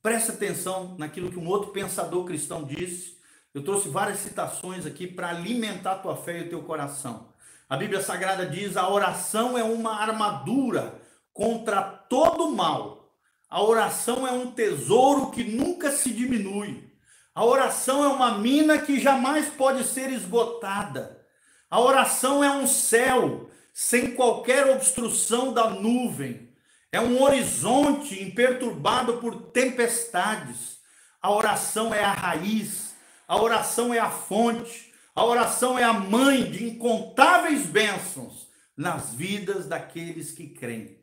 Presta 0.00 0.32
atenção 0.32 0.96
naquilo 0.98 1.30
que 1.30 1.38
um 1.38 1.46
outro 1.46 1.70
pensador 1.70 2.24
cristão 2.24 2.64
disse 2.64 3.19
eu 3.52 3.64
trouxe 3.64 3.88
várias 3.88 4.18
citações 4.18 4.86
aqui 4.86 5.06
para 5.06 5.30
alimentar 5.30 5.92
a 5.92 5.98
tua 5.98 6.16
fé 6.16 6.38
e 6.38 6.42
o 6.42 6.48
teu 6.48 6.62
coração. 6.62 7.28
A 7.68 7.76
Bíblia 7.76 8.00
Sagrada 8.00 8.46
diz: 8.46 8.76
a 8.76 8.88
oração 8.88 9.58
é 9.58 9.64
uma 9.64 10.00
armadura 10.00 11.00
contra 11.32 11.82
todo 11.82 12.50
mal. 12.50 13.12
A 13.48 13.62
oração 13.62 14.26
é 14.26 14.30
um 14.30 14.52
tesouro 14.52 15.32
que 15.32 15.42
nunca 15.42 15.90
se 15.90 16.12
diminui. 16.12 16.88
A 17.34 17.44
oração 17.44 18.04
é 18.04 18.08
uma 18.08 18.38
mina 18.38 18.78
que 18.78 19.00
jamais 19.00 19.48
pode 19.48 19.82
ser 19.84 20.10
esgotada. 20.10 21.24
A 21.68 21.80
oração 21.80 22.44
é 22.44 22.50
um 22.50 22.66
céu 22.66 23.50
sem 23.72 24.14
qualquer 24.14 24.68
obstrução 24.68 25.52
da 25.52 25.70
nuvem. 25.70 26.52
É 26.92 27.00
um 27.00 27.20
horizonte 27.22 28.22
imperturbado 28.22 29.18
por 29.18 29.50
tempestades. 29.50 30.78
A 31.20 31.32
oração 31.32 31.92
é 31.92 32.04
a 32.04 32.12
raiz 32.12 32.89
a 33.30 33.40
oração 33.40 33.94
é 33.94 34.00
a 34.00 34.10
fonte, 34.10 34.92
a 35.14 35.24
oração 35.24 35.78
é 35.78 35.84
a 35.84 35.92
mãe 35.92 36.50
de 36.50 36.64
incontáveis 36.64 37.64
bênçãos 37.64 38.48
nas 38.76 39.14
vidas 39.14 39.68
daqueles 39.68 40.32
que 40.32 40.48
creem. 40.48 40.98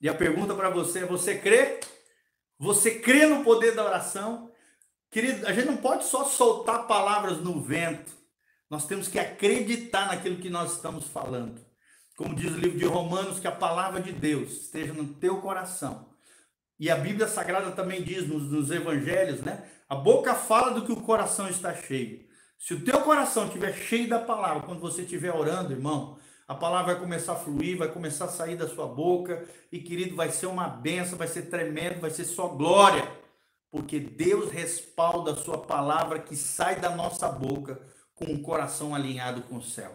E 0.00 0.08
a 0.08 0.14
pergunta 0.14 0.54
para 0.54 0.70
você 0.70 1.00
é: 1.00 1.04
você 1.04 1.36
crê? 1.36 1.80
Você 2.58 2.98
crê 2.98 3.26
no 3.26 3.44
poder 3.44 3.74
da 3.74 3.84
oração? 3.84 4.50
Querido, 5.10 5.46
a 5.46 5.52
gente 5.52 5.66
não 5.66 5.76
pode 5.76 6.06
só 6.06 6.24
soltar 6.24 6.86
palavras 6.86 7.42
no 7.42 7.60
vento. 7.60 8.10
Nós 8.70 8.86
temos 8.86 9.06
que 9.06 9.18
acreditar 9.18 10.06
naquilo 10.06 10.38
que 10.38 10.48
nós 10.48 10.76
estamos 10.76 11.06
falando. 11.06 11.60
Como 12.16 12.34
diz 12.34 12.52
o 12.52 12.58
livro 12.58 12.78
de 12.78 12.86
Romanos, 12.86 13.38
que 13.38 13.46
a 13.46 13.52
palavra 13.52 14.00
de 14.00 14.12
Deus 14.12 14.62
esteja 14.62 14.94
no 14.94 15.12
teu 15.12 15.42
coração. 15.42 16.08
E 16.78 16.90
a 16.90 16.96
Bíblia 16.96 17.26
Sagrada 17.26 17.70
também 17.72 18.02
diz 18.02 18.28
nos, 18.28 18.50
nos 18.50 18.70
evangelhos, 18.70 19.40
né? 19.40 19.64
A 19.88 19.94
boca 19.94 20.34
fala 20.34 20.72
do 20.72 20.84
que 20.84 20.92
o 20.92 21.00
coração 21.00 21.48
está 21.48 21.74
cheio. 21.74 22.26
Se 22.58 22.74
o 22.74 22.84
teu 22.84 23.00
coração 23.02 23.46
estiver 23.46 23.72
cheio 23.72 24.08
da 24.08 24.18
palavra, 24.18 24.62
quando 24.62 24.80
você 24.80 25.02
estiver 25.02 25.34
orando, 25.34 25.72
irmão, 25.72 26.18
a 26.48 26.54
palavra 26.54 26.94
vai 26.94 27.02
começar 27.02 27.32
a 27.32 27.36
fluir, 27.36 27.76
vai 27.76 27.88
começar 27.88 28.26
a 28.26 28.28
sair 28.28 28.56
da 28.56 28.68
sua 28.68 28.86
boca, 28.86 29.44
e 29.70 29.80
querido, 29.80 30.14
vai 30.14 30.30
ser 30.30 30.46
uma 30.46 30.68
benção, 30.68 31.18
vai 31.18 31.28
ser 31.28 31.42
tremendo, 31.42 32.00
vai 32.00 32.10
ser 32.10 32.24
só 32.24 32.48
glória, 32.48 33.06
porque 33.70 33.98
Deus 33.98 34.50
respalda 34.50 35.32
a 35.32 35.36
sua 35.36 35.58
palavra 35.58 36.18
que 36.18 36.36
sai 36.36 36.80
da 36.80 36.90
nossa 36.90 37.28
boca 37.28 37.80
com 38.14 38.26
o 38.26 38.42
coração 38.42 38.94
alinhado 38.94 39.42
com 39.42 39.56
o 39.56 39.62
céu. 39.62 39.92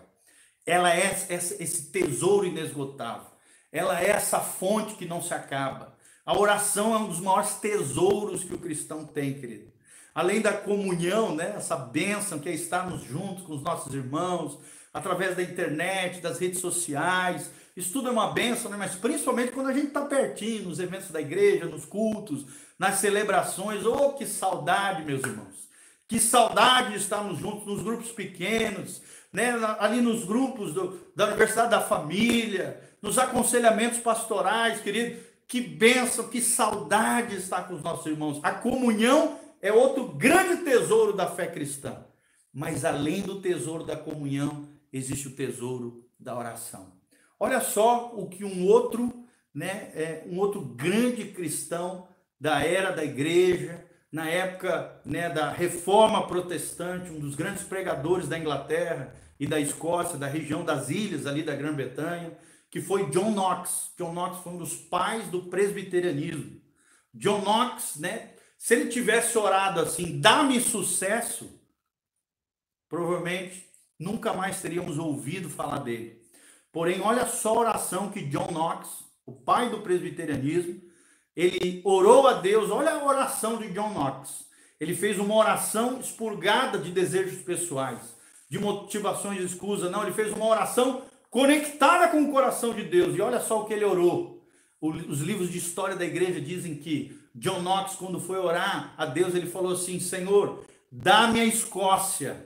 Ela 0.66 0.94
é 0.94 1.08
esse 1.30 1.92
tesouro 1.92 2.46
inesgotável, 2.46 3.28
ela 3.72 4.00
é 4.00 4.10
essa 4.10 4.40
fonte 4.40 4.96
que 4.96 5.06
não 5.06 5.22
se 5.22 5.34
acaba. 5.34 5.98
A 6.26 6.38
oração 6.38 6.94
é 6.94 6.98
um 6.98 7.08
dos 7.08 7.20
maiores 7.20 7.56
tesouros 7.56 8.44
que 8.44 8.54
o 8.54 8.60
cristão 8.60 9.06
tem, 9.06 9.34
querido. 9.34 9.72
Além 10.14 10.42
da 10.42 10.54
comunhão, 10.54 11.34
né, 11.36 11.54
essa 11.56 11.76
bênção 11.76 12.40
que 12.40 12.50
é 12.50 12.54
estarmos 12.54 13.04
juntos 13.04 13.46
com 13.46 13.54
os 13.54 13.64
nossos 13.64 13.94
irmãos, 13.94 14.60
através 14.94 15.36
da 15.36 15.44
internet, 15.44 16.22
das 16.22 16.40
redes 16.40 16.60
sociais. 16.60 17.50
Isso 17.76 17.94
tudo 17.94 18.10
é 18.10 18.12
uma 18.12 18.32
benção, 18.32 18.70
né? 18.70 18.78
mas 18.78 18.96
principalmente 18.96 19.52
quando 19.52 19.70
a 19.70 19.74
gente 19.74 19.88
está 19.88 20.02
pertinho, 20.02 20.66
nos 20.66 20.80
eventos 20.80 21.10
da 21.12 21.22
igreja, 21.22 21.66
nos 21.66 21.86
cultos, 21.86 22.46
nas 22.78 22.96
celebrações. 22.96 23.86
Oh, 23.86 24.14
que 24.14 24.26
saudade, 24.26 25.04
meus 25.04 25.22
irmãos! 25.24 25.70
Que 26.08 26.20
saudade 26.20 26.92
de 26.92 26.98
estarmos 26.98 27.40
juntos 27.40 27.66
nos 27.66 27.82
grupos 27.82 28.12
pequenos, 28.12 29.02
né? 29.32 29.54
ali 29.80 30.02
nos 30.02 30.26
grupos 30.26 30.74
do, 30.74 31.00
da 31.16 31.28
Universidade 31.28 31.72
da 31.72 31.80
Família, 31.80 32.82
nos 33.02 33.18
aconselhamentos 33.18 34.00
pastorais, 34.00 34.82
querido. 34.82 35.31
Que 35.52 35.60
benção, 35.60 36.30
que 36.30 36.40
saudade 36.40 37.36
estar 37.36 37.68
com 37.68 37.74
os 37.74 37.84
nossos 37.84 38.06
irmãos. 38.06 38.40
A 38.42 38.54
comunhão 38.54 39.38
é 39.62 39.70
outro 39.70 40.08
grande 40.08 40.64
tesouro 40.64 41.12
da 41.12 41.28
fé 41.28 41.46
cristã. 41.46 42.06
Mas 42.54 42.86
além 42.86 43.22
do 43.22 43.42
tesouro 43.42 43.84
da 43.84 43.98
comunhão, 43.98 44.70
existe 44.94 45.28
o 45.28 45.36
tesouro 45.36 46.06
da 46.18 46.38
oração. 46.38 46.94
Olha 47.38 47.60
só 47.60 48.14
o 48.16 48.30
que 48.30 48.46
um 48.46 48.66
outro, 48.66 49.26
né, 49.54 49.92
é, 49.94 50.24
um 50.26 50.40
outro 50.40 50.62
grande 50.62 51.26
cristão 51.26 52.08
da 52.40 52.64
era 52.64 52.92
da 52.92 53.04
igreja, 53.04 53.84
na 54.10 54.30
época 54.30 55.02
né, 55.04 55.30
da 55.30 55.52
reforma 55.52 56.26
protestante, 56.28 57.12
um 57.12 57.20
dos 57.20 57.36
grandes 57.36 57.64
pregadores 57.64 58.30
da 58.30 58.40
Inglaterra 58.40 59.14
e 59.38 59.46
da 59.46 59.60
Escócia, 59.60 60.18
da 60.18 60.28
região 60.28 60.64
das 60.64 60.90
ilhas 60.90 61.28
ali 61.28 61.44
da 61.44 61.54
Grã-Bretanha, 61.58 62.38
que 62.72 62.82
foi 62.82 63.12
John 63.12 63.32
Knox. 63.32 63.92
John 63.98 64.14
Knox 64.14 64.40
foi 64.40 64.54
um 64.54 64.58
dos 64.58 64.74
pais 64.74 65.28
do 65.28 65.44
presbiterianismo. 65.44 66.62
John 67.14 67.42
Knox, 67.42 67.98
né, 67.98 68.32
se 68.58 68.74
ele 68.74 68.90
tivesse 68.90 69.38
orado 69.38 69.82
assim, 69.82 70.22
dá-me 70.22 70.62
sucesso, 70.62 71.52
provavelmente 72.88 73.70
nunca 74.00 74.34
mais 74.34 74.62
teríamos 74.62 74.98
ouvido 74.98 75.50
falar 75.50 75.80
dele. 75.80 76.22
Porém, 76.72 77.02
olha 77.02 77.26
só 77.28 77.50
a 77.50 77.60
oração 77.60 78.10
que 78.10 78.22
John 78.22 78.50
Knox, 78.52 79.04
o 79.26 79.34
pai 79.34 79.70
do 79.70 79.82
presbiterianismo, 79.82 80.82
ele 81.36 81.82
orou 81.84 82.28
a 82.28 82.34
Deus. 82.34 82.72
Olha 82.72 82.92
a 82.92 83.06
oração 83.06 83.58
de 83.58 83.70
John 83.74 83.94
Knox. 83.94 84.46
Ele 84.80 84.96
fez 84.96 85.20
uma 85.20 85.36
oração 85.36 86.00
expurgada 86.00 86.78
de 86.78 86.92
desejos 86.92 87.42
pessoais, 87.44 88.16
de 88.50 88.58
motivações 88.58 89.42
escusas. 89.42 89.92
Não, 89.92 90.04
ele 90.04 90.14
fez 90.14 90.32
uma 90.32 90.46
oração 90.46 91.04
conectada 91.32 92.10
com 92.10 92.22
o 92.22 92.32
coração 92.32 92.76
de 92.76 92.84
Deus. 92.84 93.16
E 93.16 93.22
olha 93.22 93.40
só 93.40 93.62
o 93.62 93.66
que 93.66 93.74
ele 93.74 93.86
orou. 93.86 94.46
Os 94.80 95.22
livros 95.22 95.50
de 95.50 95.58
história 95.58 95.96
da 95.96 96.06
igreja 96.06 96.42
dizem 96.42 96.76
que 96.76 97.20
John 97.34 97.62
Knox, 97.62 97.96
quando 97.96 98.20
foi 98.20 98.38
orar 98.38 98.94
a 98.98 99.06
Deus, 99.06 99.34
ele 99.34 99.48
falou 99.48 99.74
assim: 99.74 100.00
Senhor, 100.00 100.66
dá-me 100.92 101.40
a 101.40 101.46
Escócia 101.46 102.46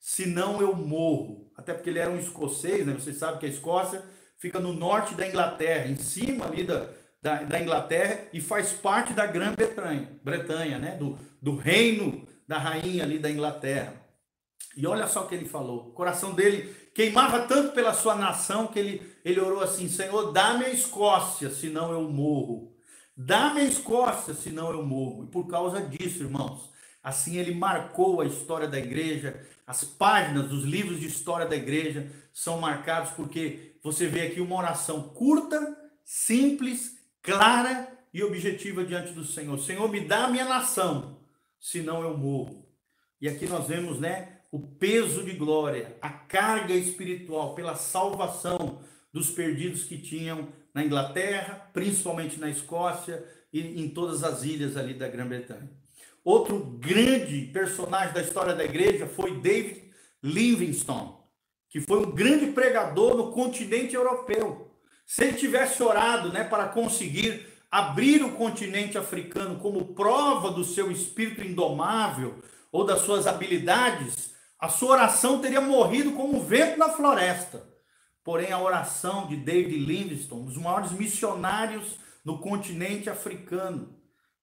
senão 0.00 0.60
eu 0.60 0.74
morro. 0.74 1.50
Até 1.56 1.72
porque 1.72 1.88
ele 1.88 1.98
era 1.98 2.10
um 2.10 2.18
escocês, 2.18 2.86
né? 2.86 2.92
Vocês 2.92 3.16
sabem 3.16 3.38
que 3.38 3.46
a 3.46 3.48
Escócia 3.48 4.02
fica 4.36 4.58
no 4.58 4.72
norte 4.72 5.14
da 5.14 5.26
Inglaterra, 5.26 5.86
em 5.86 5.96
cima 5.96 6.46
ali 6.46 6.64
da, 6.64 6.88
da, 7.22 7.42
da 7.42 7.60
Inglaterra, 7.60 8.28
e 8.32 8.40
faz 8.40 8.72
parte 8.72 9.12
da 9.12 9.26
Grã-Bretanha, 9.26 10.10
Bretanha, 10.22 10.78
né? 10.78 10.96
Do, 10.96 11.18
do 11.40 11.54
reino 11.56 12.26
da 12.46 12.58
rainha 12.58 13.04
ali 13.04 13.18
da 13.18 13.30
Inglaterra. 13.30 13.94
E 14.76 14.86
olha 14.86 15.06
só 15.06 15.24
o 15.24 15.28
que 15.28 15.34
ele 15.34 15.48
falou. 15.48 15.88
O 15.88 15.92
coração 15.92 16.34
dele 16.34 16.74
queimava 16.94 17.40
tanto 17.40 17.74
pela 17.74 17.92
sua 17.92 18.14
nação 18.14 18.68
que 18.68 18.78
ele, 18.78 19.12
ele 19.24 19.40
orou 19.40 19.60
assim: 19.60 19.88
Senhor, 19.88 20.32
dá-me 20.32 20.64
a 20.64 20.70
Escócia, 20.70 21.50
senão 21.50 21.92
eu 21.92 22.02
morro. 22.02 22.72
Dá-me 23.16 23.60
a 23.60 23.64
Escócia, 23.64 24.32
senão 24.32 24.70
eu 24.70 24.84
morro. 24.84 25.24
E 25.24 25.26
por 25.26 25.46
causa 25.46 25.80
disso, 25.82 26.22
irmãos, 26.22 26.70
assim 27.02 27.36
ele 27.36 27.54
marcou 27.54 28.20
a 28.20 28.26
história 28.26 28.68
da 28.68 28.78
igreja, 28.78 29.44
as 29.66 29.82
páginas 29.84 30.48
dos 30.48 30.64
livros 30.64 31.00
de 31.00 31.06
história 31.06 31.46
da 31.46 31.56
igreja 31.56 32.10
são 32.32 32.60
marcados 32.60 33.10
porque 33.12 33.76
você 33.82 34.06
vê 34.06 34.22
aqui 34.22 34.40
uma 34.40 34.56
oração 34.56 35.02
curta, 35.10 35.76
simples, 36.04 36.98
clara 37.22 37.88
e 38.12 38.22
objetiva 38.22 38.84
diante 38.84 39.12
do 39.12 39.24
Senhor. 39.24 39.58
Senhor, 39.58 39.88
me 39.88 40.00
dá 40.00 40.24
a 40.24 40.30
minha 40.30 40.44
nação, 40.44 41.18
senão 41.60 42.02
eu 42.02 42.16
morro. 42.16 42.66
E 43.20 43.28
aqui 43.28 43.46
nós 43.46 43.66
vemos, 43.66 43.98
né, 43.98 44.33
o 44.54 44.60
peso 44.60 45.24
de 45.24 45.32
glória, 45.32 45.96
a 46.00 46.08
carga 46.08 46.74
espiritual 46.74 47.56
pela 47.56 47.74
salvação 47.74 48.78
dos 49.12 49.28
perdidos 49.28 49.82
que 49.82 49.98
tinham 49.98 50.46
na 50.72 50.84
Inglaterra, 50.84 51.68
principalmente 51.72 52.38
na 52.38 52.48
Escócia 52.48 53.26
e 53.52 53.82
em 53.82 53.88
todas 53.88 54.22
as 54.22 54.44
ilhas 54.44 54.76
ali 54.76 54.94
da 54.94 55.08
Grã-Bretanha. 55.08 55.68
Outro 56.24 56.60
grande 56.78 57.50
personagem 57.52 58.14
da 58.14 58.22
história 58.22 58.54
da 58.54 58.64
igreja 58.64 59.08
foi 59.08 59.40
David 59.40 59.90
Livingstone, 60.22 61.14
que 61.68 61.80
foi 61.80 62.06
um 62.06 62.12
grande 62.12 62.52
pregador 62.52 63.16
no 63.16 63.32
continente 63.32 63.96
europeu. 63.96 64.70
Se 65.04 65.24
ele 65.24 65.36
tivesse 65.36 65.82
orado 65.82 66.32
né, 66.32 66.44
para 66.44 66.68
conseguir 66.68 67.44
abrir 67.68 68.22
o 68.22 68.36
continente 68.36 68.96
africano 68.96 69.58
como 69.58 69.96
prova 69.96 70.52
do 70.52 70.62
seu 70.62 70.92
espírito 70.92 71.42
indomável 71.42 72.36
ou 72.70 72.84
das 72.84 73.00
suas 73.00 73.26
habilidades, 73.26 74.32
a 74.64 74.68
sua 74.68 74.92
oração 74.92 75.42
teria 75.42 75.60
morrido 75.60 76.12
como 76.12 76.38
um 76.38 76.40
vento 76.40 76.78
na 76.78 76.88
floresta. 76.88 77.68
Porém, 78.24 78.50
a 78.50 78.58
oração 78.58 79.26
de 79.26 79.36
David 79.36 79.76
Livingstone, 79.76 80.40
um 80.40 80.46
dos 80.46 80.56
maiores 80.56 80.90
missionários 80.90 81.98
no 82.24 82.38
continente 82.38 83.10
africano, 83.10 83.94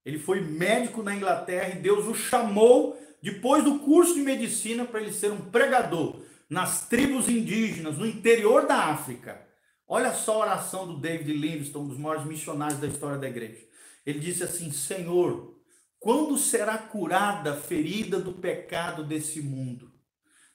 ele 0.06 0.20
foi 0.20 0.40
médico 0.40 1.02
na 1.02 1.16
Inglaterra 1.16 1.70
e 1.70 1.82
Deus 1.82 2.06
o 2.06 2.14
chamou, 2.14 2.96
depois 3.20 3.64
do 3.64 3.80
curso 3.80 4.14
de 4.14 4.22
medicina, 4.22 4.86
para 4.86 5.02
ele 5.02 5.12
ser 5.12 5.32
um 5.32 5.50
pregador 5.50 6.22
nas 6.48 6.88
tribos 6.88 7.28
indígenas, 7.28 7.98
no 7.98 8.06
interior 8.06 8.68
da 8.68 8.76
África. 8.76 9.42
Olha 9.88 10.14
só 10.14 10.34
a 10.34 10.46
oração 10.46 10.86
do 10.86 11.00
David 11.00 11.34
Livingstone, 11.34 11.86
um 11.86 11.90
dos 11.90 11.98
maiores 11.98 12.26
missionários 12.28 12.80
da 12.80 12.86
história 12.86 13.18
da 13.18 13.28
igreja. 13.28 13.66
Ele 14.06 14.20
disse 14.20 14.44
assim: 14.44 14.72
Senhor, 14.72 15.56
quando 16.00 16.38
será 16.38 16.78
curada 16.78 17.54
a 17.54 17.58
ferida 17.58 18.20
do 18.20 18.34
pecado 18.34 19.04
desse 19.04 19.42
mundo? 19.42 19.91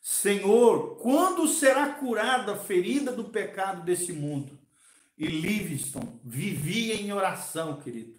Senhor, 0.09 0.99
quando 0.99 1.49
será 1.49 1.89
curada 1.89 2.53
a 2.53 2.57
ferida 2.57 3.11
do 3.11 3.25
pecado 3.25 3.83
desse 3.83 4.13
mundo? 4.13 4.57
E 5.19 5.27
Livingstone 5.27 6.21
vivia 6.25 6.95
em 6.95 7.13
oração, 7.13 7.81
querido. 7.81 8.15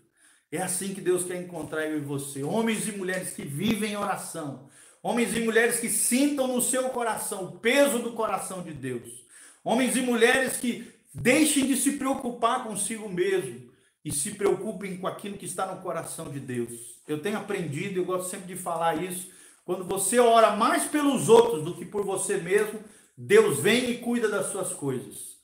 É 0.51 0.61
assim 0.61 0.93
que 0.93 0.99
Deus 0.99 1.23
quer 1.23 1.41
encontrar 1.41 1.85
eu 1.85 1.97
e 1.97 2.01
você. 2.01 2.43
Homens 2.43 2.89
e 2.89 2.91
mulheres 2.91 3.29
que 3.29 3.43
vivem 3.43 3.93
em 3.93 3.95
oração. 3.95 4.67
Homens 5.01 5.33
e 5.33 5.39
mulheres 5.39 5.79
que 5.79 5.89
sintam 5.89 6.47
no 6.47 6.61
seu 6.61 6.89
coração 6.89 7.45
o 7.45 7.51
peso 7.59 7.99
do 7.99 8.11
coração 8.11 8.61
de 8.61 8.73
Deus. 8.73 9.25
Homens 9.63 9.95
e 9.95 10.01
mulheres 10.01 10.57
que 10.57 10.93
deixem 11.13 11.67
de 11.67 11.77
se 11.77 11.93
preocupar 11.93 12.65
consigo 12.65 13.07
mesmo 13.07 13.71
e 14.03 14.11
se 14.11 14.31
preocupem 14.31 14.97
com 14.97 15.07
aquilo 15.07 15.37
que 15.37 15.45
está 15.45 15.65
no 15.65 15.81
coração 15.81 16.29
de 16.29 16.41
Deus. 16.41 16.99
Eu 17.07 17.21
tenho 17.21 17.37
aprendido, 17.37 17.97
eu 17.97 18.03
gosto 18.03 18.29
sempre 18.29 18.47
de 18.47 18.57
falar 18.57 19.01
isso. 19.01 19.36
Quando 19.67 19.83
você 19.83 20.17
ora 20.17 20.55
mais 20.55 20.85
pelos 20.85 21.27
outros 21.27 21.61
do 21.61 21.75
que 21.75 21.83
por 21.83 22.05
você 22.05 22.37
mesmo, 22.37 22.79
Deus 23.17 23.59
vem 23.59 23.91
e 23.91 23.97
cuida 23.97 24.29
das 24.29 24.45
suas 24.45 24.71
coisas. 24.71 25.35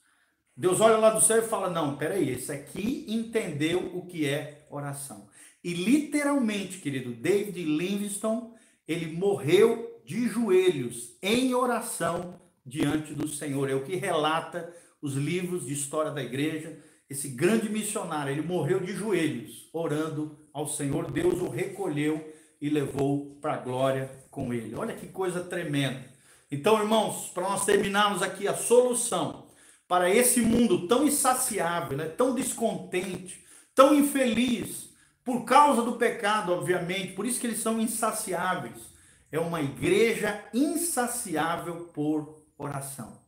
Deus 0.56 0.80
olha 0.80 0.96
lá 0.96 1.10
do 1.10 1.20
céu 1.20 1.40
e 1.40 1.48
fala: 1.50 1.70
Não, 1.70 1.98
peraí, 1.98 2.30
esse 2.30 2.50
aqui 2.50 3.04
entendeu 3.06 3.92
o 3.94 4.06
que 4.06 4.26
é 4.26 4.66
oração. 4.70 5.28
E 5.62 5.74
literalmente, 5.74 6.78
querido, 6.78 7.12
David 7.12 7.66
Livingstone, 7.66 8.54
ele 8.88 9.12
morreu 9.12 10.02
de 10.06 10.30
joelhos 10.30 11.18
em 11.22 11.54
oração 11.54 12.40
diante 12.66 13.14
do 13.14 13.28
Senhor. 13.28 13.70
É 13.70 13.76
o 13.76 13.84
que 13.84 13.98
relata 13.98 14.74
os 15.02 15.16
livros 15.16 15.66
de 15.66 15.74
história 15.74 16.12
da 16.12 16.24
igreja. 16.24 16.82
Esse 17.10 17.28
grande 17.28 17.68
missionário, 17.68 18.32
ele 18.32 18.42
morreu 18.42 18.80
de 18.80 18.94
joelhos, 18.94 19.70
orando 19.74 20.40
ao 20.54 20.66
Senhor. 20.66 21.12
Deus 21.12 21.42
o 21.42 21.50
recolheu 21.50 22.34
e 22.64 22.70
levou 22.70 23.38
para 23.42 23.56
a 23.56 23.58
glória 23.58 24.10
com 24.32 24.54
ele. 24.54 24.74
Olha 24.74 24.96
que 24.96 25.08
coisa 25.08 25.44
tremenda. 25.44 26.02
Então, 26.50 26.80
irmãos, 26.80 27.28
para 27.34 27.44
nós 27.44 27.66
terminarmos 27.66 28.22
aqui 28.22 28.48
a 28.48 28.56
solução 28.56 29.48
para 29.86 30.10
esse 30.10 30.40
mundo 30.40 30.88
tão 30.88 31.06
insaciável, 31.06 31.98
né, 31.98 32.06
tão 32.06 32.34
descontente, 32.34 33.44
tão 33.76 33.94
infeliz, 33.94 34.90
por 35.26 35.44
causa 35.44 35.82
do 35.82 35.98
pecado, 35.98 36.54
obviamente, 36.54 37.12
por 37.12 37.26
isso 37.26 37.38
que 37.38 37.48
eles 37.48 37.60
são 37.60 37.82
insaciáveis. 37.82 38.94
É 39.30 39.38
uma 39.38 39.62
igreja 39.62 40.42
insaciável 40.54 41.90
por 41.94 42.46
oração. 42.58 43.22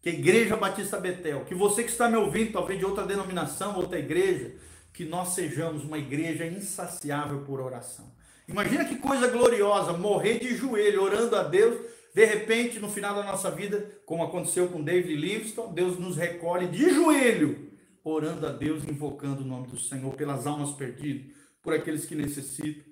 que 0.00 0.08
a 0.08 0.12
Igreja 0.14 0.56
Batista 0.56 0.98
Betel, 0.98 1.44
que 1.44 1.54
você 1.54 1.84
que 1.84 1.90
está 1.90 2.08
me 2.08 2.16
ouvindo, 2.16 2.52
talvez 2.52 2.78
de 2.78 2.86
outra 2.86 3.04
denominação, 3.04 3.76
outra 3.76 3.98
igreja, 3.98 4.54
que 4.90 5.04
nós 5.04 5.34
sejamos 5.34 5.84
uma 5.84 5.98
igreja 5.98 6.46
insaciável 6.46 7.42
por 7.44 7.60
oração. 7.60 8.10
Imagina 8.50 8.84
que 8.84 8.96
coisa 8.96 9.28
gloriosa, 9.28 9.92
morrer 9.92 10.40
de 10.40 10.56
joelho, 10.56 11.04
orando 11.04 11.36
a 11.36 11.44
Deus, 11.44 11.86
de 12.12 12.24
repente, 12.24 12.80
no 12.80 12.90
final 12.90 13.14
da 13.14 13.22
nossa 13.22 13.48
vida, 13.48 14.00
como 14.04 14.24
aconteceu 14.24 14.66
com 14.68 14.82
David 14.82 15.14
Livingstone, 15.14 15.72
Deus 15.72 15.96
nos 15.96 16.16
recolhe 16.16 16.66
de 16.66 16.90
joelho, 16.92 17.70
orando 18.02 18.44
a 18.48 18.50
Deus, 18.50 18.82
invocando 18.82 19.42
o 19.42 19.46
nome 19.46 19.68
do 19.68 19.78
Senhor 19.78 20.12
pelas 20.14 20.48
almas 20.48 20.72
perdidas, 20.72 21.32
por 21.62 21.72
aqueles 21.72 22.04
que 22.04 22.16
necessitam, 22.16 22.82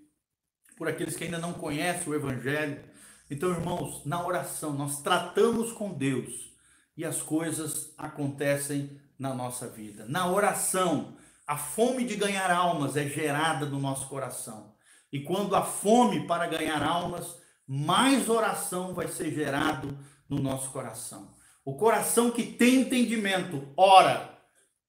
por 0.77 0.87
aqueles 0.87 1.17
que 1.17 1.25
ainda 1.25 1.39
não 1.39 1.53
conhecem 1.53 2.13
o 2.13 2.15
Evangelho. 2.15 2.81
Então, 3.29 3.51
irmãos, 3.51 4.07
na 4.07 4.25
oração, 4.25 4.73
nós 4.75 5.03
tratamos 5.03 5.73
com 5.73 5.93
Deus 5.93 6.55
e 6.97 7.05
as 7.05 7.21
coisas 7.21 7.93
acontecem 7.99 9.01
na 9.19 9.35
nossa 9.35 9.67
vida. 9.67 10.05
Na 10.07 10.31
oração, 10.31 11.17
a 11.45 11.57
fome 11.57 12.05
de 12.05 12.15
ganhar 12.15 12.49
almas 12.49 12.97
é 12.97 13.09
gerada 13.09 13.67
no 13.67 13.81
nosso 13.81 14.09
coração. 14.09 14.78
E 15.13 15.21
quando 15.21 15.57
a 15.57 15.63
fome 15.63 16.27
para 16.27 16.47
ganhar 16.47 16.83
almas, 16.83 17.37
mais 17.67 18.29
oração 18.29 18.95
vai 18.95 19.09
ser 19.09 19.33
gerado 19.33 19.99
no 20.29 20.39
nosso 20.39 20.71
coração. 20.71 21.35
O 21.65 21.77
coração 21.77 22.31
que 22.31 22.43
tem 22.43 22.83
entendimento 22.83 23.73
ora, 23.77 24.39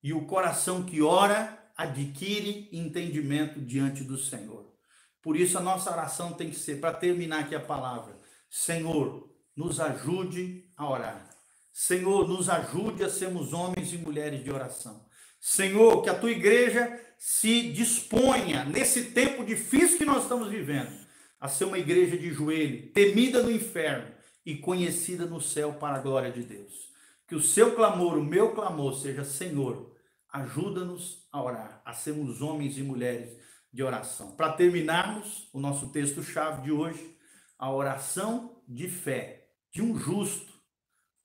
e 0.01 0.13
o 0.13 0.25
coração 0.25 0.83
que 0.83 1.01
ora 1.01 1.57
adquire 1.75 2.69
entendimento 2.71 3.59
diante 3.59 4.03
do 4.03 4.17
Senhor. 4.17 4.73
Por 5.21 5.35
isso 5.35 5.57
a 5.57 5.61
nossa 5.61 5.91
oração 5.91 6.33
tem 6.33 6.49
que 6.49 6.55
ser, 6.55 6.79
para 6.79 6.93
terminar 6.93 7.41
aqui 7.41 7.55
a 7.55 7.59
palavra, 7.59 8.17
Senhor, 8.49 9.29
nos 9.55 9.79
ajude 9.79 10.69
a 10.77 10.89
orar. 10.89 11.29
Senhor, 11.71 12.27
nos 12.27 12.49
ajude 12.49 13.03
a 13.03 13.09
sermos 13.09 13.53
homens 13.53 13.93
e 13.93 13.97
mulheres 13.97 14.43
de 14.43 14.51
oração. 14.51 15.05
Senhor, 15.39 16.01
que 16.01 16.09
a 16.09 16.17
tua 16.17 16.31
igreja 16.31 16.99
se 17.17 17.71
disponha, 17.71 18.63
nesse 18.65 19.11
tempo 19.11 19.43
difícil 19.43 19.97
que 19.97 20.05
nós 20.05 20.23
estamos 20.23 20.49
vivendo, 20.49 20.91
a 21.39 21.47
ser 21.47 21.65
uma 21.65 21.77
igreja 21.77 22.17
de 22.17 22.31
joelho, 22.31 22.91
temida 22.91 23.41
no 23.41 23.51
inferno 23.51 24.13
e 24.45 24.55
conhecida 24.57 25.25
no 25.25 25.39
céu 25.39 25.73
para 25.73 25.97
a 25.97 26.01
glória 26.01 26.31
de 26.31 26.43
Deus. 26.43 26.89
Que 27.27 27.35
o 27.35 27.41
seu 27.41 27.75
clamor, 27.75 28.17
o 28.17 28.23
meu 28.23 28.53
clamor, 28.53 28.99
seja: 28.99 29.23
Senhor, 29.23 29.95
ajuda-nos 30.31 31.27
a 31.31 31.41
orar, 31.41 31.81
a 31.85 31.93
sermos 31.93 32.41
homens 32.41 32.77
e 32.77 32.83
mulheres 32.83 33.37
de 33.71 33.83
oração. 33.83 34.35
Para 34.35 34.53
terminarmos 34.53 35.49
o 35.53 35.59
nosso 35.59 35.89
texto-chave 35.89 36.63
de 36.63 36.71
hoje, 36.71 37.15
a 37.57 37.71
oração 37.71 38.61
de 38.67 38.87
fé 38.87 39.47
de 39.71 39.81
um 39.81 39.97
justo 39.97 40.51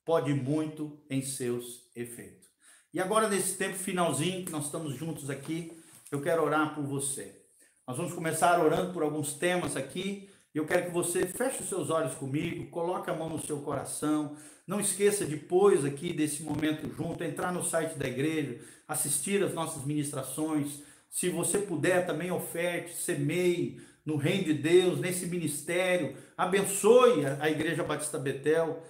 pode 0.03 0.33
muito 0.33 1.03
em 1.09 1.21
seus 1.21 1.89
efeitos. 1.95 2.44
E 2.95 2.99
agora, 3.01 3.27
nesse 3.27 3.57
tempo 3.57 3.75
finalzinho, 3.75 4.45
que 4.45 4.51
nós 4.53 4.67
estamos 4.67 4.95
juntos 4.95 5.29
aqui, 5.29 5.77
eu 6.09 6.21
quero 6.21 6.41
orar 6.41 6.73
por 6.73 6.85
você. 6.85 7.41
Nós 7.85 7.97
vamos 7.97 8.13
começar 8.13 8.57
orando 8.63 8.93
por 8.93 9.03
alguns 9.03 9.33
temas 9.33 9.75
aqui. 9.75 10.29
Eu 10.53 10.65
quero 10.65 10.85
que 10.85 10.91
você 10.91 11.25
feche 11.25 11.61
os 11.61 11.67
seus 11.67 11.89
olhos 11.89 12.13
comigo, 12.13 12.69
coloque 12.69 13.09
a 13.09 13.13
mão 13.13 13.27
no 13.27 13.45
seu 13.45 13.59
coração. 13.59 14.37
Não 14.65 14.79
esqueça 14.79 15.25
depois 15.25 15.83
aqui 15.83 16.13
desse 16.13 16.41
momento 16.41 16.89
junto, 16.95 17.21
entrar 17.21 17.51
no 17.51 17.65
site 17.65 17.97
da 17.97 18.07
igreja, 18.07 18.61
assistir 18.87 19.43
às 19.43 19.53
nossas 19.53 19.83
ministrações. 19.83 20.81
Se 21.09 21.27
você 21.27 21.57
puder, 21.57 22.05
também 22.05 22.31
oferte, 22.31 22.95
semeie 22.95 23.81
no 24.05 24.15
reino 24.15 24.45
de 24.45 24.53
Deus, 24.53 25.01
nesse 25.01 25.25
ministério. 25.25 26.15
Abençoe 26.37 27.25
a 27.41 27.49
Igreja 27.49 27.83
Batista 27.83 28.17
Betel 28.17 28.81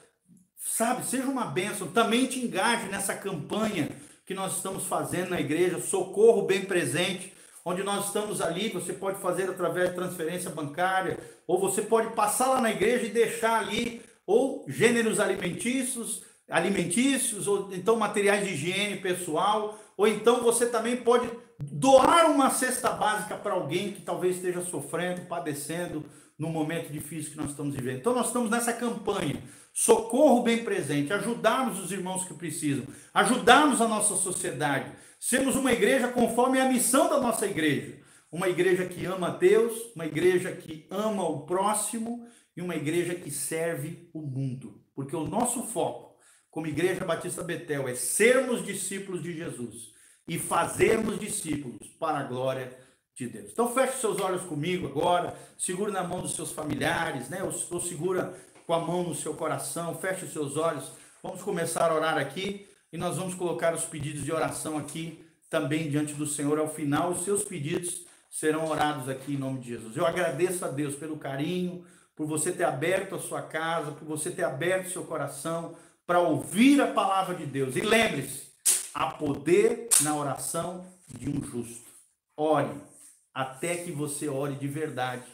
sabe, 0.66 1.06
seja 1.06 1.28
uma 1.28 1.46
bênção. 1.46 1.88
Também 1.88 2.26
te 2.26 2.40
engaje 2.40 2.88
nessa 2.88 3.14
campanha 3.14 3.90
que 4.26 4.34
nós 4.34 4.58
estamos 4.58 4.86
fazendo 4.86 5.30
na 5.30 5.40
igreja, 5.40 5.80
Socorro 5.80 6.42
Bem 6.42 6.66
Presente, 6.66 7.32
onde 7.64 7.84
nós 7.84 8.08
estamos 8.08 8.42
ali, 8.42 8.70
você 8.70 8.92
pode 8.92 9.22
fazer 9.22 9.50
através 9.50 9.90
de 9.90 9.96
transferência 9.96 10.50
bancária, 10.50 11.20
ou 11.48 11.60
você 11.60 11.82
pode 11.84 12.14
passar 12.16 12.48
lá 12.48 12.62
na 12.62 12.72
igreja 12.72 13.06
e 13.06 13.12
deixar 13.12 13.60
ali 13.60 14.02
ou 14.26 14.66
gêneros 14.68 15.20
alimentícios, 15.20 16.24
alimentícios, 16.50 17.48
ou 17.48 17.70
então 17.72 17.96
materiais 17.96 18.46
de 18.46 18.54
higiene 18.54 18.98
pessoal, 18.98 19.80
ou 19.96 20.08
então 20.08 20.44
você 20.44 20.66
também 20.66 20.98
pode 20.98 21.30
doar 21.60 22.30
uma 22.32 22.50
cesta 22.50 22.90
básica 22.90 23.36
para 23.36 23.54
alguém 23.54 23.94
que 23.94 24.02
talvez 24.02 24.38
esteja 24.38 24.62
sofrendo, 24.62 25.22
padecendo 25.22 26.04
no 26.38 26.50
momento 26.50 26.92
difícil 26.92 27.32
que 27.32 27.38
nós 27.38 27.52
estamos 27.52 27.76
vivendo. 27.76 27.98
Então 27.98 28.14
nós 28.14 28.28
estamos 28.28 28.50
nessa 28.50 28.74
campanha 28.74 29.42
socorro 29.86 30.42
bem 30.42 30.64
presente, 30.64 31.14
ajudarmos 31.14 31.80
os 31.80 31.92
irmãos 31.92 32.26
que 32.26 32.34
precisam, 32.34 32.88
ajudarmos 33.14 33.80
a 33.80 33.88
nossa 33.88 34.16
sociedade, 34.16 34.92
sermos 35.20 35.56
uma 35.56 35.72
igreja 35.72 36.08
conforme 36.08 36.60
a 36.60 36.68
missão 36.68 37.08
da 37.08 37.20
nossa 37.20 37.46
igreja. 37.46 38.00
Uma 38.32 38.50
igreja 38.50 38.86
que 38.86 39.06
ama 39.06 39.30
Deus, 39.30 39.94
uma 39.96 40.08
igreja 40.08 40.52
que 40.52 40.88
ama 40.90 41.24
o 41.30 41.46
próximo 41.46 42.28
e 42.58 42.62
uma 42.62 42.76
igreja 42.76 43.14
que 43.14 43.30
serve 43.30 44.10
o 44.12 44.22
mundo. 44.22 44.82
Porque 44.96 45.16
o 45.16 45.28
nosso 45.28 45.62
foco, 45.64 46.18
como 46.50 46.66
Igreja 46.66 47.06
Batista 47.06 47.44
Betel, 47.44 47.88
é 47.88 47.94
sermos 47.94 48.66
discípulos 48.66 49.22
de 49.22 49.38
Jesus 49.38 49.94
e 50.28 50.40
fazermos 50.40 51.20
discípulos 51.20 51.88
para 52.00 52.20
a 52.20 52.24
glória 52.24 52.76
de 53.14 53.28
Deus. 53.28 53.52
Então 53.52 53.72
feche 53.72 54.00
seus 54.00 54.20
olhos 54.20 54.42
comigo 54.42 54.88
agora, 54.88 55.38
segura 55.58 55.92
na 55.92 56.04
mão 56.04 56.22
dos 56.22 56.36
seus 56.36 56.52
familiares, 56.52 57.30
né? 57.30 57.44
Ou, 57.44 57.54
ou 57.72 57.80
segura 57.80 58.36
com 58.66 58.74
a 58.74 58.80
mão 58.80 59.04
no 59.04 59.16
seu 59.16 59.34
coração, 59.34 59.96
feche 59.96 60.26
os 60.26 60.34
seus 60.34 60.58
olhos. 60.58 60.92
Vamos 61.22 61.42
começar 61.42 61.92
a 61.92 61.96
orar 61.96 62.18
aqui 62.18 62.68
e 62.92 62.98
nós 62.98 63.18
vamos 63.18 63.36
colocar 63.36 63.74
os 63.74 63.86
pedidos 63.86 64.24
de 64.24 64.32
oração 64.32 64.78
aqui 64.78 65.24
também 65.50 65.90
diante 65.90 66.14
do 66.14 66.26
Senhor. 66.26 66.58
Ao 66.60 66.68
final, 66.68 67.12
os 67.12 67.24
seus 67.24 67.44
pedidos 67.44 68.06
serão 68.30 68.68
orados 68.68 69.08
aqui 69.08 69.34
em 69.34 69.38
nome 69.38 69.60
de 69.60 69.70
Jesus. 69.70 69.96
Eu 69.96 70.06
agradeço 70.06 70.66
a 70.66 70.68
Deus 70.68 70.96
pelo 70.96 71.18
carinho, 71.18 71.86
por 72.16 72.28
você 72.28 72.52
ter 72.52 72.64
aberto 72.64 73.16
a 73.16 73.20
sua 73.20 73.42
casa, 73.42 73.92
por 73.92 74.06
você 74.06 74.32
ter 74.32 74.44
aberto 74.44 74.90
seu 74.90 75.04
coração 75.04 75.76
para 76.06 76.20
ouvir 76.20 76.82
a 76.82 76.88
palavra 76.88 77.36
de 77.36 77.46
Deus. 77.46 77.76
E 77.76 77.82
lembre-se, 77.82 78.50
há 78.94 79.08
poder 79.12 79.90
na 80.02 80.16
oração 80.16 80.86
de 81.08 81.30
um 81.30 81.44
justo. 81.44 81.86
Ore 82.38 82.82
até 83.34 83.76
que 83.76 83.92
você 83.92 84.30
ore 84.30 84.56
de 84.56 84.68
verdade 84.68 85.26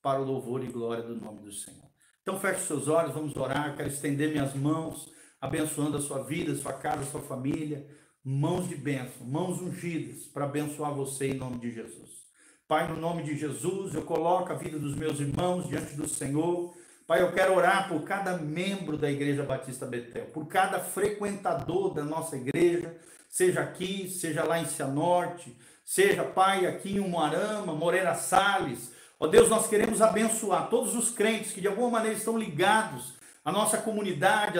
para 0.00 0.20
o 0.20 0.24
louvor 0.24 0.62
e 0.62 0.68
glória 0.68 1.02
do 1.02 1.16
nome 1.16 1.42
do 1.42 1.52
Senhor. 1.52 1.87
Então 2.28 2.38
feche 2.38 2.60
seus 2.66 2.88
olhos, 2.88 3.14
vamos 3.14 3.34
orar. 3.36 3.74
Quero 3.74 3.88
estender 3.88 4.30
minhas 4.30 4.52
mãos, 4.52 5.10
abençoando 5.40 5.96
a 5.96 6.00
sua 6.02 6.22
vida, 6.22 6.54
sua 6.54 6.74
casa, 6.74 7.06
sua 7.06 7.22
família. 7.22 7.86
Mãos 8.22 8.68
de 8.68 8.76
bênção, 8.76 9.26
mãos 9.26 9.62
ungidas 9.62 10.26
para 10.26 10.44
abençoar 10.44 10.92
você 10.92 11.28
em 11.28 11.38
nome 11.38 11.58
de 11.58 11.72
Jesus. 11.72 12.26
Pai, 12.68 12.86
no 12.86 13.00
nome 13.00 13.22
de 13.22 13.34
Jesus, 13.34 13.94
eu 13.94 14.02
coloco 14.02 14.52
a 14.52 14.56
vida 14.56 14.78
dos 14.78 14.94
meus 14.94 15.18
irmãos 15.18 15.66
diante 15.68 15.94
do 15.94 16.06
Senhor. 16.06 16.74
Pai, 17.06 17.22
eu 17.22 17.32
quero 17.32 17.54
orar 17.54 17.88
por 17.88 18.02
cada 18.02 18.36
membro 18.36 18.98
da 18.98 19.10
Igreja 19.10 19.42
Batista 19.42 19.86
Betel, 19.86 20.26
por 20.26 20.46
cada 20.48 20.80
frequentador 20.80 21.94
da 21.94 22.04
nossa 22.04 22.36
igreja, 22.36 22.94
seja 23.30 23.62
aqui, 23.62 24.06
seja 24.06 24.44
lá 24.44 24.60
em 24.60 24.66
Cianorte, 24.66 25.56
seja, 25.82 26.24
Pai, 26.24 26.66
aqui 26.66 26.96
em 26.96 27.00
Umuarama, 27.00 27.72
Moreira 27.72 28.14
Salles, 28.14 28.97
Ó 29.20 29.26
Deus, 29.26 29.48
nós 29.48 29.66
queremos 29.66 30.00
abençoar 30.00 30.68
todos 30.68 30.94
os 30.94 31.10
crentes 31.10 31.50
que 31.50 31.60
de 31.60 31.66
alguma 31.66 31.90
maneira 31.90 32.16
estão 32.16 32.38
ligados 32.38 33.14
à 33.44 33.50
nossa 33.50 33.78
comunidade, 33.78 34.58